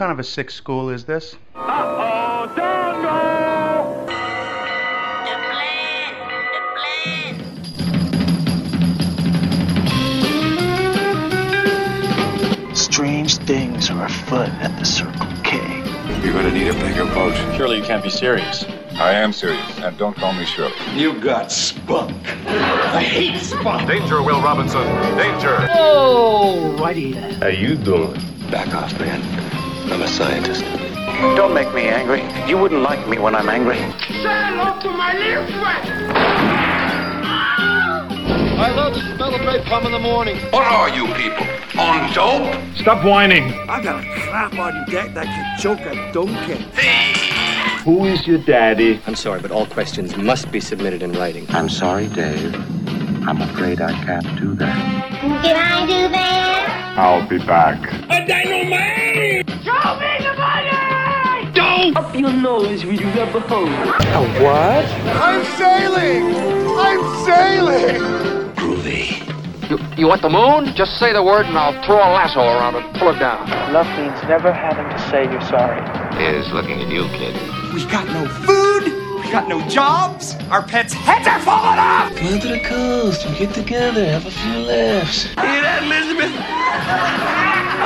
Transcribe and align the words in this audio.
kind 0.00 0.10
of 0.10 0.18
a 0.18 0.24
sick 0.24 0.50
school 0.50 0.88
is 0.88 1.04
this? 1.04 1.36
Uh-oh, 1.54 2.50
Dongo! 2.56 4.06
The 5.26 5.34
plan, 5.50 6.14
the 6.54 6.60
plan. 12.64 12.74
Strange 12.74 13.36
things 13.40 13.90
are 13.90 14.06
afoot 14.06 14.48
at 14.62 14.74
the 14.78 14.86
Circle 14.86 15.26
K. 15.44 15.58
You're 16.24 16.32
gonna 16.32 16.50
need 16.50 16.68
a 16.68 16.72
bigger 16.72 17.04
boat. 17.04 17.34
Surely 17.58 17.76
you 17.76 17.82
can't 17.84 18.02
be 18.02 18.08
serious. 18.08 18.64
I 18.94 19.12
am 19.12 19.34
serious, 19.34 19.78
and 19.80 19.98
don't 19.98 20.16
call 20.16 20.32
me 20.32 20.46
Shirley. 20.46 20.72
You 20.94 21.12
got 21.20 21.52
spunk. 21.52 22.16
I 22.46 23.02
hate 23.02 23.38
spunk. 23.38 23.86
Danger, 23.86 24.22
Will 24.22 24.40
Robinson. 24.40 24.82
Danger. 25.18 25.58
Oh, 25.74 26.74
righty 26.80 27.12
then. 27.12 27.34
How 27.34 27.48
you 27.48 27.76
doing? 27.76 28.18
Back 28.50 28.74
off, 28.74 28.98
man. 28.98 29.39
I'm 29.90 30.02
a 30.02 30.08
scientist. 30.08 30.64
Don't 31.36 31.52
make 31.52 31.72
me 31.74 31.88
angry. 31.88 32.22
You 32.48 32.56
wouldn't 32.58 32.82
like 32.82 33.08
me 33.08 33.18
when 33.18 33.34
I'm 33.34 33.48
angry. 33.48 33.76
Say 33.76 33.84
hello 34.22 34.78
to 34.80 34.90
my 34.90 35.12
little 35.14 35.46
friend! 35.46 35.90
I 38.60 38.70
love 38.76 38.94
the 38.94 39.00
smell 39.00 39.34
of 39.34 39.40
napalm 39.40 39.86
in 39.86 39.92
the 39.92 39.98
morning. 39.98 40.36
What 40.50 40.64
are 40.64 40.88
you 40.90 41.06
people? 41.14 41.44
On 41.80 42.12
dope? 42.12 42.76
Stop 42.76 43.04
whining. 43.04 43.52
I 43.68 43.82
got 43.82 44.04
a 44.04 44.06
crap 44.20 44.54
on 44.54 44.88
deck 44.90 45.12
that 45.14 45.24
can 45.24 45.58
choke 45.58 45.80
a 45.80 46.12
donkey. 46.12 46.64
Who 47.84 48.04
is 48.04 48.26
your 48.26 48.38
daddy? 48.38 49.00
I'm 49.06 49.16
sorry, 49.16 49.40
but 49.40 49.50
all 49.50 49.66
questions 49.66 50.16
must 50.16 50.52
be 50.52 50.60
submitted 50.60 51.02
in 51.02 51.12
writing. 51.12 51.46
I'm 51.48 51.68
sorry, 51.68 52.06
Dave. 52.08 52.54
I'm 53.26 53.40
afraid 53.40 53.80
I 53.80 53.92
can't 54.04 54.38
do 54.38 54.54
that. 54.54 54.76
Can 55.42 55.56
I 55.56 55.86
do 55.86 56.08
that? 56.12 56.59
I'll 57.00 57.26
be 57.26 57.38
back. 57.38 57.80
A 58.10 58.26
dynamite! 58.26 59.48
Show 59.64 59.96
me 59.96 60.12
the 60.20 60.34
money! 60.36 61.50
Don't! 61.54 61.96
Up 61.96 62.14
your 62.14 62.30
nose 62.30 62.84
with 62.84 63.00
your 63.00 63.10
rubber 63.12 63.40
hose. 63.40 63.70
I'm 65.08 65.42
sailing! 65.56 66.36
I'm 66.76 67.24
sailing! 67.24 68.52
Groovy. 68.54 69.70
You, 69.70 69.78
you 69.96 70.08
want 70.08 70.20
the 70.20 70.28
moon? 70.28 70.74
Just 70.76 70.98
say 70.98 71.14
the 71.14 71.22
word 71.22 71.46
and 71.46 71.56
I'll 71.56 71.72
throw 71.86 71.96
a 71.96 72.12
lasso 72.12 72.40
around 72.40 72.74
it 72.74 72.84
and 72.84 72.94
pull 72.96 73.08
it 73.08 73.18
down. 73.18 73.48
Love 73.72 73.86
means 73.98 74.22
never 74.28 74.52
having 74.52 74.84
to 74.84 74.98
say 75.08 75.24
you're 75.24 75.40
sorry. 75.48 75.80
Is 76.22 76.52
looking 76.52 76.82
at 76.82 76.88
you, 76.90 77.04
kid. 77.16 77.34
We 77.72 77.90
got 77.90 78.06
no 78.08 78.28
food. 78.28 78.99
We 79.30 79.34
got 79.34 79.46
no 79.46 79.64
jobs. 79.68 80.34
Our 80.50 80.60
pets' 80.60 80.92
heads 80.92 81.28
are 81.28 81.38
falling 81.38 81.78
off. 81.78 82.16
Come 82.16 82.40
to 82.40 82.48
the 82.48 82.58
coast 82.64 83.24
and 83.24 83.36
get 83.36 83.54
together, 83.54 84.04
have 84.04 84.26
a 84.26 84.30
few 84.32 84.58
laughs. 84.58 85.22
Hear 85.22 85.36
that, 85.36 85.84
Elizabeth? 85.84 86.32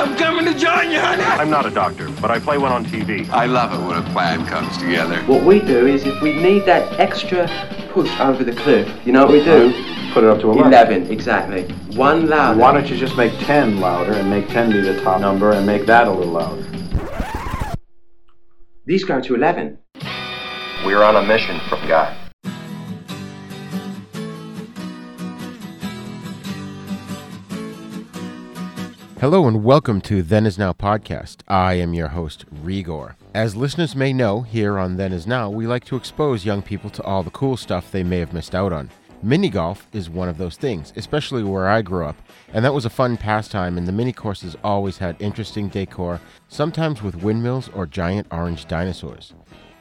I'm 0.01 0.17
coming 0.17 0.51
to 0.51 0.59
join 0.59 0.89
you, 0.89 0.99
honey. 0.99 1.21
I'm 1.21 1.51
not 1.51 1.67
a 1.67 1.69
doctor, 1.69 2.09
but 2.19 2.31
I 2.31 2.39
play 2.39 2.57
one 2.57 2.71
on 2.71 2.83
TV. 2.83 3.29
I 3.29 3.45
love 3.45 3.79
it 3.79 3.87
when 3.87 3.95
a 3.95 4.11
plan 4.11 4.43
comes 4.47 4.75
together. 4.79 5.21
What 5.27 5.43
we 5.43 5.59
do 5.59 5.85
is 5.85 6.07
if 6.07 6.19
we 6.19 6.33
need 6.33 6.65
that 6.65 6.99
extra 6.99 7.47
push 7.91 8.09
over 8.19 8.43
the 8.43 8.53
cliff, 8.53 8.91
you 9.05 9.11
know 9.11 9.25
what 9.25 9.33
we 9.33 9.43
do? 9.43 9.71
Put 10.13 10.23
it 10.23 10.31
up 10.31 10.39
to 10.41 10.49
11. 10.49 10.73
11, 10.73 11.11
exactly. 11.11 11.67
One 11.95 12.27
louder. 12.27 12.59
Why 12.59 12.71
don't 12.71 12.89
you 12.89 12.97
just 12.97 13.15
make 13.17 13.37
10 13.41 13.79
louder 13.79 14.13
and 14.13 14.31
make 14.31 14.47
10 14.47 14.71
be 14.71 14.81
the 14.81 14.99
top 15.01 15.21
number 15.21 15.51
and 15.51 15.63
make 15.67 15.85
that 15.85 16.07
a 16.07 16.11
little 16.11 16.33
louder? 16.33 16.65
These 18.87 19.03
go 19.03 19.21
to 19.21 19.35
11. 19.35 19.77
We're 20.85 21.01
on 21.01 21.15
a 21.15 21.23
mission 21.23 21.59
from 21.67 21.87
God. 21.87 22.15
Hello 29.19 29.47
and 29.47 29.63
welcome 29.63 29.99
to 30.01 30.21
Then 30.21 30.45
Is 30.45 30.59
Now 30.59 30.73
podcast. 30.73 31.37
I 31.47 31.73
am 31.73 31.95
your 31.95 32.09
host, 32.09 32.45
Rigor. 32.51 33.15
As 33.33 33.55
listeners 33.55 33.95
may 33.95 34.13
know, 34.13 34.41
here 34.41 34.77
on 34.77 34.97
Then 34.97 35.11
Is 35.11 35.25
Now, 35.25 35.49
we 35.49 35.65
like 35.65 35.85
to 35.85 35.95
expose 35.95 36.45
young 36.45 36.61
people 36.61 36.91
to 36.91 37.01
all 37.01 37.23
the 37.23 37.31
cool 37.31 37.57
stuff 37.57 37.89
they 37.89 38.03
may 38.03 38.19
have 38.19 38.31
missed 38.33 38.53
out 38.53 38.71
on. 38.71 38.91
Mini 39.23 39.49
golf 39.49 39.87
is 39.91 40.07
one 40.07 40.29
of 40.29 40.37
those 40.37 40.55
things, 40.55 40.93
especially 40.97 41.41
where 41.41 41.67
I 41.67 41.81
grew 41.81 42.05
up, 42.05 42.17
and 42.53 42.63
that 42.63 42.75
was 42.75 42.85
a 42.85 42.91
fun 42.91 43.17
pastime, 43.17 43.79
and 43.79 43.87
the 43.87 43.91
mini 43.91 44.13
courses 44.13 44.55
always 44.63 44.99
had 44.99 45.19
interesting 45.19 45.67
decor, 45.67 46.21
sometimes 46.47 47.01
with 47.01 47.23
windmills 47.23 47.69
or 47.69 47.87
giant 47.87 48.27
orange 48.29 48.67
dinosaurs. 48.67 49.33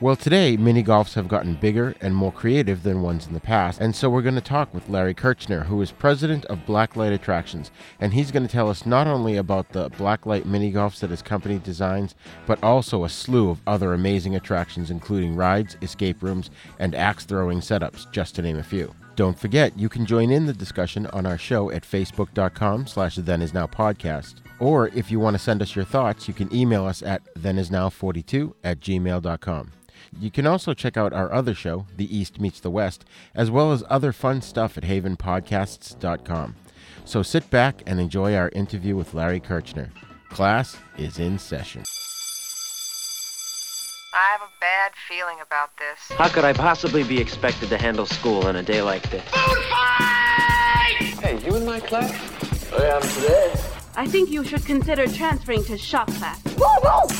Well, 0.04 0.16
today, 0.16 0.58
mini 0.58 0.84
golfs 0.84 1.14
have 1.14 1.28
gotten 1.28 1.54
bigger 1.54 1.94
and 2.02 2.14
more 2.14 2.30
creative 2.30 2.82
than 2.82 3.00
ones 3.00 3.26
in 3.26 3.32
the 3.32 3.40
past, 3.40 3.80
and 3.80 3.96
so 3.96 4.10
we're 4.10 4.20
going 4.20 4.34
to 4.34 4.42
talk 4.42 4.74
with 4.74 4.90
Larry 4.90 5.14
Kirchner, 5.14 5.64
who 5.64 5.80
is 5.80 5.92
president 5.92 6.44
of 6.44 6.66
Blacklight 6.66 7.14
Attractions, 7.14 7.70
and 7.98 8.12
he's 8.12 8.30
going 8.30 8.46
to 8.46 8.52
tell 8.52 8.68
us 8.68 8.84
not 8.84 9.06
only 9.06 9.38
about 9.38 9.70
the 9.70 9.88
Blacklight 9.92 10.44
mini 10.44 10.70
golfs 10.70 11.00
that 11.00 11.08
his 11.08 11.22
company 11.22 11.58
designs, 11.58 12.14
but 12.46 12.62
also 12.62 13.04
a 13.04 13.08
slew 13.08 13.48
of 13.48 13.62
other 13.66 13.94
amazing 13.94 14.36
attractions, 14.36 14.90
including 14.90 15.36
rides, 15.36 15.78
escape 15.80 16.22
rooms, 16.22 16.50
and 16.78 16.94
axe 16.94 17.24
throwing 17.24 17.60
setups, 17.60 18.12
just 18.12 18.34
to 18.34 18.42
name 18.42 18.58
a 18.58 18.62
few. 18.62 18.94
Don't 19.16 19.38
forget, 19.38 19.78
you 19.78 19.88
can 19.88 20.04
join 20.04 20.30
in 20.30 20.44
the 20.44 20.52
discussion 20.52 21.06
on 21.14 21.24
our 21.24 21.38
show 21.38 21.70
at 21.70 21.82
facebook.com 21.82 22.88
slash 22.88 23.16
thenisnowpodcast. 23.16 24.34
Or 24.58 24.88
if 24.88 25.10
you 25.10 25.18
want 25.18 25.34
to 25.34 25.42
send 25.42 25.62
us 25.62 25.74
your 25.74 25.86
thoughts, 25.86 26.28
you 26.28 26.34
can 26.34 26.54
email 26.54 26.84
us 26.84 27.02
at 27.02 27.22
thenisnow42 27.36 28.52
at 28.62 28.80
gmail.com. 28.80 29.70
You 30.20 30.30
can 30.30 30.46
also 30.46 30.74
check 30.74 30.96
out 30.96 31.12
our 31.12 31.32
other 31.32 31.54
show, 31.54 31.86
The 31.96 32.16
East 32.16 32.40
Meets 32.40 32.60
the 32.60 32.70
West, 32.70 33.04
as 33.34 33.50
well 33.50 33.72
as 33.72 33.82
other 33.88 34.12
fun 34.12 34.42
stuff 34.42 34.78
at 34.78 34.84
havenpodcasts.com. 34.84 36.54
So 37.04 37.22
sit 37.22 37.50
back 37.50 37.82
and 37.86 38.00
enjoy 38.00 38.34
our 38.34 38.48
interview 38.50 38.96
with 38.96 39.14
Larry 39.14 39.40
Kirchner. 39.40 39.90
Class 40.30 40.76
is 40.96 41.18
in 41.18 41.38
session. 41.38 41.84
I 44.14 44.30
have 44.30 44.42
a 44.42 44.52
bad 44.60 44.92
feeling 45.08 45.38
about 45.44 45.70
this. 45.76 46.16
How 46.16 46.28
could 46.28 46.44
I 46.44 46.52
possibly 46.52 47.02
be 47.02 47.20
expected 47.20 47.68
to 47.70 47.76
handle 47.76 48.06
school 48.06 48.46
on 48.46 48.56
a 48.56 48.62
day 48.62 48.80
like 48.80 49.10
this? 49.10 49.24
Food 49.24 49.64
fight! 49.64 50.96
Hey, 51.20 51.44
you 51.44 51.56
in 51.56 51.66
my 51.66 51.80
class? 51.80 52.12
I 52.72 52.86
am 52.86 53.02
today. 53.02 53.73
I 53.96 54.06
think 54.06 54.30
you 54.30 54.42
should 54.44 54.64
consider 54.66 55.06
transferring 55.06 55.62
to 55.64 55.78
shop 55.78 56.08
class. 56.14 56.42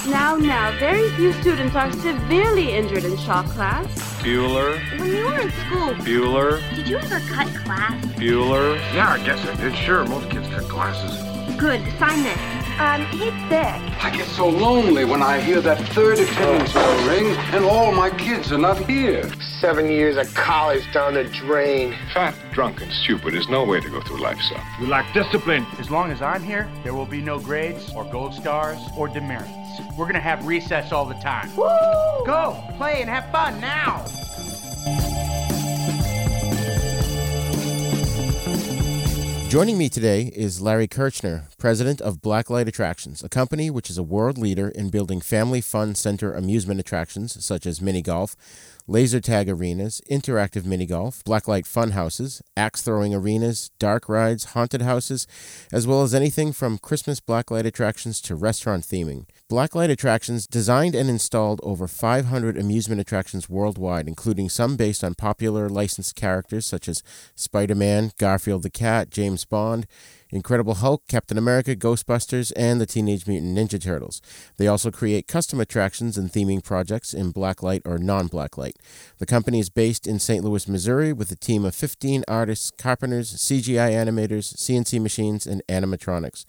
Now, 0.06 0.36
now, 0.36 0.76
very 0.78 1.08
few 1.10 1.32
students 1.34 1.76
are 1.76 1.92
severely 1.92 2.72
injured 2.72 3.04
in 3.04 3.16
shop 3.16 3.46
class. 3.46 3.86
Bueller. 4.22 4.80
When 4.98 5.10
you 5.10 5.24
were 5.24 5.38
in 5.38 5.50
school, 5.50 5.94
Bueller. 6.04 6.74
Did 6.74 6.88
you 6.88 6.98
ever 6.98 7.20
cut 7.32 7.46
class? 7.64 8.04
Bueller. 8.16 8.76
Yeah, 8.92 9.10
I 9.10 9.24
guess 9.24 9.44
I 9.46 9.54
did. 9.54 9.76
Sure, 9.76 10.04
most 10.06 10.28
kids 10.30 10.48
cut 10.48 10.68
glasses. 10.68 11.16
good. 11.58 11.80
Sign 11.98 12.22
this. 12.24 12.63
Um, 12.78 13.02
hit 13.06 13.32
thick. 13.48 14.04
I 14.04 14.12
get 14.12 14.26
so 14.26 14.48
lonely 14.48 15.04
when 15.04 15.22
I 15.22 15.40
hear 15.40 15.60
that 15.60 15.78
third 15.90 16.18
attendance 16.18 16.72
bell 16.72 17.08
ring 17.08 17.26
and 17.52 17.64
all 17.64 17.92
my 17.92 18.10
kids 18.10 18.50
are 18.50 18.58
not 18.58 18.78
here. 18.88 19.30
Seven 19.60 19.88
years 19.88 20.16
of 20.16 20.34
college 20.34 20.82
down 20.92 21.14
the 21.14 21.22
drain. 21.24 21.94
Fat, 22.12 22.34
drunk, 22.52 22.82
and 22.82 22.92
stupid 22.92 23.34
is 23.34 23.48
no 23.48 23.64
way 23.64 23.80
to 23.80 23.88
go 23.88 24.00
through 24.00 24.20
life, 24.20 24.40
son. 24.40 24.60
You 24.80 24.88
lack 24.88 25.12
discipline. 25.14 25.64
As 25.78 25.88
long 25.88 26.10
as 26.10 26.20
I'm 26.20 26.42
here, 26.42 26.68
there 26.82 26.94
will 26.94 27.06
be 27.06 27.20
no 27.20 27.38
grades 27.38 27.92
or 27.94 28.04
gold 28.04 28.34
stars 28.34 28.80
or 28.96 29.06
demerits. 29.06 29.50
We're 29.96 30.06
gonna 30.06 30.18
have 30.18 30.44
recess 30.44 30.90
all 30.90 31.04
the 31.04 31.14
time. 31.14 31.54
Woo! 31.54 31.68
Go, 32.26 32.60
play 32.76 33.00
and 33.00 33.08
have 33.08 33.30
fun 33.30 33.60
now! 33.60 34.04
Joining 39.54 39.78
me 39.78 39.88
today 39.88 40.32
is 40.34 40.60
Larry 40.60 40.88
Kirchner, 40.88 41.46
president 41.58 42.00
of 42.00 42.20
Blacklight 42.20 42.66
Attractions, 42.66 43.22
a 43.22 43.28
company 43.28 43.70
which 43.70 43.88
is 43.88 43.96
a 43.96 44.02
world 44.02 44.36
leader 44.36 44.68
in 44.68 44.90
building 44.90 45.20
family 45.20 45.60
fun 45.60 45.94
center 45.94 46.34
amusement 46.34 46.80
attractions 46.80 47.44
such 47.44 47.64
as 47.64 47.80
mini 47.80 48.02
golf, 48.02 48.34
laser 48.88 49.20
tag 49.20 49.48
arenas, 49.48 50.00
interactive 50.10 50.64
mini 50.64 50.86
golf, 50.86 51.22
blacklight 51.22 51.68
fun 51.68 51.92
houses, 51.92 52.42
axe 52.56 52.82
throwing 52.82 53.14
arenas, 53.14 53.70
dark 53.78 54.08
rides, 54.08 54.54
haunted 54.54 54.82
houses, 54.82 55.28
as 55.72 55.86
well 55.86 56.02
as 56.02 56.16
anything 56.16 56.52
from 56.52 56.76
Christmas 56.76 57.20
blacklight 57.20 57.64
attractions 57.64 58.20
to 58.22 58.34
restaurant 58.34 58.82
theming. 58.82 59.24
Blacklight 59.50 59.90
Attractions 59.90 60.46
designed 60.46 60.94
and 60.94 61.10
installed 61.10 61.60
over 61.62 61.86
500 61.86 62.56
amusement 62.56 62.98
attractions 62.98 63.46
worldwide, 63.46 64.08
including 64.08 64.48
some 64.48 64.74
based 64.74 65.04
on 65.04 65.14
popular 65.14 65.68
licensed 65.68 66.14
characters 66.16 66.64
such 66.64 66.88
as 66.88 67.02
Spider 67.34 67.74
Man, 67.74 68.12
Garfield 68.16 68.62
the 68.62 68.70
Cat, 68.70 69.10
James 69.10 69.44
Bond, 69.44 69.86
Incredible 70.30 70.76
Hulk, 70.76 71.02
Captain 71.08 71.36
America, 71.36 71.76
Ghostbusters, 71.76 72.54
and 72.56 72.80
the 72.80 72.86
Teenage 72.86 73.26
Mutant 73.26 73.54
Ninja 73.54 73.78
Turtles. 73.78 74.22
They 74.56 74.66
also 74.66 74.90
create 74.90 75.28
custom 75.28 75.60
attractions 75.60 76.16
and 76.16 76.32
theming 76.32 76.64
projects 76.64 77.12
in 77.12 77.30
blacklight 77.30 77.82
or 77.84 77.98
non 77.98 78.30
blacklight. 78.30 78.76
The 79.18 79.26
company 79.26 79.60
is 79.60 79.68
based 79.68 80.06
in 80.06 80.20
St. 80.20 80.42
Louis, 80.42 80.66
Missouri, 80.66 81.12
with 81.12 81.30
a 81.30 81.36
team 81.36 81.66
of 81.66 81.74
15 81.74 82.24
artists, 82.26 82.70
carpenters, 82.78 83.34
CGI 83.34 83.92
animators, 83.92 84.56
CNC 84.56 85.02
machines, 85.02 85.46
and 85.46 85.62
animatronics. 85.68 86.46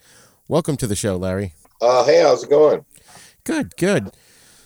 Welcome 0.47 0.77
to 0.77 0.87
the 0.87 0.95
show, 0.95 1.17
Larry. 1.17 1.55
Uh, 1.81 2.05
hey, 2.05 2.21
how's 2.21 2.43
it 2.43 2.49
going? 2.49 2.85
Good, 3.43 3.75
good. 3.77 4.11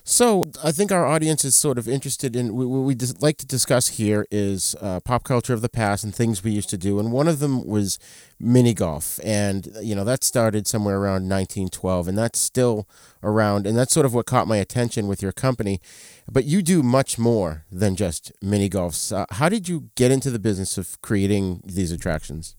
So 0.10 0.50
I 0.64 0.72
think 0.72 0.92
our 0.92 1.06
audience 1.06 1.46
is 1.46 1.56
sort 1.56 1.78
of 1.78 1.88
interested 1.88 2.36
in 2.36 2.56
what 2.56 2.66
we 2.66 2.96
would 2.96 3.22
like 3.22 3.38
to 3.38 3.46
discuss 3.46 3.90
here 3.90 4.26
is 4.32 4.76
uh, 4.82 5.00
pop 5.02 5.24
culture 5.24 5.54
of 5.54 5.62
the 5.62 5.70
past 5.70 6.04
and 6.04 6.16
things 6.16 6.44
we 6.44 6.50
used 6.50 6.72
to 6.72 6.80
do, 6.80 6.98
and 6.98 7.12
one 7.12 7.28
of 7.28 7.38
them 7.38 7.64
was 7.64 8.00
mini 8.40 8.74
golf, 8.74 9.20
and 9.24 9.68
you 9.84 9.94
know 9.94 10.04
that 10.04 10.24
started 10.24 10.66
somewhere 10.66 10.96
around 10.98 11.30
1912, 11.30 12.08
and 12.08 12.18
that's 12.18 12.40
still 12.40 12.88
around, 13.22 13.68
and 13.68 13.78
that's 13.78 13.94
sort 13.94 14.08
of 14.08 14.16
what 14.16 14.26
caught 14.26 14.48
my 14.48 14.58
attention 14.58 15.08
with 15.08 15.22
your 15.22 15.32
company. 15.32 15.80
But 16.28 16.46
you 16.46 16.64
do 16.64 16.82
much 16.82 17.20
more 17.20 17.66
than 17.72 17.96
just 17.96 18.32
mini 18.42 18.68
golfs. 18.68 19.16
Uh, 19.16 19.28
how 19.30 19.48
did 19.48 19.70
you 19.70 19.92
get 19.94 20.10
into 20.10 20.32
the 20.32 20.40
business 20.40 20.76
of 20.80 21.00
creating 21.02 21.62
these 21.64 21.92
attractions? 21.92 22.56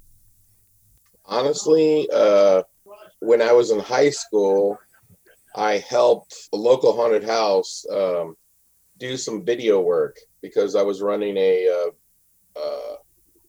Honestly, 1.25 2.09
uh, 2.15 2.63
when 3.21 3.41
I 3.43 3.53
was 3.53 3.71
in 3.71 3.79
high 3.79 4.11
school, 4.11 4.79
I 5.55 5.79
helped 5.79 6.35
a 6.53 6.57
local 6.57 6.95
haunted 6.95 7.25
house 7.25 7.85
um, 7.93 8.37
do 8.99 9.17
some 9.17 9.45
video 9.45 9.81
work 9.81 10.17
because 10.43 10.75
I 10.77 10.83
was 10.83 11.03
running 11.03 11.37
a 11.37 11.69
uh, 11.69 12.61
uh, 12.61 12.97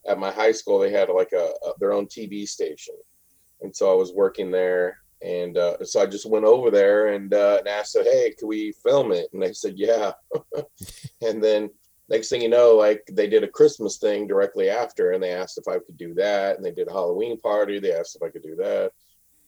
at 0.08 0.20
my 0.20 0.32
high 0.32 0.52
school. 0.52 0.80
They 0.80 0.92
had 0.92 1.10
like 1.10 1.32
a, 1.34 1.52
a, 1.66 1.74
their 1.80 1.94
own 1.94 2.08
TV 2.08 2.48
station, 2.48 2.96
and 3.62 3.76
so 3.76 3.92
I 3.92 3.96
was 3.96 4.14
working 4.14 4.52
there. 4.52 4.98
And 5.24 5.56
uh, 5.56 5.86
so 5.86 6.02
I 6.02 6.08
just 6.08 6.28
went 6.28 6.46
over 6.46 6.72
there 6.72 7.14
and, 7.14 7.32
uh, 7.32 7.58
and 7.60 7.68
asked, 7.68 7.96
"Hey, 8.02 8.34
can 8.38 8.48
we 8.48 8.72
film 8.84 9.12
it?" 9.12 9.28
And 9.34 9.42
they 9.42 9.54
said, 9.54 9.76
"Yeah." 9.78 10.14
and 11.22 11.44
then 11.44 11.70
next 12.10 12.30
thing 12.30 12.42
you 12.42 12.50
know, 12.50 12.76
like 12.76 13.04
they 13.12 13.28
did 13.28 13.44
a 13.44 13.48
Christmas 13.48 13.98
thing 13.98 14.26
directly 14.26 14.70
after, 14.70 15.12
and 15.12 15.22
they 15.22 15.32
asked 15.32 15.60
if 15.60 15.68
I 15.68 15.78
could 15.78 15.98
do 15.98 16.16
that. 16.16 16.56
And 16.56 16.66
they 16.66 16.72
did 16.72 16.88
a 16.88 16.92
Halloween 16.92 17.40
party. 17.40 17.80
They 17.80 17.94
asked 17.94 18.16
if 18.16 18.24
I 18.24 18.30
could 18.30 18.44
do 18.44 18.56
that, 18.56 18.92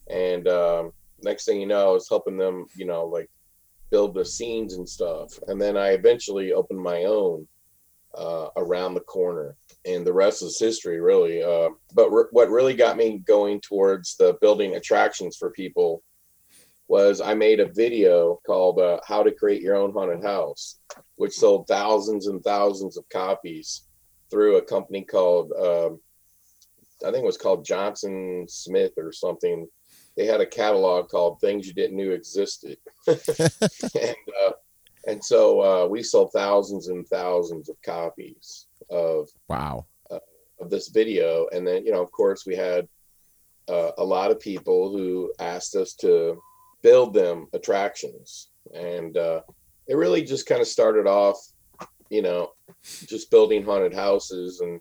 and 0.09 0.47
um, 0.47 0.93
next 1.21 1.45
thing 1.45 1.59
you 1.59 1.67
know, 1.67 1.89
I 1.89 1.93
was 1.93 2.09
helping 2.09 2.37
them, 2.37 2.67
you 2.75 2.85
know, 2.85 3.05
like 3.05 3.29
build 3.89 4.13
the 4.13 4.25
scenes 4.25 4.75
and 4.75 4.87
stuff. 4.87 5.37
And 5.47 5.61
then 5.61 5.77
I 5.77 5.89
eventually 5.89 6.53
opened 6.53 6.79
my 6.79 7.03
own 7.03 7.47
uh, 8.15 8.47
around 8.57 8.93
the 8.93 9.01
corner, 9.01 9.55
and 9.85 10.05
the 10.05 10.13
rest 10.13 10.43
is 10.43 10.59
history, 10.59 10.99
really. 10.99 11.41
Uh, 11.41 11.69
but 11.93 12.09
what 12.11 12.49
really 12.49 12.75
got 12.75 12.97
me 12.97 13.19
going 13.19 13.59
towards 13.61 14.15
the 14.17 14.37
building 14.41 14.75
attractions 14.75 15.37
for 15.37 15.49
people 15.51 16.03
was 16.87 17.21
I 17.21 17.33
made 17.33 17.59
a 17.59 17.71
video 17.71 18.39
called 18.45 18.79
uh, 18.79 18.99
"How 19.07 19.23
to 19.23 19.31
Create 19.31 19.61
Your 19.61 19.75
Own 19.75 19.93
Haunted 19.93 20.23
House," 20.23 20.79
which 21.15 21.33
sold 21.33 21.67
thousands 21.67 22.27
and 22.27 22.43
thousands 22.43 22.97
of 22.97 23.09
copies 23.09 23.87
through 24.29 24.57
a 24.57 24.61
company 24.61 25.03
called 25.03 25.51
um, 25.53 25.99
I 27.05 27.11
think 27.11 27.23
it 27.23 27.25
was 27.25 27.37
called 27.37 27.65
Johnson 27.65 28.45
Smith 28.47 28.93
or 28.97 29.11
something 29.11 29.67
they 30.15 30.25
had 30.25 30.41
a 30.41 30.45
catalog 30.45 31.09
called 31.09 31.39
"Things 31.39 31.67
You 31.67 31.73
Didn't 31.73 31.97
Know 31.97 32.11
Existed," 32.11 32.77
and 33.07 33.17
uh, 34.45 34.51
and 35.07 35.23
so 35.23 35.61
uh, 35.61 35.87
we 35.87 36.03
sold 36.03 36.31
thousands 36.33 36.87
and 36.87 37.07
thousands 37.07 37.69
of 37.69 37.81
copies 37.81 38.67
of 38.89 39.29
wow. 39.49 39.85
uh, 40.11 40.19
of 40.59 40.69
this 40.69 40.89
video, 40.89 41.47
and 41.51 41.65
then 41.65 41.85
you 41.85 41.91
know, 41.91 42.01
of 42.01 42.11
course, 42.11 42.45
we 42.45 42.55
had 42.55 42.87
uh, 43.67 43.91
a 43.97 44.03
lot 44.03 44.31
of 44.31 44.39
people 44.39 44.91
who 44.91 45.33
asked 45.39 45.75
us 45.75 45.93
to 45.95 46.39
build 46.81 47.13
them 47.13 47.47
attractions, 47.53 48.49
and 48.73 49.17
uh, 49.17 49.41
it 49.87 49.95
really 49.95 50.23
just 50.23 50.45
kind 50.45 50.61
of 50.61 50.67
started 50.67 51.07
off, 51.07 51.37
you 52.09 52.21
know, 52.21 52.51
just 52.83 53.31
building 53.31 53.63
haunted 53.63 53.93
houses, 53.93 54.59
and 54.59 54.79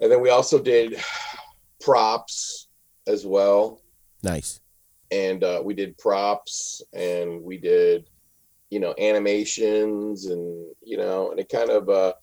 and 0.00 0.10
then 0.10 0.22
we 0.22 0.30
also 0.30 0.58
did 0.58 0.98
props 1.80 2.68
as 3.06 3.26
well 3.26 3.82
Nice. 4.24 4.60
And 5.10 5.44
uh, 5.44 5.60
we 5.62 5.74
did 5.74 5.98
props 5.98 6.82
and 6.94 7.42
we 7.42 7.58
did, 7.58 8.08
you 8.70 8.80
know, 8.80 8.94
animations 8.98 10.26
and, 10.26 10.66
you 10.82 10.96
know, 10.96 11.30
and 11.30 11.38
it 11.38 11.48
kind 11.50 11.70
of, 11.70 11.88
uh, 11.88 12.14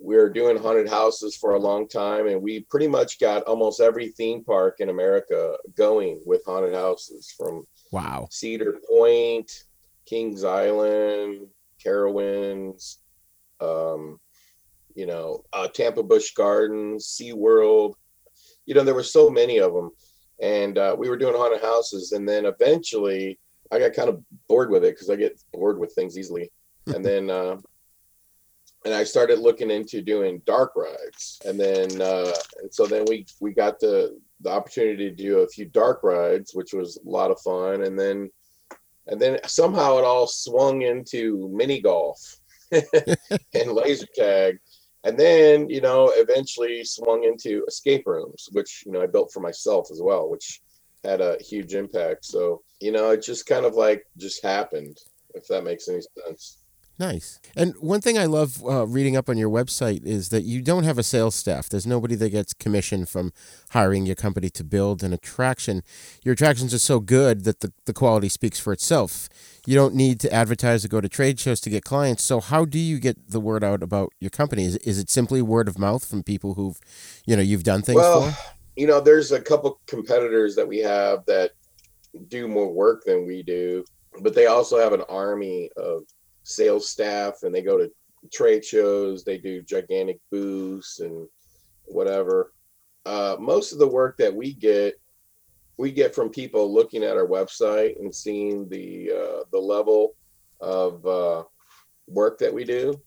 we 0.00 0.14
were 0.14 0.30
doing 0.30 0.56
haunted 0.56 0.88
houses 0.88 1.34
for 1.34 1.54
a 1.54 1.58
long 1.58 1.88
time 1.88 2.28
and 2.28 2.40
we 2.40 2.60
pretty 2.60 2.86
much 2.86 3.18
got 3.18 3.42
almost 3.44 3.80
every 3.80 4.08
theme 4.10 4.44
park 4.44 4.76
in 4.78 4.90
America 4.90 5.56
going 5.74 6.20
with 6.24 6.44
haunted 6.46 6.74
houses 6.74 7.34
from 7.36 7.66
wow 7.90 8.28
Cedar 8.30 8.78
Point, 8.88 9.50
Kings 10.06 10.44
Island, 10.44 11.48
Carowinds, 11.84 12.98
um, 13.60 14.20
you 14.94 15.06
know, 15.06 15.44
uh, 15.52 15.66
Tampa 15.66 16.02
Busch 16.02 16.32
Gardens, 16.32 17.06
SeaWorld. 17.06 17.94
You 18.66 18.74
know, 18.74 18.84
there 18.84 18.94
were 18.94 19.02
so 19.02 19.30
many 19.30 19.58
of 19.58 19.72
them 19.72 19.90
and 20.40 20.78
uh, 20.78 20.94
we 20.98 21.08
were 21.08 21.16
doing 21.16 21.34
haunted 21.34 21.62
houses 21.62 22.12
and 22.12 22.28
then 22.28 22.46
eventually 22.46 23.38
i 23.72 23.78
got 23.78 23.92
kind 23.92 24.08
of 24.08 24.22
bored 24.48 24.70
with 24.70 24.84
it 24.84 24.94
because 24.94 25.10
i 25.10 25.16
get 25.16 25.40
bored 25.52 25.78
with 25.78 25.92
things 25.94 26.18
easily. 26.18 26.50
And 26.94 27.04
then 27.04 27.28
uh, 27.28 27.58
and 28.86 28.94
i 28.94 29.04
started 29.04 29.40
looking 29.40 29.70
into 29.70 30.00
doing 30.00 30.40
dark 30.46 30.72
rides. 30.74 31.38
And 31.44 31.60
then 31.60 32.00
uh, 32.00 32.32
and 32.62 32.72
so 32.72 32.86
then 32.86 33.04
we 33.06 33.26
we 33.40 33.52
got 33.52 33.78
the 33.78 34.18
the 34.40 34.50
opportunity 34.50 35.10
to 35.10 35.14
do 35.14 35.40
a 35.40 35.48
few 35.48 35.66
dark 35.66 36.02
rides 36.02 36.52
which 36.54 36.72
was 36.72 36.96
a 36.96 37.08
lot 37.08 37.30
of 37.30 37.38
fun. 37.42 37.82
And 37.82 37.98
then 37.98 38.30
and 39.06 39.20
then 39.20 39.38
somehow 39.46 39.98
it 39.98 40.04
all 40.04 40.26
swung 40.26 40.80
into 40.80 41.50
mini 41.52 41.82
golf 41.82 42.38
and 42.72 43.72
laser 43.72 44.06
tag 44.14 44.58
and 45.04 45.18
then 45.18 45.68
you 45.68 45.80
know 45.80 46.10
eventually 46.14 46.84
swung 46.84 47.24
into 47.24 47.64
escape 47.68 48.06
rooms 48.06 48.48
which 48.52 48.82
you 48.84 48.92
know 48.92 49.02
i 49.02 49.06
built 49.06 49.32
for 49.32 49.40
myself 49.40 49.88
as 49.90 50.00
well 50.02 50.28
which 50.28 50.60
had 51.04 51.20
a 51.20 51.36
huge 51.40 51.74
impact. 51.74 52.24
So 52.24 52.62
you 52.80 52.92
know 52.92 53.10
it 53.10 53.22
just 53.22 53.46
kind 53.46 53.64
of 53.64 53.74
like 53.74 54.04
just 54.16 54.42
happened 54.42 54.98
if 55.34 55.46
that 55.48 55.64
makes 55.64 55.88
any 55.88 56.00
sense 56.26 56.58
Nice. 56.98 57.38
And 57.54 57.74
one 57.78 58.00
thing 58.00 58.18
I 58.18 58.24
love 58.24 58.60
uh, 58.64 58.84
reading 58.84 59.16
up 59.16 59.28
on 59.28 59.38
your 59.38 59.50
website 59.50 60.04
is 60.04 60.30
that 60.30 60.42
you 60.42 60.60
don't 60.60 60.82
have 60.82 60.98
a 60.98 61.04
sales 61.04 61.36
staff. 61.36 61.68
There's 61.68 61.86
nobody 61.86 62.16
that 62.16 62.30
gets 62.30 62.52
commission 62.52 63.06
from 63.06 63.32
hiring 63.70 64.04
your 64.04 64.16
company 64.16 64.50
to 64.50 64.64
build 64.64 65.04
an 65.04 65.12
attraction. 65.12 65.82
Your 66.24 66.32
attractions 66.32 66.74
are 66.74 66.78
so 66.78 66.98
good 66.98 67.44
that 67.44 67.60
the, 67.60 67.72
the 67.86 67.92
quality 67.92 68.28
speaks 68.28 68.58
for 68.58 68.72
itself. 68.72 69.28
You 69.64 69.76
don't 69.76 69.94
need 69.94 70.18
to 70.20 70.32
advertise 70.32 70.84
or 70.84 70.88
go 70.88 71.00
to 71.00 71.08
trade 71.08 71.38
shows 71.38 71.60
to 71.60 71.70
get 71.70 71.84
clients. 71.84 72.24
So 72.24 72.40
how 72.40 72.64
do 72.64 72.80
you 72.80 72.98
get 72.98 73.30
the 73.30 73.40
word 73.40 73.62
out 73.62 73.80
about 73.80 74.12
your 74.18 74.30
company? 74.30 74.64
Is, 74.64 74.76
is 74.78 74.98
it 74.98 75.08
simply 75.08 75.40
word 75.40 75.68
of 75.68 75.78
mouth 75.78 76.04
from 76.04 76.24
people 76.24 76.54
who've, 76.54 76.80
you 77.26 77.36
know, 77.36 77.42
you've 77.42 77.62
done 77.62 77.82
things 77.82 77.96
well, 77.96 78.32
for? 78.32 78.36
You 78.74 78.88
know, 78.88 79.00
there's 79.00 79.30
a 79.30 79.40
couple 79.40 79.80
competitors 79.86 80.56
that 80.56 80.66
we 80.66 80.78
have 80.78 81.24
that 81.26 81.52
do 82.26 82.48
more 82.48 82.72
work 82.72 83.04
than 83.04 83.24
we 83.24 83.44
do, 83.44 83.84
but 84.20 84.34
they 84.34 84.46
also 84.46 84.78
have 84.80 84.92
an 84.92 85.02
army 85.08 85.70
of 85.76 86.02
sales 86.48 86.90
staff 86.90 87.42
and 87.42 87.54
they 87.54 87.62
go 87.62 87.76
to 87.76 87.90
trade 88.32 88.64
shows 88.64 89.22
they 89.22 89.38
do 89.38 89.62
gigantic 89.62 90.18
booths 90.30 91.00
and 91.00 91.28
whatever. 91.84 92.52
Uh, 93.06 93.36
most 93.38 93.72
of 93.72 93.78
the 93.78 93.86
work 93.86 94.16
that 94.16 94.34
we 94.34 94.54
get 94.54 94.94
we 95.76 95.92
get 95.92 96.14
from 96.14 96.28
people 96.28 96.72
looking 96.72 97.04
at 97.04 97.16
our 97.16 97.26
website 97.26 98.00
and 98.00 98.12
seeing 98.12 98.68
the 98.68 99.10
uh, 99.12 99.44
the 99.52 99.58
level 99.58 100.14
of 100.60 101.06
uh, 101.06 101.44
work 102.06 102.38
that 102.38 102.52
we 102.52 102.64
do. 102.64 103.00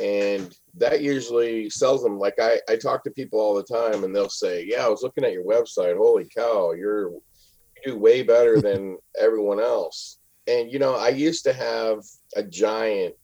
And 0.00 0.54
that 0.74 1.00
usually 1.00 1.70
sells 1.70 2.02
them. 2.02 2.18
Like 2.18 2.34
I, 2.38 2.60
I 2.68 2.76
talk 2.76 3.02
to 3.04 3.10
people 3.10 3.40
all 3.40 3.54
the 3.54 3.62
time 3.62 4.04
and 4.04 4.14
they'll 4.14 4.28
say 4.28 4.66
yeah 4.68 4.84
i 4.84 4.88
was 4.88 5.02
looking 5.02 5.24
at 5.24 5.32
your 5.32 5.44
website. 5.44 5.96
Holy 5.96 6.28
cow 6.28 6.72
you're 6.72 7.10
you 7.10 7.92
do 7.92 7.98
way 7.98 8.22
better 8.22 8.60
than 8.60 8.98
everyone 9.18 9.60
else 9.60 10.18
and 10.46 10.70
you 10.70 10.78
know 10.78 10.96
i 10.96 11.08
used 11.08 11.44
to 11.44 11.52
have 11.52 11.98
a 12.36 12.42
giant 12.42 13.14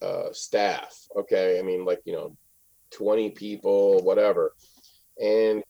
uh, 0.00 0.32
staff 0.32 1.08
okay? 1.16 1.58
I 1.58 1.62
mean 1.62 1.84
like 1.84 2.00
you 2.04 2.12
know 2.12 2.36
20 2.92 3.30
people 3.30 4.02
whatever. 4.02 4.54
And 5.22 5.62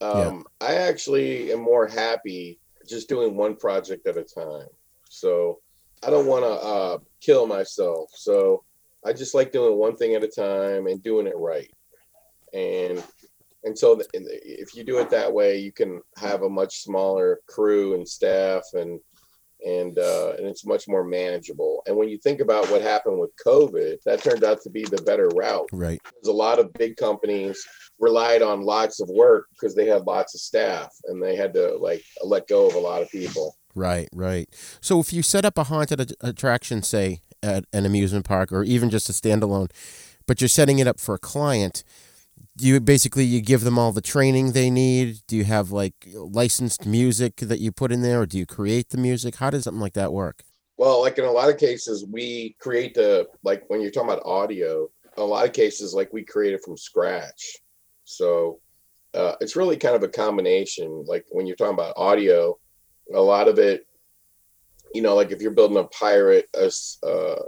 um, 0.00 0.44
yeah. 0.60 0.68
i 0.68 0.74
actually 0.74 1.52
am 1.52 1.60
more 1.60 1.86
happy 1.86 2.58
just 2.88 3.08
doing 3.08 3.36
one 3.36 3.56
project 3.56 4.06
at 4.06 4.16
a 4.16 4.24
time. 4.24 4.68
So 5.08 5.60
i 6.04 6.10
don't 6.10 6.26
want 6.26 6.44
to 6.44 6.50
uh, 6.50 6.98
kill 7.20 7.46
myself. 7.46 8.10
So 8.14 8.64
i 9.04 9.12
just 9.12 9.34
like 9.34 9.52
doing 9.52 9.76
one 9.76 9.96
thing 9.96 10.14
at 10.14 10.24
a 10.24 10.28
time 10.28 10.86
and 10.86 11.02
doing 11.02 11.26
it 11.26 11.36
right. 11.36 11.70
And 12.52 13.02
and 13.62 13.78
so 13.78 14.00
if 14.14 14.74
you 14.74 14.84
do 14.84 14.98
it 14.98 15.10
that 15.10 15.32
way 15.32 15.58
you 15.58 15.70
can 15.70 16.00
have 16.16 16.42
a 16.42 16.48
much 16.48 16.78
smaller 16.78 17.40
crew 17.46 17.94
and 17.94 18.08
staff 18.08 18.62
and 18.72 18.98
and 19.66 19.98
uh, 19.98 20.32
and 20.38 20.46
it's 20.46 20.64
much 20.64 20.88
more 20.88 21.04
manageable. 21.04 21.82
And 21.86 21.96
when 21.96 22.08
you 22.08 22.18
think 22.18 22.40
about 22.40 22.70
what 22.70 22.82
happened 22.82 23.18
with 23.18 23.30
COVID, 23.44 23.96
that 24.04 24.22
turned 24.22 24.44
out 24.44 24.60
to 24.62 24.70
be 24.70 24.84
the 24.84 25.02
better 25.02 25.28
route. 25.34 25.68
Right. 25.72 26.00
Because 26.02 26.28
a 26.28 26.32
lot 26.32 26.58
of 26.58 26.72
big 26.74 26.96
companies 26.96 27.64
relied 27.98 28.42
on 28.42 28.62
lots 28.62 29.00
of 29.00 29.08
work 29.10 29.46
because 29.52 29.74
they 29.74 29.86
had 29.86 30.06
lots 30.06 30.34
of 30.34 30.40
staff 30.40 30.90
and 31.06 31.22
they 31.22 31.36
had 31.36 31.52
to 31.54 31.76
like 31.76 32.02
let 32.24 32.48
go 32.48 32.66
of 32.66 32.74
a 32.74 32.78
lot 32.78 33.02
of 33.02 33.10
people. 33.10 33.56
Right, 33.74 34.08
right. 34.12 34.48
So 34.80 34.98
if 35.00 35.12
you 35.12 35.22
set 35.22 35.44
up 35.44 35.56
a 35.56 35.64
haunted 35.64 36.14
attraction, 36.20 36.82
say 36.82 37.20
at 37.42 37.64
an 37.72 37.86
amusement 37.86 38.24
park 38.24 38.52
or 38.52 38.64
even 38.64 38.90
just 38.90 39.08
a 39.08 39.12
standalone, 39.12 39.70
but 40.26 40.40
you're 40.40 40.48
setting 40.48 40.78
it 40.78 40.86
up 40.86 40.98
for 40.98 41.14
a 41.14 41.18
client, 41.18 41.84
you 42.60 42.80
basically 42.80 43.24
you 43.24 43.40
give 43.40 43.62
them 43.62 43.78
all 43.78 43.92
the 43.92 44.00
training 44.00 44.52
they 44.52 44.70
need 44.70 45.18
do 45.26 45.36
you 45.36 45.44
have 45.44 45.70
like 45.70 45.94
licensed 46.14 46.86
music 46.86 47.36
that 47.36 47.60
you 47.60 47.72
put 47.72 47.92
in 47.92 48.02
there 48.02 48.20
or 48.20 48.26
do 48.26 48.38
you 48.38 48.46
create 48.46 48.90
the 48.90 48.98
music 48.98 49.36
how 49.36 49.50
does 49.50 49.64
something 49.64 49.80
like 49.80 49.94
that 49.94 50.12
work 50.12 50.44
Well, 50.80 51.02
like 51.02 51.18
in 51.18 51.26
a 51.26 51.30
lot 51.30 51.50
of 51.50 51.58
cases, 51.58 52.06
we 52.10 52.56
create 52.58 52.94
the 52.94 53.28
like 53.42 53.64
when 53.68 53.82
you're 53.82 53.90
talking 53.90 54.08
about 54.08 54.24
audio. 54.24 54.88
A 55.18 55.22
lot 55.22 55.44
of 55.44 55.52
cases, 55.52 55.92
like 55.92 56.10
we 56.10 56.24
create 56.24 56.54
it 56.54 56.62
from 56.64 56.78
scratch. 56.78 57.58
So 58.04 58.60
uh, 59.12 59.34
it's 59.42 59.56
really 59.56 59.76
kind 59.76 59.94
of 59.94 60.02
a 60.02 60.08
combination. 60.08 61.04
Like 61.06 61.26
when 61.28 61.46
you're 61.46 61.56
talking 61.56 61.74
about 61.74 61.98
audio, 61.98 62.58
a 63.12 63.20
lot 63.20 63.46
of 63.46 63.58
it, 63.58 63.86
you 64.94 65.02
know, 65.02 65.14
like 65.14 65.32
if 65.32 65.42
you're 65.42 65.50
building 65.50 65.76
a 65.76 65.84
pirate, 65.84 66.48
a, 66.54 66.72
uh, 67.06 67.42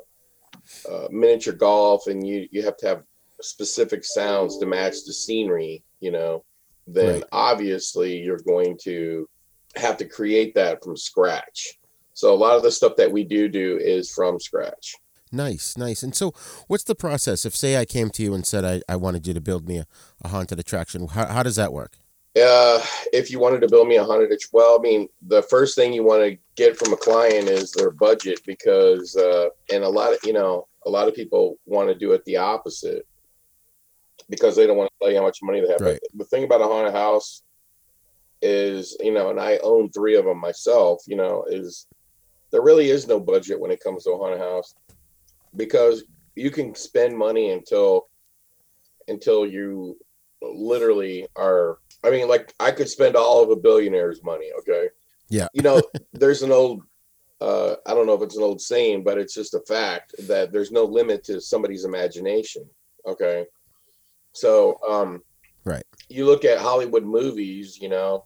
uh, 0.92 1.08
miniature 1.10 1.54
golf, 1.54 2.08
and 2.08 2.26
you 2.26 2.46
you 2.50 2.62
have 2.62 2.76
to 2.76 2.86
have 2.86 3.02
specific 3.42 4.04
sounds 4.04 4.58
to 4.58 4.66
match 4.66 5.04
the 5.06 5.12
scenery, 5.12 5.82
you 6.00 6.10
know, 6.10 6.44
then 6.86 7.14
right. 7.14 7.24
obviously 7.32 8.18
you're 8.18 8.40
going 8.40 8.78
to 8.82 9.28
have 9.76 9.96
to 9.98 10.04
create 10.04 10.54
that 10.54 10.82
from 10.82 10.96
scratch. 10.96 11.78
So 12.14 12.32
a 12.32 12.36
lot 12.36 12.56
of 12.56 12.62
the 12.62 12.70
stuff 12.70 12.96
that 12.96 13.10
we 13.10 13.24
do 13.24 13.48
do 13.48 13.78
is 13.78 14.10
from 14.10 14.38
scratch. 14.38 14.94
Nice, 15.32 15.78
nice. 15.78 16.02
And 16.02 16.14
so, 16.14 16.34
what's 16.66 16.84
the 16.84 16.94
process? 16.94 17.46
If, 17.46 17.56
say, 17.56 17.78
I 17.78 17.86
came 17.86 18.10
to 18.10 18.22
you 18.22 18.34
and 18.34 18.46
said 18.46 18.66
I, 18.66 18.82
I 18.86 18.96
wanted 18.96 19.26
you 19.26 19.32
to 19.32 19.40
build 19.40 19.66
me 19.66 19.78
a, 19.78 19.86
a 20.22 20.28
haunted 20.28 20.58
attraction, 20.58 21.08
how, 21.08 21.26
how 21.26 21.42
does 21.42 21.56
that 21.56 21.72
work? 21.72 21.96
Uh, 22.36 22.82
if 23.12 23.30
you 23.30 23.38
wanted 23.38 23.60
to 23.60 23.68
build 23.68 23.88
me 23.88 23.96
a 23.96 24.04
haunted, 24.04 24.32
well, 24.52 24.78
I 24.78 24.82
mean, 24.82 25.08
the 25.26 25.42
first 25.42 25.74
thing 25.74 25.92
you 25.92 26.04
want 26.04 26.22
to 26.22 26.38
get 26.54 26.76
from 26.76 26.92
a 26.92 26.96
client 26.96 27.48
is 27.48 27.72
their 27.72 27.90
budget 27.90 28.40
because, 28.46 29.16
uh, 29.16 29.48
and 29.72 29.84
a 29.84 29.88
lot 29.88 30.12
of, 30.12 30.18
you 30.24 30.32
know, 30.34 30.66
a 30.84 30.90
lot 30.90 31.08
of 31.08 31.14
people 31.14 31.58
want 31.66 31.88
to 31.88 31.94
do 31.94 32.12
it 32.12 32.24
the 32.24 32.36
opposite 32.36 33.06
because 34.32 34.56
they 34.56 34.66
don't 34.66 34.78
want 34.78 34.88
to 34.90 34.98
tell 34.98 35.12
you 35.12 35.18
how 35.18 35.24
much 35.24 35.40
money 35.42 35.60
they 35.60 35.70
have. 35.70 35.80
Right. 35.82 36.00
The 36.14 36.24
thing 36.24 36.44
about 36.44 36.62
a 36.62 36.64
haunted 36.64 36.94
house 36.94 37.42
is, 38.40 38.96
you 38.98 39.12
know, 39.12 39.28
and 39.28 39.38
I 39.38 39.58
own 39.58 39.90
three 39.90 40.16
of 40.16 40.24
them 40.24 40.38
myself, 40.38 41.02
you 41.06 41.16
know, 41.16 41.44
is 41.50 41.86
there 42.50 42.62
really 42.62 42.88
is 42.88 43.06
no 43.06 43.20
budget 43.20 43.60
when 43.60 43.70
it 43.70 43.82
comes 43.82 44.04
to 44.04 44.12
a 44.12 44.16
haunted 44.16 44.40
house 44.40 44.74
because 45.54 46.04
you 46.34 46.50
can 46.50 46.74
spend 46.74 47.16
money 47.16 47.50
until 47.50 48.08
until 49.06 49.44
you 49.44 49.98
literally 50.40 51.26
are 51.36 51.78
I 52.02 52.08
mean 52.08 52.26
like 52.26 52.54
I 52.58 52.70
could 52.70 52.88
spend 52.88 53.16
all 53.16 53.42
of 53.42 53.50
a 53.50 53.56
billionaire's 53.56 54.24
money, 54.24 54.50
okay? 54.60 54.88
Yeah. 55.28 55.48
you 55.52 55.60
know, 55.60 55.82
there's 56.14 56.40
an 56.40 56.52
old 56.52 56.84
uh 57.42 57.74
I 57.86 57.92
don't 57.92 58.06
know 58.06 58.14
if 58.14 58.22
it's 58.22 58.38
an 58.38 58.42
old 58.42 58.62
saying, 58.62 59.04
but 59.04 59.18
it's 59.18 59.34
just 59.34 59.52
a 59.52 59.60
fact 59.68 60.14
that 60.26 60.52
there's 60.52 60.72
no 60.72 60.84
limit 60.84 61.22
to 61.24 61.38
somebody's 61.38 61.84
imagination, 61.84 62.64
okay? 63.06 63.44
So, 64.32 64.78
um 64.88 65.22
right. 65.64 65.84
You 66.08 66.26
look 66.26 66.44
at 66.44 66.58
Hollywood 66.58 67.04
movies, 67.04 67.78
you 67.80 67.88
know, 67.88 68.24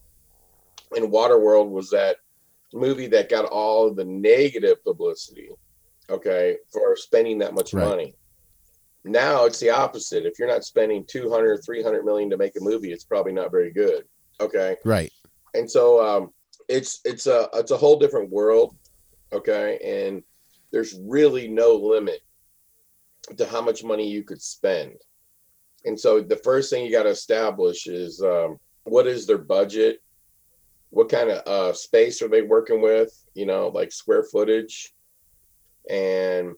and 0.94 1.12
Waterworld 1.12 1.70
was 1.70 1.90
that 1.90 2.16
movie 2.72 3.06
that 3.08 3.28
got 3.28 3.44
all 3.44 3.92
the 3.92 4.04
negative 4.04 4.82
publicity 4.84 5.50
okay, 6.10 6.56
for 6.72 6.96
spending 6.96 7.38
that 7.38 7.54
much 7.54 7.72
right. 7.72 7.84
money. 7.84 8.14
Now 9.04 9.44
it's 9.44 9.60
the 9.60 9.70
opposite. 9.70 10.26
If 10.26 10.38
you're 10.38 10.48
not 10.48 10.64
spending 10.64 11.04
200, 11.06 11.64
300 11.64 12.04
million 12.04 12.30
to 12.30 12.36
make 12.36 12.56
a 12.56 12.62
movie, 12.62 12.92
it's 12.92 13.04
probably 13.04 13.32
not 13.32 13.50
very 13.50 13.72
good. 13.72 14.04
Okay. 14.40 14.76
Right. 14.84 15.12
And 15.54 15.70
so 15.70 16.04
um, 16.04 16.30
it's 16.68 17.00
it's 17.04 17.26
a 17.26 17.48
it's 17.54 17.70
a 17.70 17.76
whole 17.76 17.98
different 17.98 18.30
world. 18.30 18.76
Okay. 19.32 19.78
And 19.84 20.22
there's 20.72 20.98
really 21.00 21.48
no 21.48 21.75
limit 21.75 22.20
to 23.36 23.46
how 23.46 23.60
much 23.60 23.84
money 23.84 24.08
you 24.08 24.25
could 24.25 24.42
spend. 24.42 24.96
And 25.87 25.99
so 25.99 26.21
the 26.21 26.37
first 26.37 26.71
thing 26.71 26.85
you 26.85 26.93
got 26.93 27.05
to 27.05 27.11
establish 27.11 27.87
is 27.87 28.21
um, 28.23 28.59
what 28.85 29.07
is 29.07 29.26
their 29.26 29.38
budget? 29.38 30.02
What 30.90 31.09
kind 31.09 31.31
of 31.31 31.47
uh, 31.47 31.73
space 31.73 32.21
are 32.23 32.28
they 32.28 32.43
working 32.43 32.83
with? 32.83 33.12
You 33.35 33.47
know, 33.47 33.69
like 33.69 33.93
square 33.93 34.25
footage 34.25 34.93
and 35.88 36.55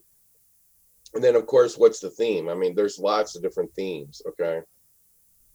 and 1.14 1.24
then 1.24 1.34
of 1.34 1.46
course 1.46 1.76
what's 1.76 2.00
the 2.00 2.10
theme 2.10 2.48
i 2.48 2.54
mean 2.54 2.74
there's 2.74 2.98
lots 2.98 3.36
of 3.36 3.42
different 3.42 3.72
themes 3.74 4.22
okay 4.26 4.60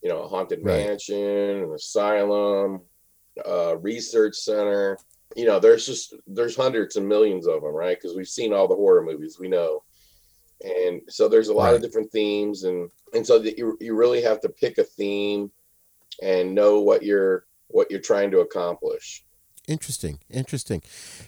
you 0.02 0.10
know 0.10 0.24
a 0.24 0.28
haunted 0.28 0.60
right. 0.64 0.86
mansion 0.86 1.64
an 1.64 1.74
asylum 1.74 2.82
uh 3.48 3.76
research 3.78 4.36
center 4.36 4.98
you 5.36 5.46
know 5.46 5.60
there's 5.60 5.86
just 5.86 6.14
there's 6.28 6.56
hundreds 6.56 6.96
and 6.96 7.08
millions 7.08 7.48
of 7.48 7.62
them 7.62 7.74
right 7.74 7.98
because 8.00 8.16
we've 8.16 8.28
seen 8.28 8.54
all 8.54 8.68
the 8.68 8.76
horror 8.76 9.04
movies 9.04 9.38
we 9.40 9.48
know 9.48 9.84
and 10.64 11.02
so 11.10 11.28
there's 11.28 11.50
a 11.50 11.54
lot 11.54 11.66
right. 11.66 11.76
of 11.76 11.82
different 11.82 12.12
themes 12.12 12.64
and 12.64 12.90
and 13.14 13.26
so 13.26 13.38
that 13.40 13.58
you, 13.58 13.78
you 13.80 13.96
really 13.96 14.22
have 14.22 14.40
to 14.42 14.50
pick 14.50 14.78
a 14.78 14.84
theme 14.84 15.52
and 16.22 16.54
know 16.54 16.80
what 16.80 17.04
you're 17.04 17.46
what 17.68 17.90
you're 17.92 18.00
trying 18.00 18.32
to 18.32 18.40
accomplish 18.40 19.24
Interesting, 19.66 20.20
interesting. 20.30 20.82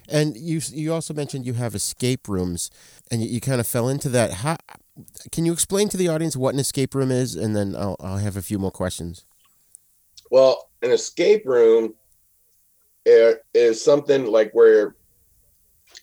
And 0.09 0.35
you 0.35 0.59
you 0.73 0.93
also 0.93 1.13
mentioned 1.13 1.45
you 1.45 1.53
have 1.53 1.73
escape 1.73 2.27
rooms, 2.27 2.69
and 3.09 3.23
you, 3.23 3.29
you 3.29 3.39
kind 3.39 3.61
of 3.61 3.67
fell 3.67 3.87
into 3.87 4.09
that. 4.09 4.33
How 4.33 4.57
can 5.31 5.45
you 5.45 5.53
explain 5.53 5.87
to 5.87 5.95
the 5.95 6.09
audience 6.09 6.35
what 6.35 6.53
an 6.53 6.59
escape 6.59 6.93
room 6.95 7.11
is, 7.11 7.35
and 7.35 7.55
then 7.55 7.77
I'll 7.77 7.95
I'll 8.01 8.17
have 8.17 8.35
a 8.35 8.41
few 8.41 8.59
more 8.59 8.71
questions. 8.71 9.25
Well, 10.31 10.69
an 10.81 10.91
escape 10.91 11.45
room 11.45 11.93
is 13.05 13.81
something 13.81 14.25
like 14.25 14.51
where 14.51 14.95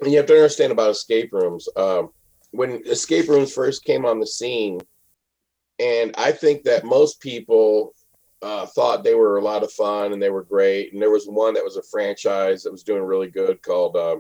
and 0.01 0.11
you 0.11 0.17
have 0.17 0.27
to 0.27 0.35
understand 0.35 0.73
about 0.73 0.91
escape 0.91 1.33
rooms. 1.33 1.69
Um, 1.77 2.11
when 2.52 2.82
escape 2.87 3.28
rooms 3.28 3.52
first 3.52 3.85
came 3.85 4.06
on 4.06 4.21
the 4.21 4.26
scene, 4.26 4.80
and 5.78 6.14
I 6.16 6.32
think 6.32 6.62
that 6.64 6.85
most 6.85 7.21
people 7.21 7.94
uh, 8.42 8.66
thought 8.66 9.04
they 9.04 9.14
were 9.14 9.38
a 9.38 9.42
lot 9.42 9.62
of 9.62 9.73
fun 9.73 10.12
and 10.12 10.23
they 10.23 10.30
were 10.30 10.44
great. 10.44 10.92
And 10.92 11.00
there 11.00 11.11
was 11.11 11.26
one 11.26 11.54
that 11.54 11.64
was 11.64 11.76
a 11.76 11.82
franchise 11.82 12.62
that 12.62 12.73
was 12.73 12.82
doing 12.82 13.02
really 13.02 13.28
good 13.28 13.62
called 13.62 13.97
uh, 13.97 14.16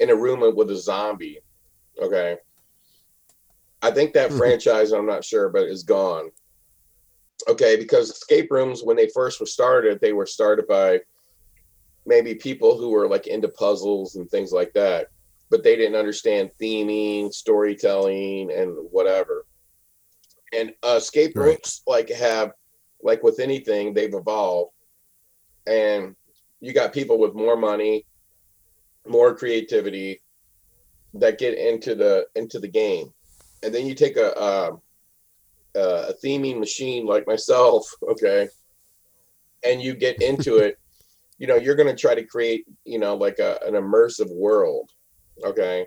In 0.00 0.10
a 0.10 0.16
Room 0.16 0.40
with 0.56 0.70
a 0.70 0.76
Zombie. 0.76 1.40
Okay. 2.00 2.36
I 3.82 3.90
think 3.90 4.14
that 4.14 4.28
mm-hmm. 4.28 4.38
franchise, 4.38 4.92
I'm 4.92 5.06
not 5.06 5.24
sure, 5.24 5.48
but 5.48 5.64
is 5.64 5.82
gone. 5.82 6.30
Okay. 7.48 7.76
Because 7.76 8.10
escape 8.10 8.50
rooms, 8.50 8.82
when 8.82 8.96
they 8.96 9.08
first 9.08 9.40
were 9.40 9.46
started, 9.46 10.00
they 10.00 10.12
were 10.12 10.26
started 10.26 10.66
by 10.66 11.00
maybe 12.06 12.34
people 12.34 12.78
who 12.78 12.90
were 12.90 13.08
like 13.08 13.26
into 13.26 13.48
puzzles 13.48 14.16
and 14.16 14.30
things 14.30 14.52
like 14.52 14.72
that, 14.74 15.08
but 15.54 15.62
they 15.62 15.76
didn't 15.76 15.94
understand 15.94 16.50
theming, 16.60 17.32
storytelling, 17.32 18.50
and 18.50 18.76
whatever. 18.90 19.46
And 20.52 20.74
uh, 20.82 20.96
escape 20.96 21.36
rooms 21.36 21.80
right. 21.86 22.08
like 22.08 22.08
have 22.08 22.50
like 23.04 23.22
with 23.22 23.38
anything, 23.38 23.94
they've 23.94 24.12
evolved. 24.12 24.72
And 25.64 26.16
you 26.58 26.72
got 26.72 26.92
people 26.92 27.20
with 27.20 27.36
more 27.36 27.56
money, 27.56 28.04
more 29.06 29.36
creativity 29.36 30.22
that 31.14 31.38
get 31.38 31.56
into 31.56 31.94
the 31.94 32.26
into 32.34 32.58
the 32.58 32.66
game. 32.66 33.14
And 33.62 33.72
then 33.72 33.86
you 33.86 33.94
take 33.94 34.16
a 34.16 34.32
a, 34.32 34.70
a 35.78 36.14
theming 36.14 36.58
machine 36.58 37.06
like 37.06 37.28
myself, 37.28 37.86
okay, 38.02 38.48
and 39.62 39.80
you 39.80 39.94
get 39.94 40.20
into 40.20 40.56
it. 40.66 40.80
You 41.38 41.46
know, 41.46 41.54
you're 41.54 41.76
going 41.76 41.94
to 41.94 42.00
try 42.00 42.16
to 42.16 42.24
create, 42.24 42.64
you 42.84 42.98
know, 42.98 43.14
like 43.14 43.38
a, 43.38 43.60
an 43.64 43.74
immersive 43.74 44.34
world, 44.34 44.90
okay. 45.42 45.86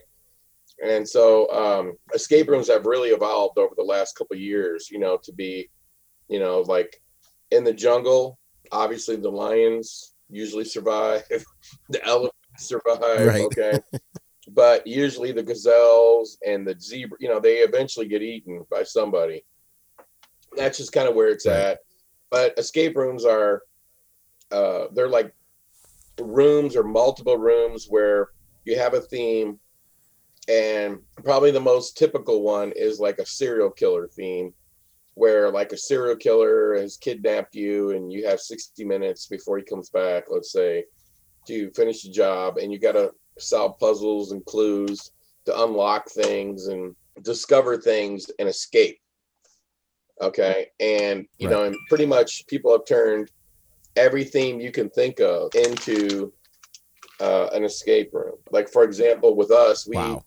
And 0.84 1.08
so, 1.08 1.52
um, 1.52 1.94
escape 2.14 2.48
rooms 2.48 2.68
have 2.68 2.86
really 2.86 3.10
evolved 3.10 3.58
over 3.58 3.74
the 3.76 3.84
last 3.84 4.16
couple 4.16 4.36
years, 4.38 4.90
you 4.92 5.00
know, 5.00 5.18
to 5.24 5.32
be, 5.34 5.70
you 6.28 6.40
know, 6.40 6.62
like 6.62 7.02
in 7.52 7.64
the 7.64 7.74
jungle, 7.74 8.38
obviously 8.72 9.16
the 9.16 9.30
lions 9.30 10.14
usually 10.30 10.66
survive, 10.66 11.24
the 11.90 12.06
elephants 12.06 12.36
survive. 12.58 13.26
Right. 13.26 13.42
Okay. 13.42 13.80
but 14.50 14.86
usually 14.86 15.32
the 15.32 15.44
gazelles 15.44 16.38
and 16.46 16.68
the 16.68 16.80
zebra, 16.80 17.18
you 17.20 17.30
know, 17.30 17.40
they 17.40 17.58
eventually 17.58 18.08
get 18.08 18.22
eaten 18.22 18.66
by 18.70 18.84
somebody. 18.84 19.44
That's 20.56 20.78
just 20.78 20.92
kind 20.92 21.08
of 21.08 21.16
where 21.16 21.30
it's 21.30 21.48
right. 21.48 21.56
at. 21.56 21.80
But 22.30 22.58
escape 22.58 22.96
rooms 22.96 23.26
are, 23.26 23.64
uh, 24.52 24.86
they're 24.94 25.10
like 25.10 25.34
rooms 26.20 26.76
or 26.76 26.84
multiple 26.84 27.38
rooms 27.38 27.88
where 27.90 28.30
you 28.68 28.78
have 28.78 28.94
a 28.94 29.02
theme. 29.02 29.60
And 30.50 31.00
probably 31.24 31.52
the 31.52 31.60
most 31.60 31.98
typical 31.98 32.42
one 32.42 32.72
is 32.76 33.00
like 33.00 33.18
a 33.20 33.26
serial 33.26 33.70
killer 33.70 34.08
theme 34.08 34.54
where 35.16 35.50
like 35.52 35.72
a 35.72 35.78
serial 35.78 36.16
killer 36.16 36.76
has 36.76 36.96
kidnapped 36.96 37.56
you 37.56 37.92
and 37.92 38.14
you 38.14 38.26
have 38.28 38.40
60 38.40 38.86
minutes 38.86 39.26
before 39.26 39.58
he 39.58 39.64
comes 39.64 39.90
back 39.90 40.26
let's 40.30 40.52
say 40.52 40.86
to 41.48 41.72
finish 41.72 42.04
the 42.04 42.12
job 42.12 42.58
and 42.58 42.72
you 42.72 42.78
got 42.78 42.92
to 42.92 43.12
solve 43.40 43.80
puzzles 43.80 44.32
and 44.32 44.46
clues 44.46 45.12
to 45.44 45.64
unlock 45.64 46.08
things 46.08 46.68
and 46.68 46.96
discover 47.24 47.78
things 47.78 48.30
and 48.38 48.48
escape 48.48 49.00
okay 50.22 50.68
and 50.80 51.26
you 51.40 51.48
right. 51.48 51.56
know 51.56 51.64
and 51.64 51.76
pretty 51.90 52.06
much 52.06 52.46
people 52.46 52.72
have 52.72 52.86
turned 52.86 53.32
everything 53.96 54.62
you 54.62 54.72
can 54.72 54.88
think 54.92 55.20
of 55.20 55.54
into 55.56 56.32
uh, 57.20 57.48
an 57.54 57.64
escape 57.64 58.14
room 58.14 58.36
like 58.52 58.70
for 58.70 58.84
example 58.84 59.36
with 59.36 59.52
us 59.52 59.88
we 59.88 59.96
wow. 59.96 60.24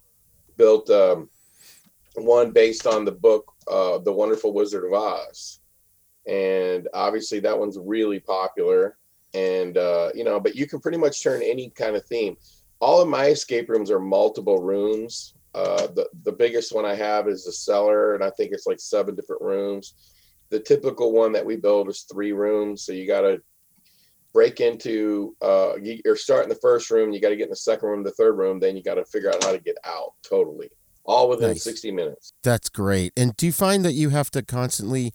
built 0.56 0.90
um, 0.90 1.28
one 2.14 2.50
based 2.50 2.86
on 2.86 3.04
the 3.04 3.12
book 3.12 3.52
uh, 3.68 3.98
The 3.98 4.12
Wonderful 4.12 4.52
Wizard 4.52 4.84
of 4.84 4.92
Oz. 4.92 5.60
And 6.26 6.88
obviously, 6.92 7.40
that 7.40 7.58
one's 7.58 7.78
really 7.78 8.20
popular. 8.20 8.98
And, 9.32 9.78
uh, 9.78 10.10
you 10.14 10.24
know, 10.24 10.40
but 10.40 10.56
you 10.56 10.66
can 10.66 10.80
pretty 10.80 10.98
much 10.98 11.22
turn 11.22 11.42
any 11.42 11.70
kind 11.70 11.96
of 11.96 12.04
theme. 12.06 12.36
all 12.80 13.00
of 13.00 13.08
my 13.08 13.26
escape 13.26 13.68
rooms 13.68 13.90
are 13.90 14.00
multiple 14.00 14.60
rooms. 14.62 15.34
Uh, 15.54 15.88
the 15.88 16.08
the 16.24 16.32
biggest 16.32 16.72
one 16.72 16.86
I 16.86 16.94
have 16.94 17.28
is 17.28 17.44
the 17.44 17.52
cellar, 17.52 18.14
and 18.14 18.24
I 18.24 18.30
think 18.30 18.52
it's 18.52 18.66
like 18.66 18.80
seven 18.80 19.14
different 19.14 19.42
rooms. 19.42 19.94
The 20.48 20.60
typical 20.60 21.12
one 21.12 21.32
that 21.32 21.44
we 21.44 21.56
build 21.56 21.88
is 21.88 22.02
three 22.02 22.32
rooms, 22.32 22.84
so 22.84 22.92
you 22.92 23.06
got 23.06 23.22
to 23.22 23.42
break 24.32 24.60
into. 24.60 25.36
Uh, 25.40 25.76
you, 25.80 26.00
you're 26.04 26.16
starting 26.16 26.48
the 26.48 26.54
first 26.56 26.90
room, 26.90 27.12
you 27.12 27.20
got 27.20 27.30
to 27.30 27.36
get 27.36 27.44
in 27.44 27.50
the 27.50 27.56
second 27.56 27.88
room, 27.88 28.02
the 28.02 28.12
third 28.12 28.36
room, 28.38 28.60
then 28.60 28.76
you 28.76 28.82
got 28.82 28.94
to 28.94 29.04
figure 29.04 29.30
out 29.30 29.42
how 29.42 29.52
to 29.52 29.58
get 29.58 29.76
out. 29.84 30.14
Totally, 30.22 30.70
all 31.04 31.28
within 31.28 31.50
Nice. 31.50 31.64
sixty 31.64 31.90
minutes. 31.90 32.32
That's 32.42 32.68
great. 32.68 33.12
And 33.16 33.36
do 33.36 33.46
you 33.46 33.52
find 33.52 33.84
that 33.84 33.92
you 33.92 34.10
have 34.10 34.30
to 34.32 34.42
constantly 34.42 35.12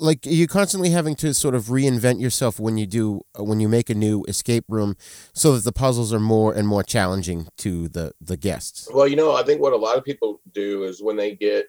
like 0.00 0.24
you 0.24 0.46
constantly 0.46 0.90
having 0.90 1.16
to 1.16 1.34
sort 1.34 1.54
of 1.54 1.64
reinvent 1.64 2.20
yourself 2.20 2.60
when 2.60 2.78
you 2.78 2.86
do 2.86 3.22
uh, 3.38 3.42
when 3.42 3.60
you 3.60 3.68
make 3.68 3.90
a 3.90 3.94
new 3.94 4.24
escape 4.28 4.64
room 4.68 4.96
so 5.32 5.54
that 5.54 5.64
the 5.64 5.72
puzzles 5.72 6.12
are 6.12 6.20
more 6.20 6.54
and 6.54 6.68
more 6.68 6.82
challenging 6.82 7.48
to 7.58 7.88
the 7.88 8.12
the 8.20 8.36
guests? 8.36 8.88
Well, 8.92 9.08
you 9.08 9.16
know, 9.16 9.34
I 9.34 9.42
think 9.42 9.60
what 9.60 9.72
a 9.72 9.76
lot 9.76 9.98
of 9.98 10.04
people 10.04 10.40
do 10.52 10.84
is 10.84 11.02
when 11.02 11.16
they 11.16 11.34
get 11.34 11.66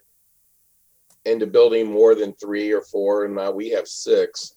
into 1.26 1.48
building 1.48 1.92
more 1.92 2.16
than 2.16 2.34
three 2.34 2.72
or 2.72 2.82
four, 2.82 3.26
and 3.26 3.36
now 3.36 3.52
we 3.52 3.70
have 3.70 3.88
six, 3.88 4.54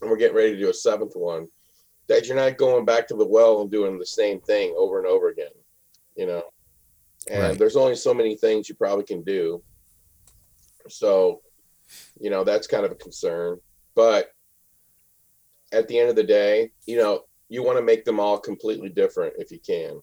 and 0.00 0.10
we're 0.10 0.16
getting 0.16 0.36
ready 0.36 0.52
to 0.52 0.58
do 0.58 0.70
a 0.70 0.74
seventh 0.74 1.14
one, 1.14 1.46
that 2.08 2.26
you're 2.26 2.36
not 2.36 2.58
going 2.58 2.84
back 2.84 3.08
to 3.08 3.16
the 3.16 3.26
well 3.26 3.62
and 3.62 3.70
doing 3.70 3.98
the 3.98 4.06
same 4.06 4.40
thing 4.40 4.74
over 4.76 4.98
and 4.98 5.06
over 5.06 5.28
again, 5.28 5.52
you 6.16 6.26
know. 6.26 6.42
And 7.30 7.42
Right. 7.42 7.58
there's 7.58 7.76
only 7.76 7.96
so 7.96 8.12
many 8.12 8.36
things 8.36 8.68
you 8.68 8.74
probably 8.74 9.04
can 9.04 9.22
do. 9.22 9.62
So, 10.88 11.40
you 12.20 12.28
know, 12.30 12.44
that's 12.44 12.66
kind 12.66 12.84
of 12.84 12.92
a 12.92 12.96
concern. 12.96 13.60
But 13.94 14.30
at 15.72 15.88
the 15.88 15.98
end 15.98 16.10
of 16.10 16.16
the 16.16 16.24
day, 16.24 16.70
you 16.86 16.98
know, 16.98 17.24
you 17.48 17.62
want 17.62 17.78
to 17.78 17.84
make 17.84 18.04
them 18.04 18.20
all 18.20 18.38
completely 18.38 18.90
different 18.90 19.34
if 19.38 19.50
you 19.50 19.58
can. 19.58 20.00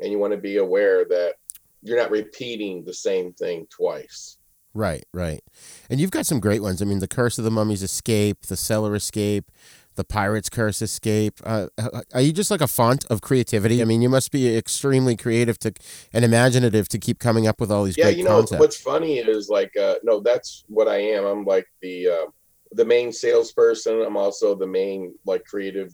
And 0.00 0.10
you 0.10 0.18
want 0.18 0.32
to 0.32 0.38
be 0.38 0.56
aware 0.56 1.04
that 1.04 1.34
you're 1.82 1.98
not 1.98 2.10
repeating 2.10 2.84
the 2.84 2.94
same 2.94 3.32
thing 3.32 3.66
twice. 3.70 4.38
Right, 4.76 5.06
right. 5.14 5.42
And 5.88 5.98
you've 5.98 6.10
got 6.10 6.26
some 6.26 6.38
great 6.38 6.60
ones. 6.60 6.82
I 6.82 6.84
mean, 6.84 6.98
the 6.98 7.08
Curse 7.08 7.38
of 7.38 7.44
the 7.44 7.50
Mummies 7.50 7.82
Escape, 7.82 8.42
the 8.42 8.58
Cellar 8.58 8.94
Escape, 8.94 9.50
the 9.94 10.04
Pirate's 10.04 10.50
Curse 10.50 10.82
Escape. 10.82 11.40
Uh, 11.42 11.68
are 12.12 12.20
you 12.20 12.30
just 12.30 12.50
like 12.50 12.60
a 12.60 12.68
font 12.68 13.06
of 13.06 13.22
creativity? 13.22 13.80
I 13.80 13.86
mean, 13.86 14.02
you 14.02 14.10
must 14.10 14.30
be 14.30 14.54
extremely 14.54 15.16
creative 15.16 15.58
to 15.60 15.72
and 16.12 16.26
imaginative 16.26 16.88
to 16.90 16.98
keep 16.98 17.18
coming 17.18 17.46
up 17.46 17.58
with 17.58 17.72
all 17.72 17.84
these 17.84 17.96
yeah, 17.96 18.10
you 18.10 18.22
know 18.22 18.40
concepts. 18.40 18.60
what's 18.60 18.76
funny 18.76 19.18
is 19.18 19.48
like 19.48 19.74
uh 19.78 19.94
no, 20.02 20.20
that's 20.20 20.64
what 20.68 20.88
I 20.88 20.98
am. 20.98 21.24
I'm 21.24 21.44
like 21.46 21.66
the 21.80 22.08
uh 22.08 22.26
the 22.72 22.84
main 22.84 23.12
salesperson. 23.12 24.02
I'm 24.02 24.18
also 24.18 24.54
the 24.54 24.66
main 24.66 25.14
like 25.24 25.44
creative 25.46 25.90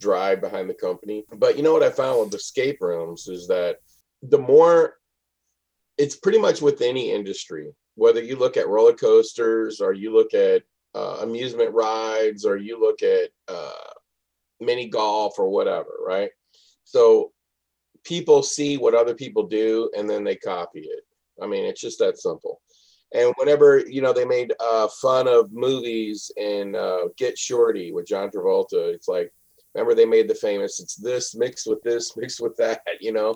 drive 0.00 0.40
behind 0.40 0.70
the 0.70 0.74
company. 0.74 1.24
But 1.36 1.56
you 1.56 1.64
know 1.64 1.72
what 1.72 1.82
I 1.82 1.90
found 1.90 2.20
with 2.20 2.34
escape 2.34 2.78
rooms 2.80 3.26
is 3.26 3.48
that 3.48 3.78
the 4.22 4.38
more 4.38 4.98
it's 5.98 6.14
pretty 6.14 6.38
much 6.38 6.62
with 6.62 6.80
any 6.80 7.10
industry, 7.12 7.72
whether 7.94 8.22
you 8.22 8.36
look 8.36 8.56
at 8.56 8.68
roller 8.68 8.94
coasters 8.94 9.80
or 9.80 9.92
you 9.92 10.12
look 10.12 10.34
at 10.34 10.62
uh, 10.94 11.18
amusement 11.22 11.72
rides 11.72 12.44
or 12.44 12.56
you 12.56 12.80
look 12.80 13.02
at 13.02 13.30
uh, 13.48 13.90
mini 14.60 14.88
golf 14.88 15.38
or 15.38 15.48
whatever, 15.48 15.90
right? 16.04 16.30
So 16.84 17.32
people 18.04 18.42
see 18.42 18.76
what 18.76 18.94
other 18.94 19.14
people 19.14 19.46
do 19.46 19.90
and 19.96 20.08
then 20.08 20.24
they 20.24 20.36
copy 20.36 20.80
it. 20.80 21.04
I 21.40 21.46
mean, 21.46 21.64
it's 21.64 21.80
just 21.80 21.98
that 22.00 22.18
simple. 22.18 22.60
And 23.12 23.34
whenever 23.36 23.78
you 23.78 24.02
know 24.02 24.12
they 24.12 24.24
made 24.24 24.52
uh, 24.60 24.86
fun 25.00 25.26
of 25.26 25.52
movies 25.52 26.30
and 26.36 26.76
uh, 26.76 27.08
Get 27.16 27.36
Shorty 27.36 27.92
with 27.92 28.06
John 28.06 28.30
Travolta, 28.30 28.94
it's 28.94 29.08
like 29.08 29.32
remember 29.74 29.94
they 29.94 30.06
made 30.06 30.28
the 30.28 30.34
famous 30.34 30.80
it's 30.80 30.94
this 30.94 31.34
mixed 31.34 31.66
with 31.66 31.82
this 31.82 32.16
mixed 32.16 32.40
with 32.40 32.56
that, 32.56 32.82
you 33.00 33.12
know, 33.12 33.34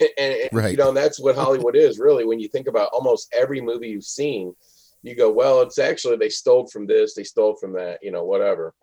and, 0.00 0.10
and 0.18 0.48
Right. 0.52 0.70
you 0.70 0.76
know 0.76 0.88
and 0.88 0.96
that's 0.96 1.20
what 1.20 1.36
Hollywood 1.36 1.76
is 1.76 1.98
really. 1.98 2.24
When 2.24 2.40
you 2.40 2.48
think 2.48 2.66
about 2.66 2.90
almost 2.92 3.32
every 3.34 3.60
movie 3.60 3.88
you've 3.88 4.04
seen, 4.04 4.54
you 5.02 5.14
go, 5.14 5.30
well, 5.30 5.62
it's 5.62 5.78
actually 5.78 6.16
they 6.16 6.28
stole 6.28 6.66
from 6.66 6.86
this, 6.86 7.14
they 7.14 7.24
stole 7.24 7.56
from 7.56 7.72
that, 7.74 8.00
you 8.02 8.10
know, 8.10 8.24
whatever. 8.24 8.74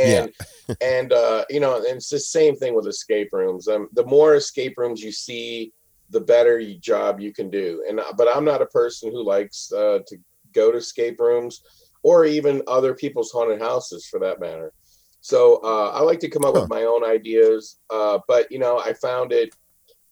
And 0.00 0.32
and 0.80 1.12
uh, 1.12 1.44
you 1.50 1.60
know, 1.60 1.76
and 1.76 1.96
it's 1.96 2.10
the 2.10 2.18
same 2.18 2.56
thing 2.56 2.74
with 2.74 2.86
escape 2.86 3.28
rooms. 3.32 3.68
Um, 3.68 3.88
the 3.92 4.06
more 4.06 4.34
escape 4.34 4.76
rooms 4.76 5.02
you 5.02 5.12
see, 5.12 5.72
the 6.10 6.20
better 6.20 6.58
you, 6.58 6.78
job 6.78 7.20
you 7.20 7.32
can 7.32 7.50
do. 7.50 7.84
And 7.88 8.00
uh, 8.00 8.12
but 8.16 8.28
I'm 8.34 8.44
not 8.44 8.62
a 8.62 8.66
person 8.66 9.12
who 9.12 9.24
likes 9.24 9.72
uh, 9.72 10.00
to 10.06 10.16
go 10.52 10.72
to 10.72 10.78
escape 10.78 11.20
rooms 11.20 11.62
or 12.02 12.24
even 12.24 12.62
other 12.66 12.94
people's 12.94 13.30
haunted 13.30 13.60
houses 13.60 14.06
for 14.06 14.20
that 14.20 14.40
matter. 14.40 14.72
So 15.20 15.60
uh, 15.64 15.90
I 15.94 16.02
like 16.02 16.20
to 16.20 16.28
come 16.28 16.44
up 16.44 16.54
with 16.54 16.68
my 16.68 16.82
own 16.82 17.02
ideas. 17.04 17.78
Uh, 17.88 18.18
but 18.28 18.50
you 18.52 18.58
know, 18.58 18.78
I 18.78 18.92
found 18.92 19.32
it 19.32 19.54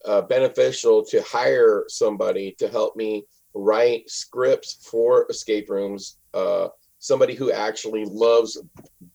uh, 0.05 0.23
beneficial 0.23 1.05
to 1.05 1.23
hire 1.23 1.85
somebody 1.89 2.55
to 2.59 2.69
help 2.69 2.97
me 2.97 3.25
write 3.55 4.09
scripts 4.09 4.87
for 4.89 5.27
escape 5.31 5.69
rooms. 5.71 6.19
Uh, 6.35 6.69
somebody 6.99 7.35
who 7.35 7.53
actually 7.53 8.05
loves, 8.07 8.61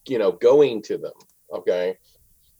you 0.07 0.19
know, 0.19 0.31
going 0.31 0.81
to 0.83 0.97
them. 0.97 1.13
Okay. 1.51 1.97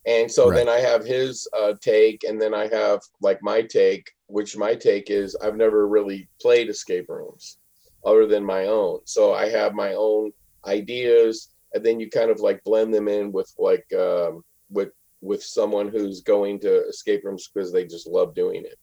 And 0.06 0.32
so 0.32 0.50
then 0.50 0.70
I 0.70 0.80
have 0.80 1.04
his 1.04 1.50
uh, 1.52 1.74
take, 1.82 2.24
and 2.24 2.42
then 2.42 2.54
I 2.54 2.68
have 2.70 3.02
like 3.22 3.44
my 3.44 3.62
take, 3.62 4.10
which 4.28 4.56
my 4.56 4.74
take 4.74 5.10
is 5.10 5.36
I've 5.36 5.58
never 5.58 5.86
really 5.86 6.30
played 6.42 6.70
escape 6.70 7.10
rooms 7.10 7.58
other 8.06 8.26
than 8.26 8.46
my 8.46 8.68
own. 8.68 9.02
So 9.04 9.34
I 9.34 9.50
have 9.50 9.74
my 9.74 9.96
own 9.96 10.32
ideas, 10.66 11.50
and 11.74 11.86
then 11.86 12.00
you 12.00 12.10
kind 12.10 12.32
of 12.32 12.40
like 12.40 12.64
blend 12.64 12.94
them 12.94 13.10
in 13.10 13.34
with 13.34 13.52
like 13.58 13.86
um, 13.94 14.46
with 14.70 14.92
with 15.22 15.44
someone 15.44 15.90
who's 15.90 16.22
going 16.22 16.60
to 16.60 16.88
escape 16.88 17.24
rooms 17.24 17.50
because 17.52 17.72
they 17.72 17.86
just 17.86 18.08
love 18.08 18.36
doing 18.36 18.64
it. 18.66 18.80